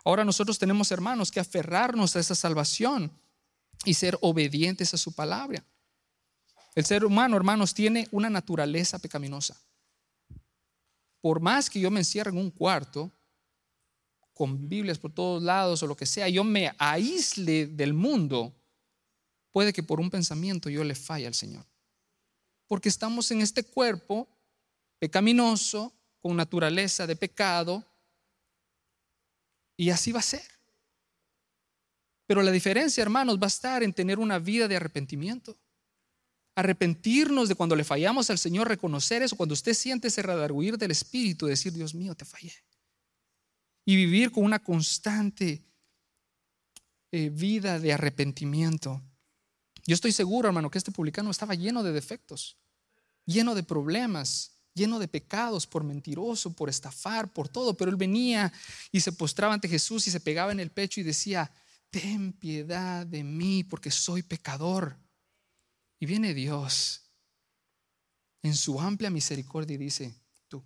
Ahora 0.04 0.22
nosotros 0.22 0.58
tenemos, 0.58 0.92
hermanos, 0.92 1.30
que 1.30 1.40
aferrarnos 1.40 2.14
a 2.14 2.20
esa 2.20 2.34
salvación 2.34 3.10
y 3.86 3.94
ser 3.94 4.18
obedientes 4.20 4.92
a 4.92 4.98
su 4.98 5.14
palabra. 5.14 5.64
El 6.74 6.84
ser 6.84 7.02
humano, 7.02 7.34
hermanos, 7.34 7.72
tiene 7.72 8.06
una 8.10 8.28
naturaleza 8.28 8.98
pecaminosa. 8.98 9.58
Por 11.22 11.40
más 11.40 11.70
que 11.70 11.80
yo 11.80 11.90
me 11.90 12.00
encierre 12.00 12.28
en 12.28 12.36
un 12.36 12.50
cuarto 12.50 13.10
con 14.34 14.68
Biblias 14.68 14.98
por 14.98 15.14
todos 15.14 15.42
lados 15.42 15.82
o 15.82 15.86
lo 15.86 15.96
que 15.96 16.04
sea, 16.04 16.28
yo 16.28 16.44
me 16.44 16.74
aísle 16.76 17.68
del 17.68 17.94
mundo, 17.94 18.54
puede 19.50 19.72
que 19.72 19.82
por 19.82 19.98
un 19.98 20.10
pensamiento 20.10 20.68
yo 20.68 20.84
le 20.84 20.94
falle 20.94 21.26
al 21.26 21.32
Señor. 21.32 21.69
Porque 22.70 22.88
estamos 22.88 23.28
en 23.32 23.40
este 23.40 23.64
cuerpo 23.64 24.28
pecaminoso, 25.00 25.92
con 26.20 26.36
naturaleza 26.36 27.04
de 27.04 27.16
pecado, 27.16 27.84
y 29.76 29.90
así 29.90 30.12
va 30.12 30.20
a 30.20 30.22
ser. 30.22 30.46
Pero 32.28 32.42
la 32.42 32.52
diferencia, 32.52 33.02
hermanos, 33.02 33.40
va 33.40 33.46
a 33.46 33.48
estar 33.48 33.82
en 33.82 33.92
tener 33.92 34.20
una 34.20 34.38
vida 34.38 34.68
de 34.68 34.76
arrepentimiento. 34.76 35.58
Arrepentirnos 36.54 37.48
de 37.48 37.56
cuando 37.56 37.74
le 37.74 37.82
fallamos 37.82 38.30
al 38.30 38.38
Señor, 38.38 38.68
reconocer 38.68 39.20
eso, 39.24 39.34
cuando 39.34 39.54
usted 39.54 39.74
siente 39.74 40.06
ese 40.06 40.22
redarguir 40.22 40.78
del 40.78 40.92
Espíritu, 40.92 41.46
decir, 41.46 41.72
Dios 41.72 41.92
mío, 41.92 42.14
te 42.14 42.24
fallé. 42.24 42.54
Y 43.84 43.96
vivir 43.96 44.30
con 44.30 44.44
una 44.44 44.60
constante 44.60 45.64
eh, 47.10 47.30
vida 47.30 47.80
de 47.80 47.92
arrepentimiento. 47.94 49.02
Yo 49.86 49.94
estoy 49.94 50.12
seguro, 50.12 50.46
hermano, 50.46 50.70
que 50.70 50.78
este 50.78 50.92
publicano 50.92 51.32
estaba 51.32 51.56
lleno 51.56 51.82
de 51.82 51.90
defectos, 51.90 52.59
lleno 53.30 53.54
de 53.54 53.62
problemas, 53.62 54.52
lleno 54.74 54.98
de 54.98 55.08
pecados, 55.08 55.66
por 55.66 55.84
mentiroso, 55.84 56.52
por 56.52 56.68
estafar, 56.68 57.32
por 57.32 57.48
todo, 57.48 57.76
pero 57.76 57.90
él 57.90 57.96
venía 57.96 58.52
y 58.92 59.00
se 59.00 59.12
postraba 59.12 59.54
ante 59.54 59.68
Jesús 59.68 60.06
y 60.06 60.10
se 60.10 60.20
pegaba 60.20 60.52
en 60.52 60.60
el 60.60 60.70
pecho 60.70 61.00
y 61.00 61.04
decía, 61.04 61.50
ten 61.90 62.32
piedad 62.32 63.06
de 63.06 63.24
mí 63.24 63.64
porque 63.64 63.90
soy 63.90 64.22
pecador. 64.22 64.96
Y 65.98 66.06
viene 66.06 66.34
Dios 66.34 67.02
en 68.42 68.54
su 68.54 68.80
amplia 68.80 69.10
misericordia 69.10 69.74
y 69.74 69.78
dice, 69.78 70.14
tú, 70.48 70.64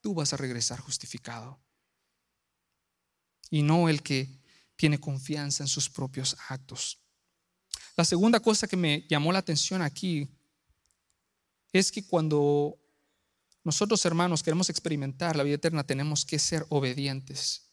tú 0.00 0.14
vas 0.14 0.32
a 0.32 0.36
regresar 0.36 0.80
justificado. 0.80 1.60
Y 3.50 3.62
no 3.62 3.88
el 3.88 4.02
que 4.02 4.40
tiene 4.76 4.98
confianza 4.98 5.64
en 5.64 5.68
sus 5.68 5.90
propios 5.90 6.34
actos. 6.48 6.98
La 7.94 8.04
segunda 8.06 8.40
cosa 8.40 8.66
que 8.66 8.76
me 8.76 9.06
llamó 9.08 9.32
la 9.32 9.40
atención 9.40 9.82
aquí 9.82 10.30
es 11.72 11.90
que 11.90 12.04
cuando 12.04 12.78
nosotros 13.64 14.04
hermanos 14.04 14.42
queremos 14.42 14.68
experimentar 14.68 15.36
la 15.36 15.42
vida 15.42 15.56
eterna 15.56 15.84
tenemos 15.84 16.24
que 16.24 16.38
ser 16.38 16.66
obedientes 16.68 17.70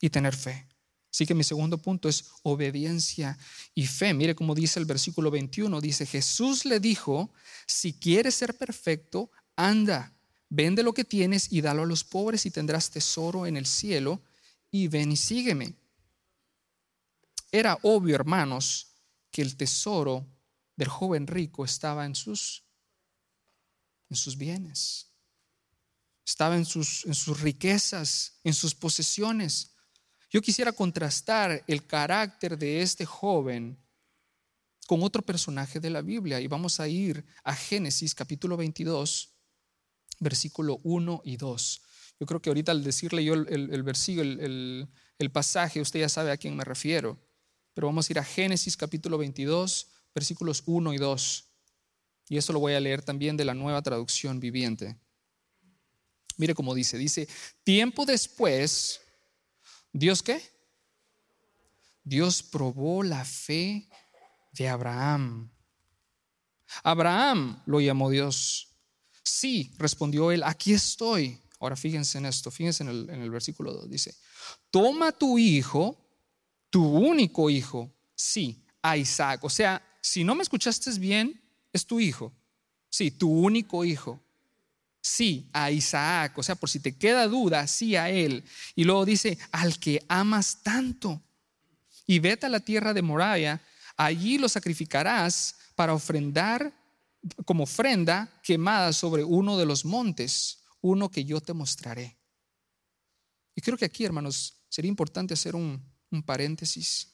y 0.00 0.10
tener 0.10 0.36
fe. 0.36 0.66
Así 1.10 1.26
que 1.26 1.34
mi 1.34 1.42
segundo 1.42 1.78
punto 1.78 2.08
es 2.08 2.26
obediencia 2.42 3.38
y 3.74 3.86
fe. 3.86 4.12
Mire 4.12 4.34
cómo 4.34 4.54
dice 4.54 4.78
el 4.78 4.84
versículo 4.84 5.30
21. 5.30 5.80
Dice, 5.80 6.06
Jesús 6.06 6.64
le 6.64 6.80
dijo, 6.80 7.32
si 7.66 7.94
quieres 7.94 8.34
ser 8.34 8.56
perfecto, 8.56 9.30
anda, 9.56 10.12
vende 10.50 10.82
lo 10.82 10.92
que 10.92 11.04
tienes 11.04 11.50
y 11.50 11.62
dalo 11.62 11.82
a 11.82 11.86
los 11.86 12.04
pobres 12.04 12.44
y 12.46 12.50
tendrás 12.50 12.90
tesoro 12.90 13.46
en 13.46 13.56
el 13.56 13.66
cielo 13.66 14.22
y 14.70 14.88
ven 14.88 15.10
y 15.10 15.16
sígueme. 15.16 15.74
Era 17.50 17.78
obvio, 17.82 18.14
hermanos, 18.14 18.92
que 19.30 19.40
el 19.40 19.56
tesoro 19.56 20.26
del 20.76 20.88
joven 20.88 21.26
rico 21.26 21.64
estaba 21.64 22.04
en 22.04 22.14
sus, 22.14 22.64
en 24.10 24.16
sus 24.16 24.36
bienes, 24.36 25.12
estaba 26.24 26.56
en 26.56 26.64
sus, 26.64 27.04
en 27.06 27.14
sus 27.14 27.40
riquezas, 27.40 28.40
en 28.44 28.54
sus 28.54 28.74
posesiones. 28.74 29.74
Yo 30.30 30.42
quisiera 30.42 30.72
contrastar 30.72 31.64
el 31.66 31.86
carácter 31.86 32.58
de 32.58 32.82
este 32.82 33.06
joven 33.06 33.82
con 34.86 35.02
otro 35.02 35.22
personaje 35.22 35.80
de 35.80 35.90
la 35.90 36.02
Biblia 36.02 36.40
y 36.40 36.46
vamos 36.46 36.80
a 36.80 36.88
ir 36.88 37.24
a 37.44 37.54
Génesis 37.54 38.14
capítulo 38.14 38.56
22, 38.56 39.34
versículo 40.20 40.80
1 40.82 41.22
y 41.24 41.36
2. 41.36 41.82
Yo 42.20 42.26
creo 42.26 42.42
que 42.42 42.50
ahorita 42.50 42.72
al 42.72 42.84
decirle 42.84 43.24
yo 43.24 43.34
el, 43.34 43.82
versículo, 43.82 44.22
el, 44.22 44.88
el 45.18 45.30
pasaje, 45.30 45.80
usted 45.80 46.00
ya 46.00 46.08
sabe 46.08 46.30
a 46.30 46.36
quién 46.36 46.56
me 46.56 46.64
refiero, 46.64 47.18
pero 47.74 47.86
vamos 47.86 48.08
a 48.08 48.12
ir 48.12 48.18
a 48.18 48.24
Génesis 48.24 48.76
capítulo 48.76 49.18
22, 49.18 49.88
versículos 50.14 50.62
1 50.66 50.94
y 50.94 50.98
2. 50.98 51.47
Y 52.28 52.36
esto 52.36 52.52
lo 52.52 52.60
voy 52.60 52.74
a 52.74 52.80
leer 52.80 53.02
también 53.02 53.36
de 53.36 53.44
la 53.44 53.54
nueva 53.54 53.82
traducción 53.82 54.40
viviente. 54.40 54.96
Mire 56.36 56.54
cómo 56.54 56.74
dice, 56.74 56.96
dice, 56.96 57.28
tiempo 57.64 58.06
después, 58.06 59.00
¿Dios 59.92 60.22
qué? 60.22 60.40
Dios 62.04 62.42
probó 62.42 63.02
la 63.02 63.24
fe 63.24 63.88
de 64.52 64.68
Abraham. 64.68 65.50
Abraham 66.82 67.62
lo 67.66 67.80
llamó 67.80 68.10
Dios. 68.10 68.68
Sí, 69.22 69.74
respondió 69.78 70.30
él, 70.30 70.42
aquí 70.42 70.72
estoy. 70.72 71.40
Ahora 71.60 71.76
fíjense 71.76 72.18
en 72.18 72.26
esto, 72.26 72.50
fíjense 72.50 72.84
en 72.84 72.88
el, 72.88 73.30
versículo 73.30 73.72
2. 73.72 73.90
Dice, 73.90 74.14
toma 74.70 75.12
tu 75.12 75.38
hijo, 75.38 75.98
tu 76.70 76.84
único 76.84 77.50
hijo, 77.50 77.92
sí, 78.14 78.64
a 78.80 78.96
Isaac. 78.96 79.42
O 79.42 79.50
sea, 79.50 79.82
si 80.00 80.22
no 80.22 80.34
me 80.34 80.42
escuchaste 80.42 80.90
bien, 80.98 81.40
es 81.72 81.86
tu 81.86 82.00
hijo. 82.00 82.32
Sí, 82.90 83.10
tu 83.10 83.30
único 83.30 83.84
hijo 83.84 84.20
sí 85.00 85.48
a 85.52 85.70
Isaac, 85.70 86.36
o 86.38 86.42
sea, 86.42 86.54
por 86.54 86.68
si 86.68 86.80
te 86.80 86.96
queda 86.96 87.26
duda, 87.26 87.66
sí 87.66 87.96
a 87.96 88.10
él. 88.10 88.44
Y 88.74 88.84
luego 88.84 89.04
dice, 89.04 89.38
al 89.52 89.78
que 89.78 90.04
amas 90.08 90.62
tanto. 90.62 91.22
Y 92.06 92.18
vete 92.18 92.46
a 92.46 92.50
la 92.50 92.60
tierra 92.60 92.94
de 92.94 93.02
Moraya, 93.02 93.60
allí 93.96 94.38
lo 94.38 94.48
sacrificarás 94.48 95.56
para 95.74 95.94
ofrendar 95.94 96.72
como 97.44 97.64
ofrenda 97.64 98.30
quemada 98.42 98.92
sobre 98.92 99.24
uno 99.24 99.58
de 99.58 99.66
los 99.66 99.84
montes, 99.84 100.60
uno 100.80 101.10
que 101.10 101.24
yo 101.24 101.40
te 101.40 101.52
mostraré. 101.52 102.16
Y 103.54 103.60
creo 103.60 103.76
que 103.76 103.84
aquí, 103.84 104.04
hermanos, 104.04 104.54
sería 104.68 104.88
importante 104.88 105.34
hacer 105.34 105.56
un, 105.56 105.82
un 106.10 106.22
paréntesis. 106.22 107.08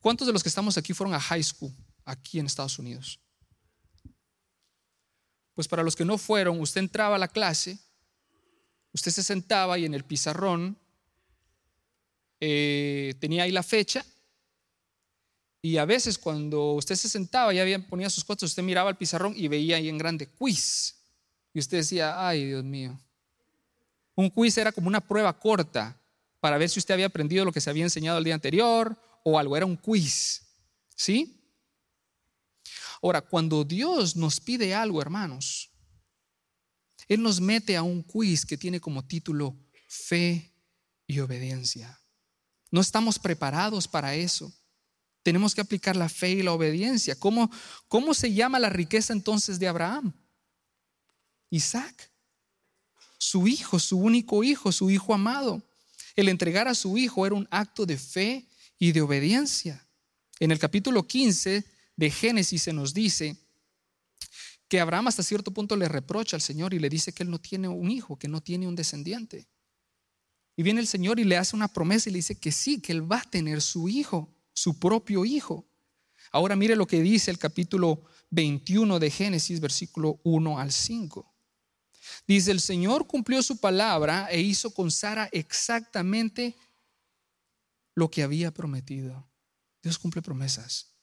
¿Cuántos 0.00 0.26
de 0.26 0.32
los 0.32 0.42
que 0.42 0.50
estamos 0.50 0.76
aquí 0.76 0.92
fueron 0.92 1.14
a 1.14 1.20
high 1.20 1.42
school 1.42 1.74
aquí 2.04 2.38
en 2.38 2.46
Estados 2.46 2.78
Unidos? 2.78 3.20
Pues 5.54 5.68
para 5.68 5.82
los 5.82 5.96
que 5.96 6.04
no 6.04 6.18
fueron, 6.18 6.60
usted 6.60 6.80
entraba 6.80 7.16
a 7.16 7.18
la 7.18 7.28
clase 7.28 7.78
usted 8.94 9.10
se 9.10 9.22
sentaba 9.22 9.76
y 9.78 9.84
en 9.84 9.92
el 9.92 10.04
pizarrón 10.04 10.78
eh, 12.40 13.14
tenía 13.20 13.42
ahí 13.42 13.50
la 13.50 13.62
fecha 13.62 14.06
y 15.60 15.76
a 15.78 15.84
veces 15.84 16.16
cuando 16.16 16.72
usted 16.72 16.94
se 16.94 17.08
sentaba, 17.08 17.52
ya 17.52 17.64
ponía 17.88 18.08
sus 18.08 18.24
cosas, 18.24 18.50
usted 18.50 18.62
miraba 18.62 18.90
el 18.90 18.96
pizarrón 18.96 19.34
y 19.36 19.48
veía 19.48 19.76
ahí 19.76 19.88
en 19.88 19.96
grande 19.96 20.26
quiz. 20.26 20.94
Y 21.54 21.58
usted 21.58 21.78
decía, 21.78 22.26
ay 22.26 22.44
Dios 22.44 22.62
mío. 22.62 22.98
Un 24.14 24.28
quiz 24.28 24.58
era 24.58 24.72
como 24.72 24.88
una 24.88 25.00
prueba 25.00 25.32
corta 25.38 25.98
para 26.38 26.58
ver 26.58 26.68
si 26.68 26.78
usted 26.78 26.94
había 26.94 27.06
aprendido 27.06 27.46
lo 27.46 27.52
que 27.52 27.62
se 27.62 27.70
había 27.70 27.82
enseñado 27.82 28.18
el 28.18 28.24
día 28.24 28.34
anterior 28.34 28.94
o 29.22 29.38
algo. 29.38 29.56
Era 29.56 29.64
un 29.64 29.76
quiz. 29.76 30.42
¿Sí? 30.94 31.43
Ahora, 33.04 33.20
cuando 33.20 33.64
Dios 33.64 34.16
nos 34.16 34.40
pide 34.40 34.74
algo, 34.74 35.02
hermanos, 35.02 35.70
Él 37.06 37.20
nos 37.20 37.38
mete 37.38 37.76
a 37.76 37.82
un 37.82 38.02
quiz 38.02 38.46
que 38.46 38.56
tiene 38.56 38.80
como 38.80 39.04
título 39.04 39.54
fe 39.86 40.54
y 41.06 41.18
obediencia. 41.18 42.00
No 42.70 42.80
estamos 42.80 43.18
preparados 43.18 43.86
para 43.86 44.14
eso. 44.14 44.50
Tenemos 45.22 45.54
que 45.54 45.60
aplicar 45.60 45.96
la 45.96 46.08
fe 46.08 46.30
y 46.30 46.42
la 46.42 46.54
obediencia. 46.54 47.14
¿Cómo, 47.14 47.50
cómo 47.88 48.14
se 48.14 48.32
llama 48.32 48.58
la 48.58 48.70
riqueza 48.70 49.12
entonces 49.12 49.58
de 49.58 49.68
Abraham? 49.68 50.14
Isaac, 51.50 52.10
su 53.18 53.46
hijo, 53.46 53.78
su 53.80 53.98
único 53.98 54.42
hijo, 54.42 54.72
su 54.72 54.88
hijo 54.88 55.12
amado. 55.12 55.62
El 56.16 56.30
entregar 56.30 56.68
a 56.68 56.74
su 56.74 56.96
hijo 56.96 57.26
era 57.26 57.34
un 57.34 57.46
acto 57.50 57.84
de 57.84 57.98
fe 57.98 58.48
y 58.78 58.92
de 58.92 59.02
obediencia. 59.02 59.86
En 60.40 60.50
el 60.50 60.58
capítulo 60.58 61.06
15 61.06 61.73
de 61.96 62.10
Génesis 62.10 62.62
se 62.62 62.72
nos 62.72 62.92
dice 62.94 63.36
que 64.68 64.80
Abraham 64.80 65.08
hasta 65.08 65.22
cierto 65.22 65.52
punto 65.52 65.76
le 65.76 65.88
reprocha 65.88 66.36
al 66.36 66.42
Señor 66.42 66.74
y 66.74 66.78
le 66.78 66.88
dice 66.88 67.12
que 67.12 67.22
él 67.22 67.30
no 67.30 67.38
tiene 67.38 67.68
un 67.68 67.90
hijo, 67.90 68.18
que 68.18 68.28
no 68.28 68.40
tiene 68.40 68.66
un 68.66 68.74
descendiente. 68.74 69.46
Y 70.56 70.62
viene 70.62 70.80
el 70.80 70.86
Señor 70.86 71.20
y 71.20 71.24
le 71.24 71.36
hace 71.36 71.54
una 71.54 71.68
promesa 71.68 72.08
y 72.08 72.12
le 72.12 72.18
dice 72.18 72.38
que 72.38 72.52
sí, 72.52 72.80
que 72.80 72.92
él 72.92 73.10
va 73.10 73.18
a 73.18 73.30
tener 73.30 73.60
su 73.60 73.88
hijo 73.88 74.34
su 74.54 74.78
propio 74.78 75.24
hijo. 75.24 75.66
Ahora 76.32 76.56
mire 76.56 76.76
lo 76.76 76.86
que 76.86 77.02
dice 77.02 77.30
el 77.30 77.38
capítulo 77.38 78.04
21 78.30 78.98
de 78.98 79.10
Génesis, 79.10 79.60
versículo 79.60 80.20
1 80.24 80.58
al 80.58 80.72
5. 80.72 81.30
Dice, 82.26 82.50
el 82.50 82.60
Señor 82.60 83.06
cumplió 83.06 83.42
su 83.42 83.58
palabra 83.58 84.28
e 84.30 84.40
hizo 84.40 84.72
con 84.72 84.90
Sara 84.90 85.28
exactamente 85.32 86.56
lo 87.94 88.10
que 88.10 88.22
había 88.22 88.52
prometido. 88.52 89.28
Dios 89.82 89.98
cumple 89.98 90.22
promesas. 90.22 90.93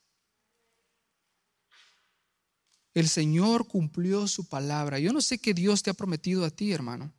El 2.93 3.07
Señor 3.07 3.67
cumplió 3.67 4.27
su 4.27 4.47
palabra. 4.47 4.99
Yo 4.99 5.13
no 5.13 5.21
sé 5.21 5.37
qué 5.37 5.53
Dios 5.53 5.83
te 5.83 5.89
ha 5.89 5.93
prometido 5.93 6.45
a 6.45 6.49
ti, 6.49 6.71
hermano 6.71 7.13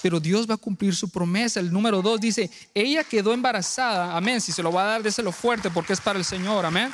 pero 0.00 0.20
Dios 0.20 0.48
va 0.48 0.54
a 0.54 0.58
cumplir 0.58 0.94
su 0.94 1.08
promesa. 1.10 1.60
El 1.60 1.72
número 1.72 2.02
dos 2.02 2.20
dice, 2.20 2.50
ella 2.74 3.04
quedó 3.04 3.32
embarazada, 3.32 4.16
amén, 4.16 4.40
si 4.40 4.52
se 4.52 4.62
lo 4.62 4.72
va 4.72 4.82
a 4.84 4.86
dar, 4.86 5.02
déselo 5.02 5.32
fuerte 5.32 5.70
porque 5.70 5.92
es 5.92 6.00
para 6.00 6.18
el 6.18 6.24
Señor, 6.24 6.64
amén. 6.64 6.92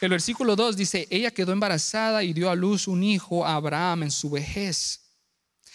El 0.00 0.08
versículo 0.08 0.56
2 0.56 0.76
dice, 0.76 1.06
ella 1.10 1.30
quedó 1.30 1.52
embarazada 1.52 2.24
y 2.24 2.32
dio 2.32 2.50
a 2.50 2.56
luz 2.56 2.88
un 2.88 3.04
hijo 3.04 3.46
a 3.46 3.54
Abraham 3.54 4.02
en 4.02 4.10
su 4.10 4.30
vejez. 4.30 5.00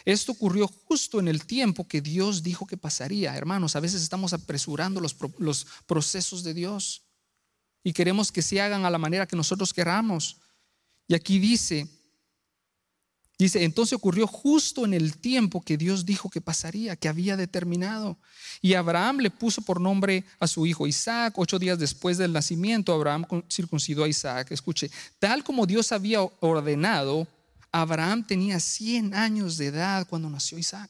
Esto 0.04 0.34
ocurrió 0.34 0.68
justo 0.68 1.22
en 1.22 1.30
el 1.30 1.46
tiempo 1.46 1.88
que 1.88 2.02
Dios 2.02 2.44
dijo 2.44 2.68
que 2.68 2.76
pasaría. 2.76 3.38
Hermanos, 3.38 3.78
a 3.78 3.80
veces 3.80 4.02
estamos 4.02 4.34
apresurando 4.34 5.00
los, 5.00 5.16
los 5.38 5.66
procesos 5.86 6.44
de 6.44 6.54
Dios 6.54 7.07
y 7.84 7.94
queremos 7.94 8.32
que 8.32 8.42
se 8.42 8.60
hagan 8.62 8.86
a 8.86 8.90
la 8.90 8.98
manera 8.98 9.28
que 9.28 9.36
nosotros 9.36 9.74
queramos. 9.74 10.38
Y 11.08 11.16
aquí 11.16 11.40
dice, 11.40 11.88
Dice, 13.40 13.64
entonces 13.64 13.94
ocurrió 13.94 14.26
justo 14.26 14.84
en 14.84 14.96
el 14.96 15.18
tiempo 15.18 15.62
que 15.62 15.78
Dios 15.78 16.06
dijo 16.06 16.28
que 16.28 16.42
pasaría, 16.42 16.96
que 16.96 17.08
había 17.08 17.38
determinado. 17.38 18.18
Y 18.62 18.74
Abraham 18.74 19.20
le 19.20 19.30
puso 19.30 19.62
por 19.62 19.80
nombre 19.80 20.24
a 20.40 20.48
su 20.48 20.66
hijo 20.66 20.88
Isaac. 20.88 21.36
Ocho 21.38 21.60
días 21.60 21.78
después 21.78 22.18
del 22.18 22.34
nacimiento, 22.34 22.94
Abraham 22.94 23.28
circuncidó 23.48 24.06
a 24.06 24.08
Isaac. 24.08 24.52
Escuche, 24.52 24.90
tal 25.20 25.44
como 25.44 25.68
Dios 25.68 25.92
había 25.92 26.24
ordenado, 26.24 27.28
Abraham 27.72 28.26
tenía 28.26 28.60
100 28.60 29.14
años 29.14 29.58
de 29.58 29.68
edad 29.68 30.08
cuando 30.08 30.32
nació 30.32 30.58
Isaac. 30.58 30.90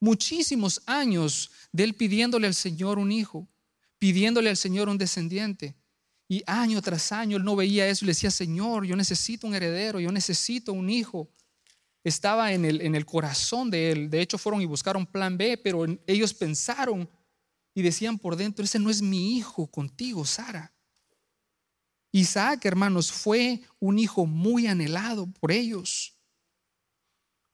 Muchísimos 0.00 0.80
años 0.86 1.50
de 1.72 1.84
él 1.84 1.94
pidiéndole 1.94 2.46
al 2.46 2.54
Señor 2.54 2.98
un 2.98 3.12
hijo, 3.12 3.46
pidiéndole 4.06 4.50
al 4.50 4.56
Señor 4.56 4.88
un 4.88 4.98
descendiente. 4.98 5.74
Y 6.28 6.40
año 6.46 6.80
tras 6.80 7.10
año 7.10 7.38
él 7.38 7.42
no 7.42 7.56
veía 7.56 7.88
eso 7.88 8.04
y 8.04 8.06
le 8.06 8.10
decía, 8.10 8.30
Señor, 8.30 8.84
yo 8.86 8.94
necesito 8.94 9.48
un 9.48 9.54
heredero, 9.56 9.98
yo 9.98 10.12
necesito 10.12 10.72
un 10.72 10.88
hijo. 10.88 11.28
Estaba 12.04 12.52
en 12.52 12.64
el, 12.64 12.82
en 12.82 12.94
el 12.94 13.04
corazón 13.04 13.68
de 13.68 13.90
él. 13.90 14.08
De 14.08 14.20
hecho, 14.20 14.38
fueron 14.38 14.62
y 14.62 14.64
buscaron 14.64 15.06
plan 15.06 15.36
B, 15.36 15.58
pero 15.58 15.84
ellos 16.06 16.32
pensaron 16.32 17.10
y 17.74 17.82
decían 17.82 18.16
por 18.16 18.36
dentro, 18.36 18.64
ese 18.64 18.78
no 18.78 18.90
es 18.90 19.02
mi 19.02 19.38
hijo 19.38 19.66
contigo, 19.66 20.24
Sara. 20.24 20.72
Isaac, 22.12 22.64
hermanos, 22.64 23.10
fue 23.10 23.60
un 23.80 23.98
hijo 23.98 24.24
muy 24.24 24.68
anhelado 24.68 25.26
por 25.26 25.50
ellos. 25.50 26.16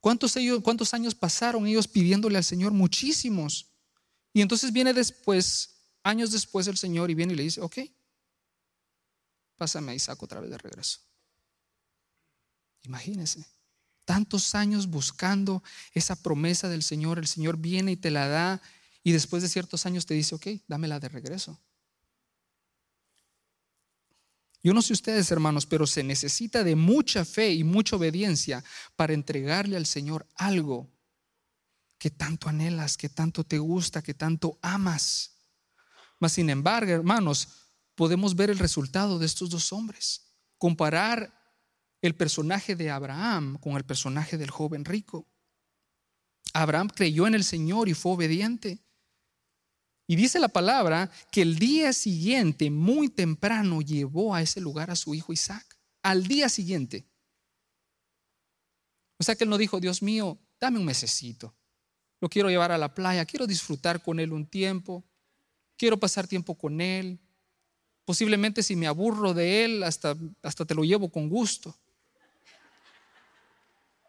¿Cuántos, 0.01 0.37
ellos, 0.37 0.61
¿Cuántos 0.63 0.93
años 0.93 1.15
pasaron 1.15 1.67
ellos 1.67 1.89
pidiéndole 1.89 2.37
al 2.37 2.45
Señor? 2.45 2.73
Muchísimos. 2.73 3.73
Y 4.35 4.43
entonces 4.43 4.71
viene 4.71 4.93
después, 4.93 5.72
años 6.03 6.33
después 6.33 6.67
el 6.67 6.77
Señor 6.77 7.11
y 7.11 7.15
viene 7.15 7.33
y 7.33 7.37
le 7.37 7.43
dice, 7.45 7.61
ok, 7.61 7.79
pásame 9.57 9.93
a 9.93 9.95
Isaac 9.95 10.23
otra 10.23 10.41
vez 10.41 10.51
de 10.51 10.59
regreso. 10.59 11.01
Imagínese, 12.85 13.45
tantos 14.05 14.55
años 14.55 14.89
buscando 14.89 15.63
esa 15.93 16.17
promesa 16.17 16.69
del 16.69 16.83
Señor, 16.83 17.19
el 17.19 17.27
Señor 17.27 17.57
viene 17.57 17.93
y 17.93 17.97
te 17.97 18.11
la 18.11 18.27
da 18.27 18.63
y 19.05 19.13
después 19.13 19.43
de 19.43 19.49
ciertos 19.49 19.87
años 19.87 20.07
te 20.07 20.15
dice, 20.15 20.35
ok, 20.35 20.47
dámela 20.69 21.01
de 21.01 21.09
regreso. 21.09 21.61
Yo 24.65 24.73
no 24.73 24.83
sé 24.83 24.93
ustedes, 24.93 25.31
hermanos, 25.33 25.67
pero 25.67 25.87
se 25.89 26.05
necesita 26.05 26.63
de 26.63 26.77
mucha 26.77 27.25
fe 27.25 27.53
y 27.53 27.65
mucha 27.65 27.97
obediencia 27.97 28.63
para 28.95 29.13
entregarle 29.13 29.77
al 29.77 29.87
Señor 29.87 30.27
algo 30.37 30.89
que 31.99 32.11
tanto 32.11 32.49
anhelas, 32.49 32.97
que 32.97 33.09
tanto 33.09 33.45
te 33.45 33.59
gusta, 33.59 34.03
que 34.03 34.15
tanto 34.15 34.59
amas. 34.63 35.32
Mas, 36.23 36.35
sin 36.35 36.51
embargo, 36.51 36.93
hermanos, 36.93 37.49
podemos 37.97 38.37
ver 38.37 38.49
el 38.49 38.61
resultado 38.61 39.19
de 39.19 39.27
estos 39.27 39.51
dos 39.51 39.73
hombres. 39.73 40.33
Comparar 40.57 41.37
el 42.01 42.15
personaje 42.15 42.77
de 42.77 42.93
Abraham 42.93 43.59
con 43.59 43.77
el 43.77 43.83
personaje 43.83 44.39
del 44.39 44.49
joven 44.49 44.85
rico. 44.85 45.27
Abraham 46.55 46.91
creyó 46.95 47.27
en 47.27 47.35
el 47.35 47.43
Señor 47.43 47.89
y 47.89 47.95
fue 47.95 48.13
obediente. 48.13 48.79
Y 50.07 50.15
dice 50.15 50.39
la 50.39 50.47
palabra 50.47 51.11
que 51.33 51.43
el 51.43 51.59
día 51.59 51.93
siguiente, 51.93 52.71
muy 52.71 53.09
temprano, 53.09 53.83
llevó 53.83 54.33
a 54.33 54.43
ese 54.43 54.61
lugar 54.61 54.93
a 54.93 54.97
su 54.97 55.17
hijo 55.17 55.33
Isaac. 55.33 55.77
Al 56.05 56.29
día 56.29 56.49
siguiente. 56.49 57.11
O 59.19 59.25
sea 59.25 59.35
que 59.35 59.43
él 59.43 59.51
no 59.51 59.59
dijo, 59.59 59.81
Dios 59.81 60.03
mío, 60.03 60.39
dame 60.61 60.79
un 60.79 60.85
mesecito. 60.85 61.53
Lo 62.21 62.29
quiero 62.29 62.49
llevar 62.49 62.71
a 62.71 62.79
la 62.79 62.95
playa, 62.95 63.27
quiero 63.27 63.49
disfrutar 63.49 64.05
con 64.05 64.21
él 64.21 64.33
un 64.33 64.47
tiempo, 64.47 65.05
quiero 65.83 65.99
pasar 65.99 66.29
tiempo 66.29 66.55
con 66.55 66.81
él, 66.81 67.19
Posiblemente 68.05 68.63
si 68.63 68.75
me 68.75 68.87
aburro 68.87 69.33
de 69.33 69.65
él, 69.65 69.83
hasta, 69.85 70.17
hasta 70.43 70.65
te 70.65 70.75
lo 70.75 70.83
llevo 70.83 71.11
con 71.11 71.29
gusto. 71.29 71.75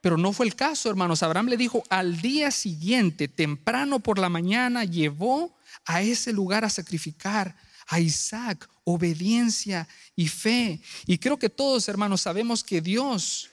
Pero 0.01 0.17
no 0.17 0.33
fue 0.33 0.45
el 0.45 0.55
caso, 0.55 0.89
hermanos. 0.89 1.23
Abraham 1.23 1.47
le 1.47 1.57
dijo, 1.57 1.83
al 1.89 2.19
día 2.19 2.51
siguiente, 2.51 3.27
temprano 3.27 3.99
por 3.99 4.19
la 4.19 4.29
mañana, 4.29 4.83
llevó 4.83 5.55
a 5.85 6.01
ese 6.01 6.33
lugar 6.33 6.65
a 6.65 6.69
sacrificar 6.69 7.55
a 7.87 7.99
Isaac, 7.99 8.67
obediencia 8.83 9.87
y 10.15 10.27
fe. 10.27 10.81
Y 11.05 11.19
creo 11.19 11.37
que 11.37 11.49
todos, 11.49 11.87
hermanos, 11.87 12.21
sabemos 12.21 12.63
que 12.63 12.81
Dios 12.81 13.49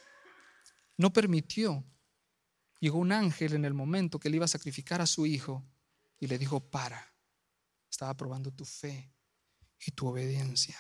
no 0.97 1.13
permitió. 1.13 1.85
Llegó 2.81 2.99
un 2.99 3.13
ángel 3.13 3.53
en 3.53 3.67
el 3.67 3.75
momento 3.75 4.19
que 4.19 4.31
le 4.31 4.37
iba 4.37 4.47
a 4.47 4.49
sacrificar 4.49 5.03
a 5.03 5.07
su 5.07 5.27
hijo 5.27 5.63
y 6.19 6.27
le 6.27 6.39
dijo, 6.39 6.61
para, 6.61 7.10
estaba 8.01 8.17
probando 8.17 8.51
tu 8.51 8.65
fe 8.65 9.13
y 9.85 9.91
tu 9.91 10.07
obediencia. 10.07 10.79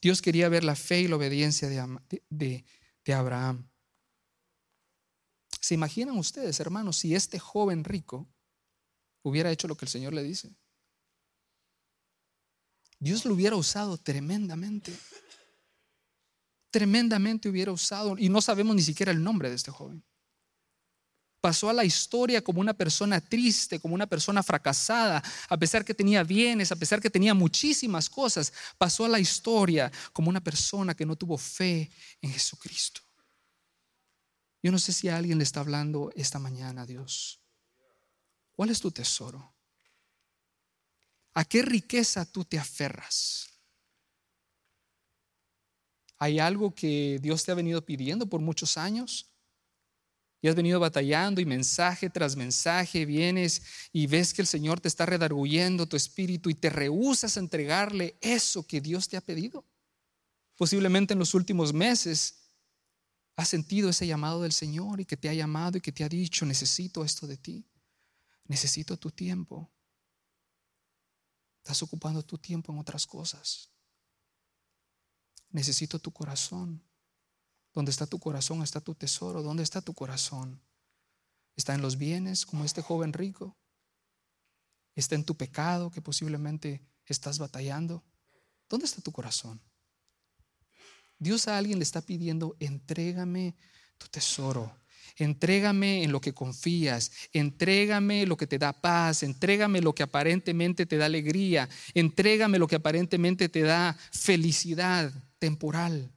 Dios 0.00 0.22
quería 0.22 0.48
ver 0.48 0.62
la 0.62 0.76
fe 0.76 1.00
y 1.00 1.08
la 1.08 1.16
obediencia 1.16 1.68
de, 1.68 2.64
Abraham. 3.12 3.68
¿Se 5.60 5.74
imaginan 5.74 6.16
ustedes, 6.16 6.60
hermanos, 6.60 6.98
si 6.98 7.16
este 7.16 7.40
joven 7.40 7.82
rico 7.82 8.32
hubiera 9.22 9.50
hecho 9.50 9.66
lo 9.66 9.76
que 9.76 9.86
el 9.86 9.90
Señor 9.90 10.14
le 10.14 10.22
dice? 10.22 10.54
Dios 13.00 13.24
lo 13.24 13.34
hubiera 13.34 13.56
usado 13.56 13.98
tremendamente. 13.98 14.96
Tremendamente 16.70 17.48
hubiera 17.48 17.72
usado, 17.72 18.16
y 18.16 18.28
no 18.28 18.40
sabemos 18.40 18.76
ni 18.76 18.82
siquiera 18.82 19.10
el 19.10 19.20
nombre 19.20 19.48
de 19.48 19.56
este 19.56 19.72
joven 19.72 20.04
pasó 21.46 21.70
a 21.70 21.72
la 21.72 21.84
historia 21.84 22.42
como 22.42 22.60
una 22.60 22.74
persona 22.74 23.20
triste, 23.20 23.78
como 23.78 23.94
una 23.94 24.08
persona 24.08 24.42
fracasada, 24.42 25.22
a 25.48 25.56
pesar 25.56 25.84
que 25.84 25.94
tenía 25.94 26.24
bienes, 26.24 26.72
a 26.72 26.74
pesar 26.74 27.00
que 27.00 27.08
tenía 27.08 27.34
muchísimas 27.34 28.10
cosas, 28.10 28.52
pasó 28.76 29.04
a 29.04 29.08
la 29.08 29.20
historia 29.20 29.92
como 30.12 30.28
una 30.28 30.40
persona 30.42 30.92
que 30.92 31.06
no 31.06 31.14
tuvo 31.14 31.38
fe 31.38 31.88
en 32.20 32.32
Jesucristo. 32.32 33.00
Yo 34.60 34.72
no 34.72 34.78
sé 34.80 34.92
si 34.92 35.08
a 35.08 35.16
alguien 35.16 35.38
le 35.38 35.44
está 35.44 35.60
hablando 35.60 36.10
esta 36.16 36.40
mañana, 36.40 36.84
Dios. 36.84 37.40
¿Cuál 38.56 38.70
es 38.70 38.80
tu 38.80 38.90
tesoro? 38.90 39.54
¿A 41.34 41.44
qué 41.44 41.62
riqueza 41.62 42.24
tú 42.24 42.44
te 42.44 42.58
aferras? 42.58 43.50
¿Hay 46.18 46.40
algo 46.40 46.74
que 46.74 47.20
Dios 47.22 47.44
te 47.44 47.52
ha 47.52 47.54
venido 47.54 47.86
pidiendo 47.86 48.26
por 48.26 48.40
muchos 48.40 48.76
años? 48.76 49.30
Y 50.42 50.48
has 50.48 50.54
venido 50.54 50.78
batallando 50.78 51.40
y 51.40 51.46
mensaje 51.46 52.10
tras 52.10 52.36
mensaje 52.36 53.06
vienes 53.06 53.62
y 53.92 54.06
ves 54.06 54.34
que 54.34 54.42
el 54.42 54.46
Señor 54.46 54.80
te 54.80 54.88
está 54.88 55.06
redarguyendo 55.06 55.86
tu 55.86 55.96
espíritu 55.96 56.50
y 56.50 56.54
te 56.54 56.70
rehusas 56.70 57.36
a 57.36 57.40
entregarle 57.40 58.18
eso 58.20 58.66
que 58.66 58.80
Dios 58.80 59.08
te 59.08 59.16
ha 59.16 59.20
pedido. 59.20 59.64
Posiblemente 60.56 61.14
en 61.14 61.18
los 61.18 61.34
últimos 61.34 61.72
meses 61.72 62.46
has 63.36 63.48
sentido 63.48 63.90
ese 63.90 64.06
llamado 64.06 64.42
del 64.42 64.52
Señor 64.52 65.00
y 65.00 65.04
que 65.04 65.16
te 65.16 65.28
ha 65.28 65.34
llamado 65.34 65.78
y 65.78 65.80
que 65.80 65.92
te 65.92 66.04
ha 66.04 66.08
dicho, 66.08 66.46
necesito 66.46 67.04
esto 67.04 67.26
de 67.26 67.36
ti, 67.36 67.66
necesito 68.44 68.96
tu 68.98 69.10
tiempo. 69.10 69.70
Estás 71.58 71.82
ocupando 71.82 72.22
tu 72.22 72.38
tiempo 72.38 72.72
en 72.72 72.78
otras 72.78 73.06
cosas. 73.06 73.70
Necesito 75.50 75.98
tu 75.98 76.12
corazón. 76.12 76.85
Donde 77.76 77.90
está 77.90 78.06
tu 78.06 78.18
corazón 78.18 78.62
está 78.62 78.80
tu 78.80 78.94
tesoro. 78.94 79.42
¿Dónde 79.42 79.62
está 79.62 79.82
tu 79.82 79.92
corazón? 79.92 80.62
¿Está 81.56 81.74
en 81.74 81.82
los 81.82 81.98
bienes 81.98 82.46
como 82.46 82.64
este 82.64 82.80
joven 82.80 83.12
rico? 83.12 83.54
¿Está 84.94 85.14
en 85.14 85.24
tu 85.24 85.34
pecado 85.36 85.90
que 85.90 86.00
posiblemente 86.00 86.80
estás 87.04 87.38
batallando? 87.38 88.02
¿Dónde 88.70 88.86
está 88.86 89.02
tu 89.02 89.12
corazón? 89.12 89.60
Dios 91.18 91.48
a 91.48 91.58
alguien 91.58 91.78
le 91.78 91.82
está 91.82 92.00
pidiendo, 92.00 92.56
entrégame 92.60 93.54
tu 93.98 94.08
tesoro. 94.08 94.74
Entrégame 95.16 96.02
en 96.02 96.12
lo 96.12 96.22
que 96.22 96.32
confías, 96.32 97.12
entrégame 97.34 98.24
lo 98.24 98.38
que 98.38 98.46
te 98.46 98.56
da 98.56 98.72
paz, 98.72 99.22
entrégame 99.22 99.82
lo 99.82 99.94
que 99.94 100.02
aparentemente 100.02 100.86
te 100.86 100.96
da 100.96 101.04
alegría, 101.04 101.68
entrégame 101.92 102.58
lo 102.58 102.66
que 102.66 102.76
aparentemente 102.76 103.50
te 103.50 103.60
da 103.60 103.98
felicidad 104.12 105.12
temporal. 105.38 106.15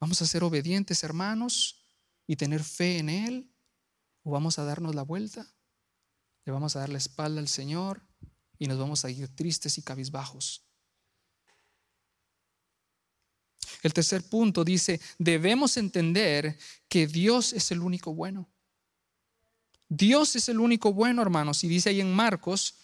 ¿Vamos 0.00 0.22
a 0.22 0.26
ser 0.26 0.44
obedientes, 0.44 1.02
hermanos, 1.02 1.82
y 2.26 2.36
tener 2.36 2.62
fe 2.62 2.98
en 2.98 3.08
Él? 3.08 3.50
¿O 4.22 4.30
vamos 4.30 4.58
a 4.58 4.64
darnos 4.64 4.94
la 4.94 5.02
vuelta? 5.02 5.46
¿Le 6.44 6.52
vamos 6.52 6.76
a 6.76 6.80
dar 6.80 6.88
la 6.88 6.98
espalda 6.98 7.40
al 7.40 7.48
Señor 7.48 8.06
y 8.58 8.66
nos 8.66 8.78
vamos 8.78 9.04
a 9.04 9.10
ir 9.10 9.28
tristes 9.34 9.78
y 9.78 9.82
cabizbajos? 9.82 10.64
El 13.82 13.92
tercer 13.92 14.28
punto 14.28 14.64
dice, 14.64 15.00
debemos 15.18 15.76
entender 15.76 16.58
que 16.88 17.06
Dios 17.06 17.52
es 17.52 17.70
el 17.70 17.80
único 17.80 18.14
bueno. 18.14 18.48
Dios 19.88 20.36
es 20.36 20.48
el 20.48 20.60
único 20.60 20.92
bueno, 20.92 21.22
hermanos. 21.22 21.64
Y 21.64 21.68
dice 21.68 21.90
ahí 21.90 22.00
en 22.00 22.12
Marcos, 22.12 22.74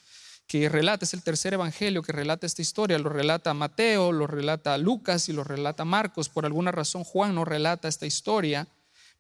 que 0.47 0.69
relata, 0.69 1.05
es 1.05 1.15
el 1.15 1.23
tercer 1.23 1.55
evangelio 1.55 2.03
que 2.03 2.13
relata 2.13 2.47
esta 2.47 2.63
historia, 2.63 2.99
lo 2.99 3.09
relata 3.09 3.55
Mateo, 3.55 4.13
lo 4.13 4.27
relata 4.27 4.77
Lucas 4.79 5.29
y 5.29 5.33
lo 5.33 5.43
relata 5.43 5.85
Marcos. 5.85 6.29
Por 6.29 6.45
alguna 6.45 6.71
razón 6.71 7.05
Juan 7.05 7.35
no 7.35 7.45
relata 7.45 7.89
esta 7.89 8.07
historia, 8.07 8.69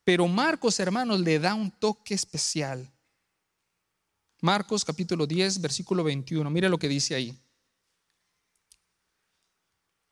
pero 0.04 0.28
Marcos, 0.28 0.78
hermanos, 0.80 1.20
le 1.20 1.38
da 1.38 1.54
un 1.54 1.70
toque 1.70 2.14
especial. 2.14 2.90
Marcos 4.40 4.84
capítulo 4.84 5.26
10, 5.26 5.62
versículo 5.62 6.04
21, 6.04 6.48
mire 6.50 6.68
lo 6.68 6.78
que 6.78 6.88
dice 6.88 7.14
ahí. 7.14 7.34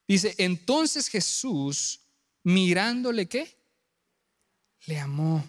Dice, 0.08 0.34
entonces 0.38 1.08
Jesús, 1.08 2.00
mirándole, 2.42 3.28
¿qué? 3.28 3.54
Le 4.86 4.98
amó 4.98 5.44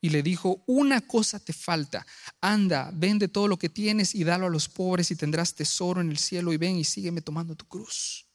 y 0.00 0.08
le 0.08 0.22
dijo, 0.22 0.62
una 0.66 1.00
cosa 1.00 1.38
te 1.38 1.52
falta, 1.52 2.06
anda, 2.40 2.90
vende 2.94 3.28
todo 3.28 3.48
lo 3.48 3.58
que 3.58 3.68
tienes 3.68 4.14
y 4.14 4.24
dalo 4.24 4.46
a 4.46 4.50
los 4.50 4.68
pobres 4.68 5.10
y 5.10 5.16
tendrás 5.16 5.54
tesoro 5.54 6.00
en 6.00 6.10
el 6.10 6.18
cielo 6.18 6.52
y 6.52 6.56
ven 6.56 6.76
y 6.76 6.84
sígueme 6.84 7.20
tomando 7.20 7.54
tu 7.54 7.66
cruz. 7.66 8.26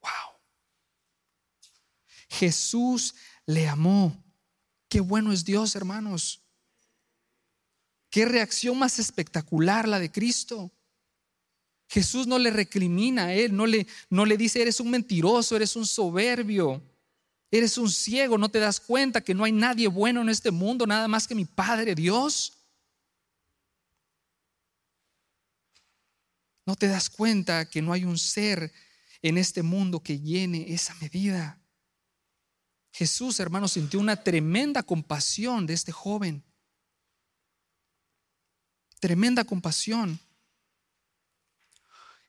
Wow. 0.00 0.38
Jesús 2.28 3.14
le 3.46 3.68
amó. 3.68 4.24
Qué 4.88 5.00
bueno 5.00 5.32
es 5.32 5.44
Dios, 5.44 5.76
hermanos. 5.76 6.40
Qué 8.08 8.24
reacción 8.24 8.78
más 8.78 8.98
espectacular 8.98 9.86
la 9.88 9.98
de 9.98 10.10
Cristo. 10.10 10.72
Jesús 11.88 12.26
no 12.26 12.38
le 12.38 12.50
recrimina 12.50 13.26
a 13.26 13.34
él, 13.34 13.54
no 13.54 13.66
le, 13.66 13.86
no 14.08 14.24
le 14.24 14.36
dice, 14.36 14.62
eres 14.62 14.80
un 14.80 14.90
mentiroso, 14.90 15.54
eres 15.54 15.76
un 15.76 15.86
soberbio, 15.86 16.82
eres 17.50 17.78
un 17.78 17.90
ciego, 17.90 18.38
no 18.38 18.48
te 18.48 18.58
das 18.58 18.80
cuenta 18.80 19.20
que 19.20 19.34
no 19.34 19.44
hay 19.44 19.52
nadie 19.52 19.88
bueno 19.88 20.20
en 20.22 20.28
este 20.28 20.50
mundo, 20.50 20.86
nada 20.86 21.08
más 21.08 21.26
que 21.26 21.34
mi 21.34 21.44
Padre 21.44 21.94
Dios. 21.94 22.52
No 26.66 26.76
te 26.76 26.88
das 26.88 27.10
cuenta 27.10 27.68
que 27.68 27.82
no 27.82 27.92
hay 27.92 28.04
un 28.04 28.18
ser 28.18 28.72
en 29.22 29.38
este 29.38 29.62
mundo 29.62 30.02
que 30.02 30.18
llene 30.18 30.72
esa 30.72 30.94
medida. 30.96 31.60
Jesús, 32.92 33.40
hermano, 33.40 33.68
sintió 33.68 33.98
una 33.98 34.22
tremenda 34.22 34.82
compasión 34.82 35.66
de 35.66 35.74
este 35.74 35.92
joven. 35.92 36.44
Tremenda 39.00 39.44
compasión. 39.44 40.18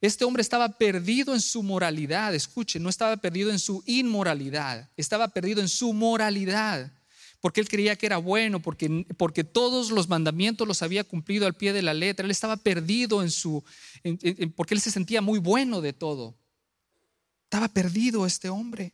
Este 0.01 0.25
hombre 0.25 0.41
estaba 0.41 0.69
perdido 0.69 1.33
en 1.33 1.41
su 1.41 1.63
moralidad, 1.63 2.35
escuche, 2.35 2.79
no 2.79 2.89
estaba 2.89 3.17
perdido 3.17 3.49
en 3.49 3.59
su 3.59 3.81
inmoralidad, 3.85 4.89
estaba 4.97 5.29
perdido 5.29 5.61
en 5.61 5.69
su 5.69 5.93
moralidad, 5.93 6.91
porque 7.39 7.61
él 7.61 7.69
creía 7.69 7.95
que 7.95 8.05
era 8.05 8.17
bueno, 8.17 8.61
porque, 8.61 9.05
porque 9.17 9.43
todos 9.43 9.91
los 9.91 10.09
mandamientos 10.09 10.67
los 10.67 10.81
había 10.81 11.03
cumplido 11.03 11.47
al 11.47 11.55
pie 11.55 11.73
de 11.73 11.81
la 11.81 11.93
letra, 11.93 12.25
él 12.25 12.31
estaba 12.31 12.57
perdido 12.57 13.23
en 13.23 13.31
su, 13.31 13.63
porque 14.55 14.73
él 14.73 14.81
se 14.81 14.91
sentía 14.91 15.21
muy 15.21 15.39
bueno 15.39 15.81
de 15.81 15.93
todo. 15.93 16.37
Estaba 17.43 17.67
perdido 17.69 18.25
este 18.25 18.49
hombre. 18.49 18.93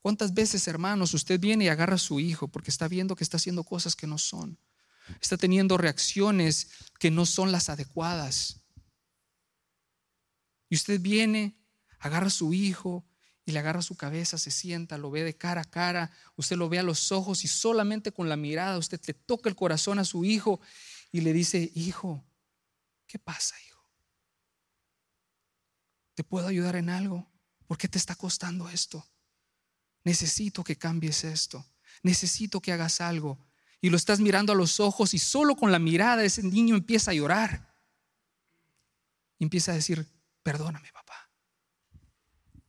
¿Cuántas 0.00 0.34
veces, 0.34 0.66
hermanos, 0.66 1.14
usted 1.14 1.38
viene 1.38 1.66
y 1.66 1.68
agarra 1.68 1.94
a 1.94 1.98
su 1.98 2.18
hijo 2.18 2.48
porque 2.48 2.70
está 2.70 2.88
viendo 2.88 3.14
que 3.14 3.22
está 3.22 3.36
haciendo 3.36 3.62
cosas 3.62 3.94
que 3.94 4.06
no 4.06 4.18
son? 4.18 4.58
Está 5.20 5.36
teniendo 5.36 5.78
reacciones 5.78 6.68
que 6.98 7.10
no 7.10 7.26
son 7.26 7.52
las 7.52 7.68
adecuadas. 7.68 8.60
Y 10.68 10.76
usted 10.76 11.00
viene, 11.00 11.56
agarra 11.98 12.28
a 12.28 12.30
su 12.30 12.54
hijo 12.54 13.04
y 13.44 13.52
le 13.52 13.58
agarra 13.58 13.82
su 13.82 13.96
cabeza, 13.96 14.38
se 14.38 14.50
sienta, 14.50 14.98
lo 14.98 15.10
ve 15.10 15.24
de 15.24 15.36
cara 15.36 15.62
a 15.62 15.64
cara, 15.64 16.10
usted 16.36 16.56
lo 16.56 16.68
ve 16.68 16.78
a 16.78 16.82
los 16.82 17.12
ojos 17.12 17.44
y 17.44 17.48
solamente 17.48 18.12
con 18.12 18.28
la 18.28 18.36
mirada 18.36 18.78
usted 18.78 19.00
le 19.06 19.14
toca 19.14 19.48
el 19.48 19.56
corazón 19.56 19.98
a 19.98 20.04
su 20.04 20.24
hijo 20.24 20.60
y 21.10 21.20
le 21.20 21.32
dice, 21.32 21.70
hijo, 21.74 22.24
¿qué 23.06 23.18
pasa, 23.18 23.56
hijo? 23.66 23.86
¿Te 26.14 26.24
puedo 26.24 26.46
ayudar 26.46 26.76
en 26.76 26.88
algo? 26.88 27.30
¿Por 27.66 27.78
qué 27.78 27.88
te 27.88 27.98
está 27.98 28.14
costando 28.14 28.68
esto? 28.68 29.06
Necesito 30.04 30.62
que 30.64 30.76
cambies 30.76 31.24
esto. 31.24 31.66
Necesito 32.02 32.60
que 32.60 32.72
hagas 32.72 33.00
algo 33.00 33.38
y 33.82 33.90
lo 33.90 33.96
estás 33.96 34.20
mirando 34.20 34.52
a 34.52 34.56
los 34.56 34.78
ojos 34.78 35.12
y 35.12 35.18
solo 35.18 35.56
con 35.56 35.72
la 35.72 35.80
mirada 35.80 36.22
ese 36.22 36.44
niño 36.44 36.76
empieza 36.76 37.10
a 37.10 37.14
llorar. 37.14 37.74
Y 39.40 39.44
empieza 39.44 39.72
a 39.72 39.74
decir, 39.74 40.06
perdóname 40.44 40.88
papá. 40.92 41.28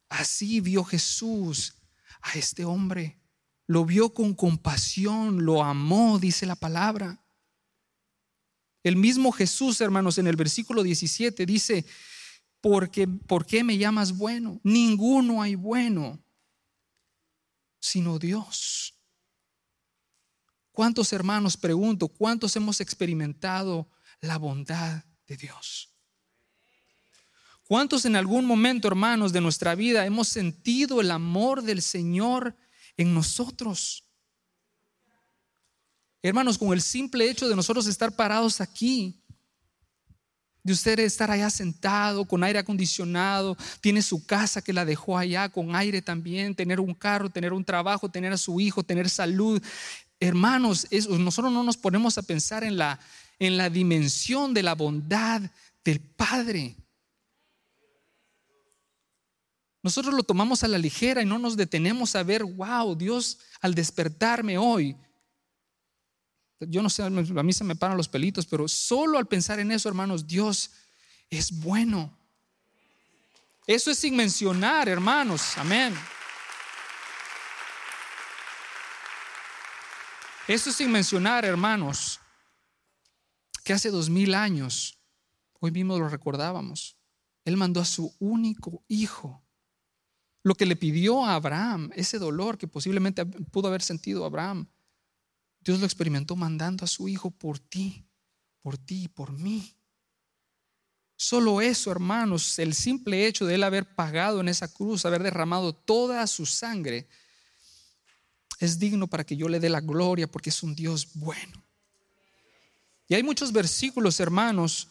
Así 0.09 0.59
vio 0.59 0.83
Jesús 0.83 1.75
a 2.19 2.33
este 2.33 2.65
hombre. 2.65 3.21
Lo 3.67 3.85
vio 3.85 4.11
con 4.11 4.33
compasión, 4.33 5.45
lo 5.45 5.63
amó, 5.63 6.17
dice 6.17 6.47
la 6.47 6.55
palabra. 6.55 7.23
El 8.81 8.95
mismo 8.95 9.31
Jesús, 9.31 9.79
hermanos, 9.81 10.17
en 10.17 10.25
el 10.25 10.35
versículo 10.35 10.81
17 10.81 11.45
dice, 11.45 11.85
porque, 12.59 13.07
¿por 13.07 13.45
qué 13.45 13.63
me 13.63 13.77
llamas 13.77 14.17
bueno? 14.17 14.59
Ninguno 14.63 15.43
hay 15.43 15.53
bueno, 15.53 16.19
sino 17.79 18.17
Dios. 18.17 18.92
¿Cuántos 20.73 21.13
hermanos, 21.13 21.55
pregunto, 21.55 22.07
cuántos 22.07 22.55
hemos 22.55 22.81
experimentado 22.81 23.87
la 24.21 24.39
bondad 24.39 25.03
de 25.27 25.37
Dios? 25.37 25.93
¿Cuántos 27.67 28.05
en 28.05 28.15
algún 28.15 28.43
momento, 28.45 28.87
hermanos, 28.87 29.31
de 29.31 29.39
nuestra 29.39 29.75
vida 29.75 30.03
hemos 30.05 30.27
sentido 30.27 30.99
el 30.99 31.11
amor 31.11 31.61
del 31.61 31.83
Señor 31.83 32.57
en 32.97 33.13
nosotros? 33.13 34.09
Hermanos, 36.23 36.57
con 36.57 36.73
el 36.73 36.81
simple 36.81 37.29
hecho 37.29 37.47
de 37.47 37.55
nosotros 37.55 37.85
estar 37.85 38.15
parados 38.15 38.59
aquí, 38.59 39.23
de 40.63 40.71
usted 40.71 40.97
estar 40.99 41.29
allá 41.29 41.49
sentado 41.49 42.23
con 42.25 42.43
aire 42.43 42.59
acondicionado, 42.59 43.57
tiene 43.81 44.01
su 44.01 44.25
casa 44.25 44.61
que 44.61 44.71
la 44.71 44.85
dejó 44.85 45.17
allá 45.17 45.49
con 45.49 45.75
aire 45.75 46.01
también, 46.01 46.55
tener 46.55 46.79
un 46.79 46.93
carro, 46.93 47.29
tener 47.29 47.51
un 47.51 47.65
trabajo, 47.65 48.09
tener 48.09 48.31
a 48.31 48.37
su 48.37 48.61
hijo, 48.61 48.81
tener 48.81 49.09
salud. 49.09 49.61
Hermanos, 50.23 50.87
nosotros 51.09 51.51
no 51.51 51.63
nos 51.63 51.75
ponemos 51.75 52.17
a 52.17 52.21
pensar 52.21 52.63
en 52.63 52.77
la, 52.77 52.97
en 53.39 53.57
la 53.57 53.69
dimensión 53.69 54.53
de 54.53 54.63
la 54.63 54.73
bondad 54.73 55.41
del 55.83 55.99
Padre. 55.99 56.77
Nosotros 59.81 60.13
lo 60.13 60.23
tomamos 60.23 60.63
a 60.63 60.69
la 60.69 60.77
ligera 60.77 61.21
y 61.21 61.25
no 61.25 61.39
nos 61.39 61.57
detenemos 61.57 62.15
a 62.15 62.23
ver, 62.23 62.45
wow, 62.45 62.95
Dios 62.95 63.39
al 63.59 63.75
despertarme 63.75 64.57
hoy. 64.57 64.95
Yo 66.61 66.81
no 66.81 66.89
sé, 66.89 67.03
a 67.03 67.09
mí 67.09 67.51
se 67.51 67.65
me 67.65 67.75
paran 67.75 67.97
los 67.97 68.07
pelitos, 68.07 68.45
pero 68.45 68.69
solo 68.69 69.17
al 69.17 69.27
pensar 69.27 69.59
en 69.59 69.73
eso, 69.73 69.89
hermanos, 69.89 70.25
Dios 70.25 70.71
es 71.29 71.51
bueno. 71.51 72.17
Eso 73.67 73.91
es 73.91 73.97
sin 73.97 74.15
mencionar, 74.15 74.87
hermanos. 74.87 75.57
Amén. 75.57 75.93
Eso 80.47 80.69
es 80.69 80.75
sin 80.75 80.91
mencionar, 80.91 81.45
hermanos, 81.45 82.19
que 83.63 83.71
hace 83.71 83.89
dos 83.89 84.09
mil 84.09 84.35
años, 84.35 84.99
hoy 85.59 85.71
mismo 85.71 85.97
lo 85.97 86.09
recordábamos, 86.09 86.97
Él 87.45 87.55
mandó 87.55 87.79
a 87.79 87.85
su 87.85 88.13
único 88.19 88.83
hijo 88.89 89.41
lo 90.43 90.55
que 90.55 90.65
le 90.65 90.75
pidió 90.75 91.25
a 91.25 91.35
Abraham, 91.35 91.89
ese 91.95 92.19
dolor 92.19 92.57
que 92.57 92.67
posiblemente 92.67 93.25
pudo 93.25 93.69
haber 93.69 93.81
sentido 93.81 94.25
Abraham, 94.25 94.67
Dios 95.61 95.79
lo 95.79 95.85
experimentó 95.85 96.35
mandando 96.35 96.83
a 96.83 96.89
su 96.89 97.07
hijo 97.07 97.31
por 97.31 97.57
ti, 97.57 98.05
por 98.61 98.77
ti 98.77 99.03
y 99.03 99.07
por 99.07 99.31
mí. 99.31 99.77
Solo 101.15 101.61
eso, 101.61 101.89
hermanos, 101.89 102.59
el 102.59 102.73
simple 102.73 103.25
hecho 103.25 103.45
de 103.45 103.55
él 103.55 103.63
haber 103.63 103.95
pagado 103.95 104.41
en 104.41 104.49
esa 104.49 104.67
cruz, 104.67 105.05
haber 105.05 105.23
derramado 105.23 105.73
toda 105.73 106.27
su 106.27 106.45
sangre, 106.45 107.07
es 108.59 108.79
digno 108.79 109.07
para 109.07 109.23
que 109.23 109.35
yo 109.35 109.47
le 109.47 109.59
dé 109.59 109.69
la 109.69 109.81
gloria 109.81 110.29
porque 110.29 110.49
es 110.49 110.63
un 110.63 110.75
Dios 110.75 111.07
bueno. 111.13 111.63
Y 113.07 113.15
hay 113.15 113.23
muchos 113.23 113.51
versículos, 113.51 114.19
hermanos, 114.19 114.87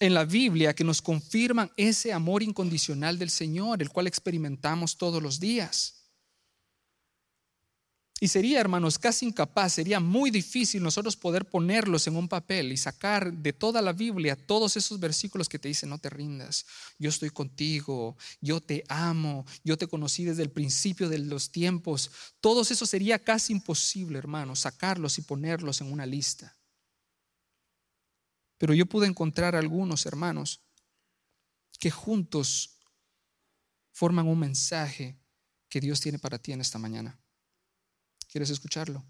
en 0.00 0.14
la 0.14 0.24
Biblia 0.24 0.74
que 0.74 0.84
nos 0.84 1.00
confirman 1.00 1.70
ese 1.76 2.12
amor 2.12 2.42
incondicional 2.42 3.18
del 3.18 3.30
Señor, 3.30 3.80
el 3.80 3.90
cual 3.90 4.06
experimentamos 4.06 4.96
todos 4.96 5.22
los 5.22 5.40
días. 5.40 5.95
Y 8.18 8.28
sería, 8.28 8.60
hermanos, 8.60 8.98
casi 8.98 9.26
incapaz, 9.26 9.74
sería 9.74 10.00
muy 10.00 10.30
difícil 10.30 10.82
nosotros 10.82 11.16
poder 11.16 11.44
ponerlos 11.44 12.06
en 12.06 12.16
un 12.16 12.28
papel 12.28 12.72
y 12.72 12.78
sacar 12.78 13.30
de 13.30 13.52
toda 13.52 13.82
la 13.82 13.92
Biblia 13.92 14.36
todos 14.36 14.74
esos 14.78 14.98
versículos 14.98 15.50
que 15.50 15.58
te 15.58 15.68
dicen, 15.68 15.90
no 15.90 15.98
te 15.98 16.08
rindas, 16.08 16.64
yo 16.98 17.10
estoy 17.10 17.28
contigo, 17.28 18.16
yo 18.40 18.62
te 18.62 18.84
amo, 18.88 19.44
yo 19.64 19.76
te 19.76 19.86
conocí 19.86 20.24
desde 20.24 20.42
el 20.42 20.50
principio 20.50 21.10
de 21.10 21.18
los 21.18 21.50
tiempos. 21.50 22.10
Todos 22.40 22.70
eso 22.70 22.86
sería 22.86 23.18
casi 23.18 23.52
imposible, 23.52 24.16
hermanos, 24.16 24.60
sacarlos 24.60 25.18
y 25.18 25.22
ponerlos 25.22 25.82
en 25.82 25.92
una 25.92 26.06
lista. 26.06 26.56
Pero 28.56 28.72
yo 28.72 28.86
pude 28.86 29.06
encontrar 29.06 29.54
algunos 29.54 30.06
hermanos 30.06 30.62
que 31.78 31.90
juntos 31.90 32.78
forman 33.92 34.26
un 34.26 34.38
mensaje 34.38 35.18
que 35.68 35.80
Dios 35.80 36.00
tiene 36.00 36.18
para 36.18 36.38
ti 36.38 36.52
en 36.52 36.62
esta 36.62 36.78
mañana. 36.78 37.18
¿Quieres 38.36 38.50
escucharlo? 38.50 39.02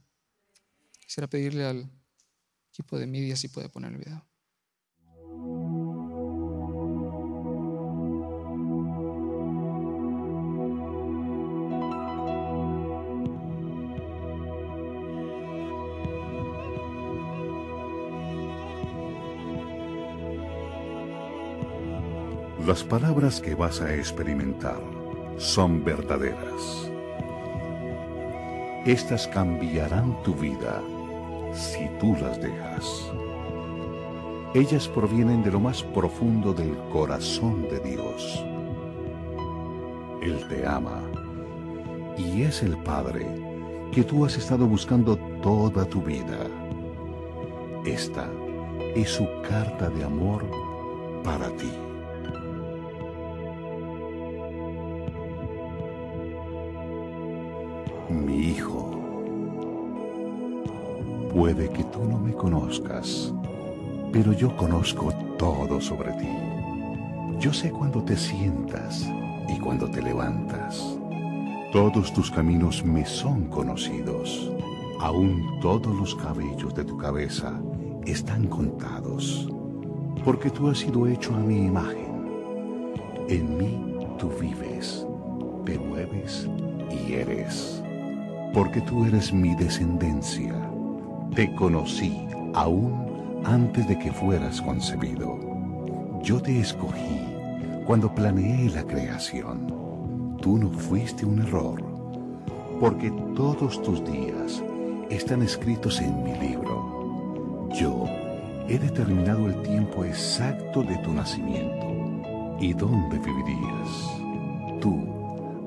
Quisiera 1.01 1.27
pedirle 1.27 1.65
al 1.65 1.91
equipo 2.69 2.97
de 2.97 3.09
media 3.09 3.35
si 3.35 3.49
puede 3.49 3.69
poner 3.69 3.91
el 3.91 3.99
video. 3.99 4.25
Las 22.65 22.85
palabras 22.85 23.41
que 23.41 23.57
vas 23.57 23.81
a 23.81 23.93
experimentar 23.93 24.81
son 25.37 25.85
verdaderas. 25.85 26.93
Estas 28.87 29.27
cambiarán 29.27 30.23
tu 30.23 30.33
vida 30.33 30.81
si 31.53 31.89
tú 31.99 32.15
las 32.21 32.41
dejas. 32.41 33.11
Ellas 34.55 34.87
provienen 34.87 35.43
de 35.43 35.51
lo 35.51 35.59
más 35.59 35.83
profundo 35.83 36.55
del 36.55 36.79
corazón 36.93 37.63
de 37.69 37.81
Dios. 37.81 38.45
Él 40.23 40.47
te 40.49 40.65
ama 40.65 41.03
y 42.17 42.43
es 42.43 42.63
el 42.63 42.77
Padre 42.77 43.27
que 43.91 44.05
tú 44.05 44.25
has 44.25 44.37
estado 44.37 44.69
buscando 44.69 45.17
toda 45.43 45.85
tu 45.85 46.01
vida. 46.01 46.47
Esta 47.85 48.31
es 48.95 49.11
su 49.11 49.27
carta 49.49 49.91
de 49.91 50.05
amor 50.05 50.45
para 51.25 51.49
ti. 51.57 51.86
Hijo. 58.47 58.91
Puede 61.35 61.69
que 61.71 61.85
tú 61.85 62.05
no 62.05 62.19
me 62.19 62.33
conozcas, 62.33 63.35
pero 64.13 64.33
yo 64.33 64.57
conozco 64.57 65.13
todo 65.37 65.81
sobre 65.81 66.13
ti. 66.13 66.29
Yo 67.39 67.53
sé 67.53 67.71
cuando 67.71 68.03
te 68.03 68.17
sientas 68.17 69.07
y 69.49 69.59
cuando 69.59 69.91
te 69.91 70.01
levantas. 70.01 70.99
Todos 71.73 72.13
tus 72.15 72.31
caminos 72.31 72.85
me 72.85 73.05
son 73.05 73.47
conocidos. 73.47 74.51
Aún 75.01 75.61
todos 75.61 75.95
los 75.95 76.15
cabellos 76.15 76.75
de 76.75 76.85
tu 76.85 76.97
cabeza 76.97 77.61
están 78.07 78.47
contados, 78.47 79.49
porque 80.25 80.49
tú 80.49 80.71
has 80.71 80.79
sido 80.79 81.07
hecho 81.07 81.35
a 81.35 81.41
mi 81.41 81.67
imagen. 81.67 82.07
En 83.29 83.59
mí 83.59 83.99
tú 84.19 84.31
vives, 84.41 85.07
te 85.67 85.79
mueves 85.79 86.49
y 86.91 87.15
eres 87.15 87.83
porque 88.57 88.81
tú 88.81 89.05
eres 89.05 89.35
mi 89.35 89.55
descendencia. 89.55 90.55
Te 91.35 91.55
conocí 91.57 92.27
aún 92.55 93.43
antes 93.45 93.87
de 93.87 93.99
que 93.99 94.11
fueras 94.11 94.63
concebido. 94.63 95.39
Yo 96.23 96.41
te 96.41 96.59
escogí 96.59 97.21
cuando 97.87 98.15
planeé 98.15 98.71
la 98.71 98.83
creación. 98.83 100.39
Tú 100.41 100.57
no 100.57 100.71
fuiste 100.71 101.27
un 101.27 101.41
error, 101.41 101.85
porque 102.81 103.11
todos 103.35 103.83
tus 103.83 104.03
días 104.11 104.65
están 105.11 105.43
escritos 105.43 106.01
en 106.01 106.23
mi 106.23 106.33
libro. 106.39 107.69
Yo 107.79 108.07
he 108.69 108.79
determinado 108.79 109.49
el 109.49 109.63
tiempo 109.65 110.03
exacto 110.03 110.83
de 110.83 110.97
tu 110.97 111.13
nacimiento 111.13 112.57
y 112.59 112.73
dónde 112.73 113.19
vivirías. 113.19 114.81
Tú 114.81 114.97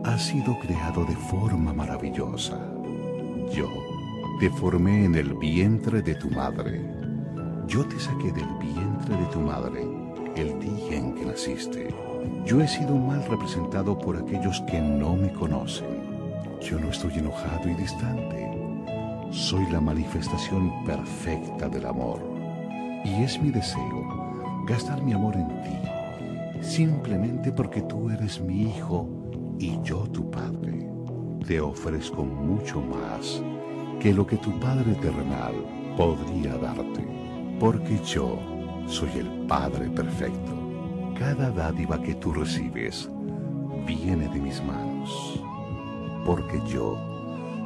has 0.03 0.23
sido 0.23 0.57
creado 0.57 1.05
de 1.05 1.15
forma 1.15 1.71
maravillosa 1.71 2.57
yo 3.54 3.68
te 4.39 4.50
formé 4.50 5.06
en 5.06 5.16
el 5.16 5.34
vientre 5.34 6.02
de 6.02 6.16
tu 6.16 6.30
madre. 6.30 6.82
Yo 7.68 7.86
te 7.86 8.00
saqué 8.00 8.32
del 8.32 8.47
vientre 8.60 9.18
de 9.18 9.26
tu 9.26 9.39
madre 9.39 9.86
el 10.36 10.60
día 10.60 10.97
en 10.97 11.14
que 11.16 11.26
naciste. 11.26 11.93
Yo 12.45 12.62
he 12.62 12.68
sido 12.68 12.95
mal 12.95 13.24
representado 13.26 13.97
por 13.97 14.18
aquellos 14.18 14.62
que 14.62 14.80
no 14.80 15.16
me 15.16 15.32
conocen. 15.34 15.88
Yo 16.62 16.80
no 16.80 16.89
estoy 16.89 17.14
enojado 17.16 17.70
y 17.70 17.74
distante. 17.74 18.50
Soy 19.32 19.66
la 19.72 19.82
manifestación 19.82 20.84
perfecta 20.86 21.70
del 21.70 21.86
amor. 21.86 22.22
Y 23.04 23.24
es 23.24 23.41
mi 23.41 23.52
deseo 23.52 24.64
gastar 24.68 25.02
mi 25.02 25.14
amor 25.14 25.36
en 25.36 25.47
ti, 25.64 26.62
simplemente 26.62 27.52
porque 27.52 27.82
tú 27.82 28.10
eres 28.10 28.39
mi 28.39 28.64
hijo 28.64 29.10
y 29.58 29.80
yo 29.82 30.04
tu 30.12 30.30
padre 30.30 30.88
te 31.45 31.59
ofrezco 31.59 32.23
mucho 32.23 32.81
más 32.81 33.41
que 33.99 34.13
lo 34.13 34.25
que 34.25 34.37
tu 34.37 34.57
Padre 34.59 34.93
terrenal 34.95 35.53
podría 35.97 36.55
darte, 36.57 37.05
porque 37.59 37.99
yo 38.05 38.39
soy 38.87 39.09
el 39.17 39.27
Padre 39.47 39.89
perfecto. 39.89 40.57
Cada 41.17 41.51
dádiva 41.51 42.01
que 42.01 42.15
tú 42.15 42.31
recibes 42.31 43.09
viene 43.85 44.27
de 44.29 44.39
mis 44.39 44.63
manos, 44.63 45.43
porque 46.25 46.61
yo 46.67 46.97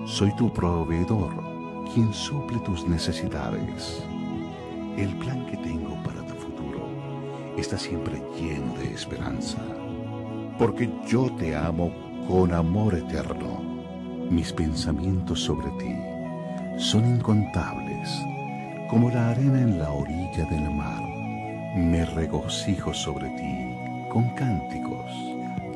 soy 0.05 0.35
tu 0.35 0.51
proveedor, 0.51 1.31
quien 1.93 2.11
suple 2.13 2.57
tus 2.59 2.87
necesidades. 2.87 4.03
El 4.97 5.15
plan 5.17 5.45
que 5.47 5.57
tengo 5.57 6.01
para 6.03 6.25
tu 6.25 6.33
futuro 6.35 6.87
está 7.57 7.77
siempre 7.77 8.21
lleno 8.39 8.73
de 8.75 8.93
esperanza, 8.93 9.59
porque 10.57 10.89
yo 11.07 11.29
te 11.37 11.55
amo 11.55 11.91
con 12.27 12.53
amor 12.53 12.95
eterno 12.95 13.62
mis 14.33 14.51
pensamientos 14.51 15.43
sobre 15.43 15.69
ti 15.77 15.95
son 16.77 17.05
incontables, 17.05 18.09
como 18.89 19.11
la 19.11 19.29
arena 19.29 19.61
en 19.61 19.77
la 19.77 19.91
orilla 19.91 20.45
del 20.45 20.71
mar. 20.71 21.03
Me 21.75 22.03
regocijo 22.03 22.93
sobre 22.95 23.29
ti 23.29 24.09
con 24.11 24.27
cánticos. 24.29 25.11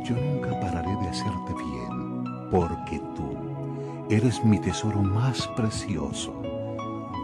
Yo 0.03 0.16
nunca 0.16 0.60
pararé 0.60 0.89
de 0.89 1.08
hacerte 1.08 1.53
bien, 1.53 2.24
porque 2.49 2.99
tú 3.16 3.38
eres 4.10 4.43
mi 4.43 4.60
tesoro 4.60 5.03
más 5.03 5.47
precioso. 5.49 6.34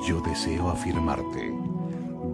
Yo 0.08 0.22
deseo 0.22 0.70
afirmarte, 0.70 1.52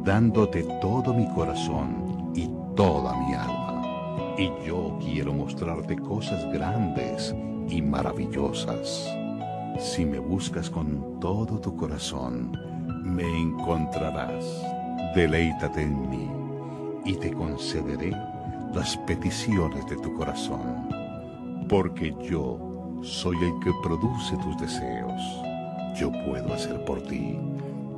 dándote 0.03 0.63
todo 0.81 1.13
mi 1.13 1.27
corazón 1.33 2.31
y 2.35 2.49
toda 2.75 3.15
mi 3.15 3.33
alma. 3.33 4.35
Y 4.37 4.51
yo 4.65 4.97
quiero 4.99 5.31
mostrarte 5.33 5.95
cosas 5.95 6.43
grandes 6.51 7.33
y 7.69 7.81
maravillosas. 7.81 9.07
Si 9.79 10.05
me 10.05 10.19
buscas 10.19 10.69
con 10.69 11.19
todo 11.19 11.59
tu 11.59 11.75
corazón, 11.75 12.51
me 13.03 13.23
encontrarás. 13.23 14.45
Deleítate 15.15 15.83
en 15.83 16.09
mí 16.09 16.29
y 17.05 17.15
te 17.15 17.31
concederé 17.31 18.11
las 18.73 18.97
peticiones 18.97 19.85
de 19.87 19.95
tu 19.97 20.13
corazón, 20.13 20.87
porque 21.67 22.15
yo 22.21 22.59
soy 23.01 23.37
el 23.37 23.59
que 23.63 23.71
produce 23.81 24.37
tus 24.37 24.57
deseos. 24.59 25.21
Yo 25.99 26.11
puedo 26.25 26.53
hacer 26.53 26.83
por 26.85 27.01
ti 27.01 27.39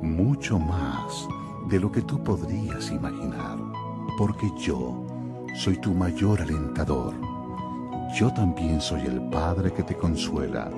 mucho 0.00 0.58
más 0.58 1.28
de 1.68 1.78
lo 1.78 1.90
que 1.90 2.02
tú 2.02 2.22
podrías 2.22 2.90
imaginar, 2.90 3.58
porque 4.18 4.50
yo 4.58 5.04
soy 5.54 5.76
tu 5.78 5.92
mayor 5.92 6.40
alentador. 6.40 7.14
Yo 8.14 8.30
también 8.30 8.78
soy 8.78 9.06
el 9.06 9.22
Padre 9.30 9.72
que 9.72 9.82
te 9.82 9.96
consuela 9.96 10.70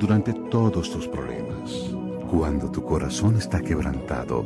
durante 0.00 0.32
todos 0.32 0.90
tus 0.90 1.06
problemas. 1.06 1.94
Cuando 2.28 2.70
tu 2.72 2.82
corazón 2.82 3.36
está 3.36 3.60
quebrantado, 3.60 4.44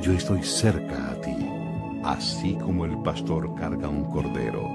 yo 0.00 0.12
estoy 0.12 0.44
cerca 0.44 1.10
a 1.10 1.14
ti, 1.20 1.36
así 2.04 2.54
como 2.54 2.84
el 2.84 2.96
pastor 3.02 3.52
carga 3.56 3.88
un 3.88 4.04
cordero. 4.04 4.70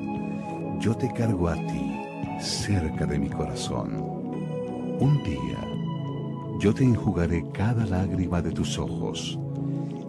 Yo 0.80 0.94
te 0.96 1.12
cargo 1.14 1.48
a 1.48 1.56
ti 1.56 1.92
cerca 2.42 3.06
de 3.06 3.20
mi 3.20 3.30
corazón. 3.30 3.94
Un 5.00 5.24
día 5.24 5.76
yo 6.60 6.74
te 6.74 6.84
enjugaré 6.84 7.46
cada 7.54 7.86
lágrima 7.86 8.42
de 8.42 8.52
tus 8.52 8.78
ojos 8.78 9.40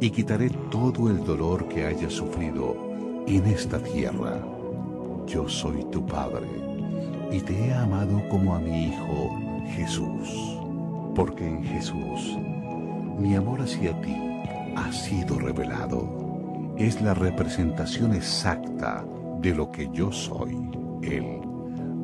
y 0.01 0.11
quitaré 0.11 0.51
todo 0.71 1.11
el 1.11 1.25
dolor 1.25 1.69
que 1.69 1.87
hayas 1.87 2.15
sufrido 2.15 2.77
en 3.27 3.47
esta 3.47 3.79
tierra. 3.79 4.56
Yo 5.27 5.49
soy 5.49 5.85
tu 5.91 6.07
Padre 6.07 6.47
y 7.33 7.41
te 7.41 7.67
he 7.67 7.75
amado 7.75 8.23
como 8.29 8.55
a 8.55 8.61
mi 8.61 8.87
Hijo 8.87 9.37
Jesús, 9.67 10.57
porque 11.17 11.45
en 11.45 11.65
Jesús 11.65 12.39
mi 13.19 13.35
amor 13.35 13.61
hacia 13.61 14.01
ti 14.03 14.17
ha 14.77 14.93
sido 14.93 15.37
revelado. 15.41 16.07
Es 16.77 17.03
la 17.03 17.13
representación 17.15 18.15
exacta 18.15 19.05
de 19.41 19.53
lo 19.53 19.73
que 19.73 19.89
yo 19.93 20.13
soy. 20.13 20.57
Él 21.03 21.41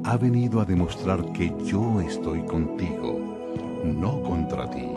ha 0.03 0.17
venido 0.17 0.61
a 0.61 0.65
demostrar 0.65 1.25
que 1.33 1.55
yo 1.65 2.01
estoy 2.01 2.43
contigo, 2.43 3.21
no 3.85 4.21
contra 4.23 4.69
ti. 4.69 4.89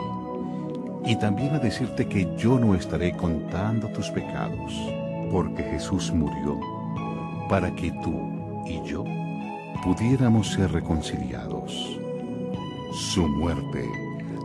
Y 1.04 1.14
también 1.16 1.54
a 1.54 1.60
decirte 1.60 2.08
que 2.08 2.28
yo 2.36 2.58
no 2.58 2.74
estaré 2.74 3.16
contando 3.16 3.86
tus 3.90 4.10
pecados, 4.10 4.72
porque 5.30 5.62
Jesús 5.62 6.12
murió 6.12 6.75
para 7.48 7.74
que 7.74 7.90
tú 8.02 8.62
y 8.66 8.82
yo 8.82 9.04
pudiéramos 9.82 10.52
ser 10.52 10.72
reconciliados. 10.72 12.00
Su 12.92 13.28
muerte 13.28 13.88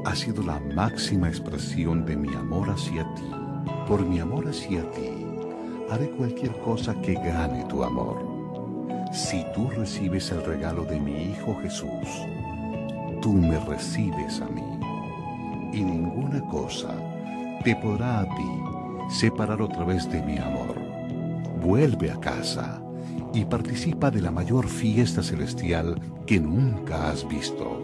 ha 0.06 0.16
sido 0.16 0.44
la 0.44 0.60
máxima 0.76 1.28
expresión 1.30 2.06
de 2.06 2.16
mi 2.16 2.34
amor 2.34 2.70
hacia 2.70 3.04
ti. 3.16 3.32
Por 3.88 4.06
mi 4.06 4.20
amor 4.20 4.48
hacia 4.48 4.90
ti, 4.92 5.26
haré 5.90 6.10
cualquier 6.12 6.52
cosa 6.60 6.94
que 7.02 7.14
gane 7.14 7.64
tu 7.66 7.84
amor. 7.84 8.18
Si 9.12 9.46
tú 9.54 9.70
recibes 9.70 10.32
el 10.32 10.44
regalo 10.44 10.86
de 10.86 11.00
mi 11.00 11.32
Hijo 11.32 11.56
Jesús, 11.62 12.08
tú 13.22 13.34
me 13.34 13.60
recibes 13.60 14.42
a 14.42 14.48
mí. 14.48 14.64
Y 15.74 15.84
ninguna 15.84 16.42
cosa 16.50 16.96
te 17.64 17.76
podrá 17.76 18.22
a 18.22 18.24
ti 18.26 18.62
separar 19.10 19.62
otra 19.62 19.84
vez 19.84 20.10
de 20.10 20.22
mi 20.22 20.38
amor. 20.38 20.76
Vuelve 21.62 22.12
a 22.12 22.20
casa 22.20 22.81
y 23.34 23.46
participa 23.46 24.12
de 24.12 24.22
la 24.22 24.32
mayor 24.32 24.68
fiesta 24.68 25.24
celestial 25.24 26.00
que 26.26 26.40
nunca 26.40 27.10
has 27.10 27.28
visto. 27.28 27.82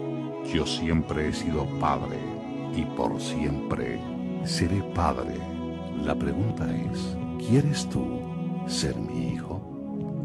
Yo 0.52 0.66
siempre 0.66 1.28
he 1.28 1.32
sido 1.32 1.66
padre 1.78 2.18
y 2.74 2.84
por 2.96 3.20
siempre 3.20 4.00
seré 4.44 4.82
padre. 4.94 5.36
La 6.04 6.14
pregunta 6.14 6.66
es, 6.92 7.16
¿quieres 7.38 7.88
tú 7.88 8.20
ser 8.66 8.96
mi 8.96 9.32
hijo? 9.32 9.60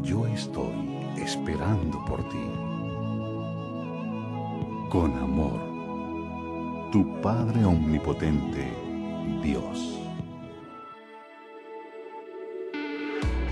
Yo 0.04 0.28
estoy 0.28 1.00
esperando 1.18 2.04
por 2.06 2.28
ti. 2.30 2.46
Con 4.90 5.18
amor, 5.18 5.60
tu 6.92 7.20
Padre 7.22 7.66
Omnipotente, 7.66 8.72
Dios. 9.42 10.03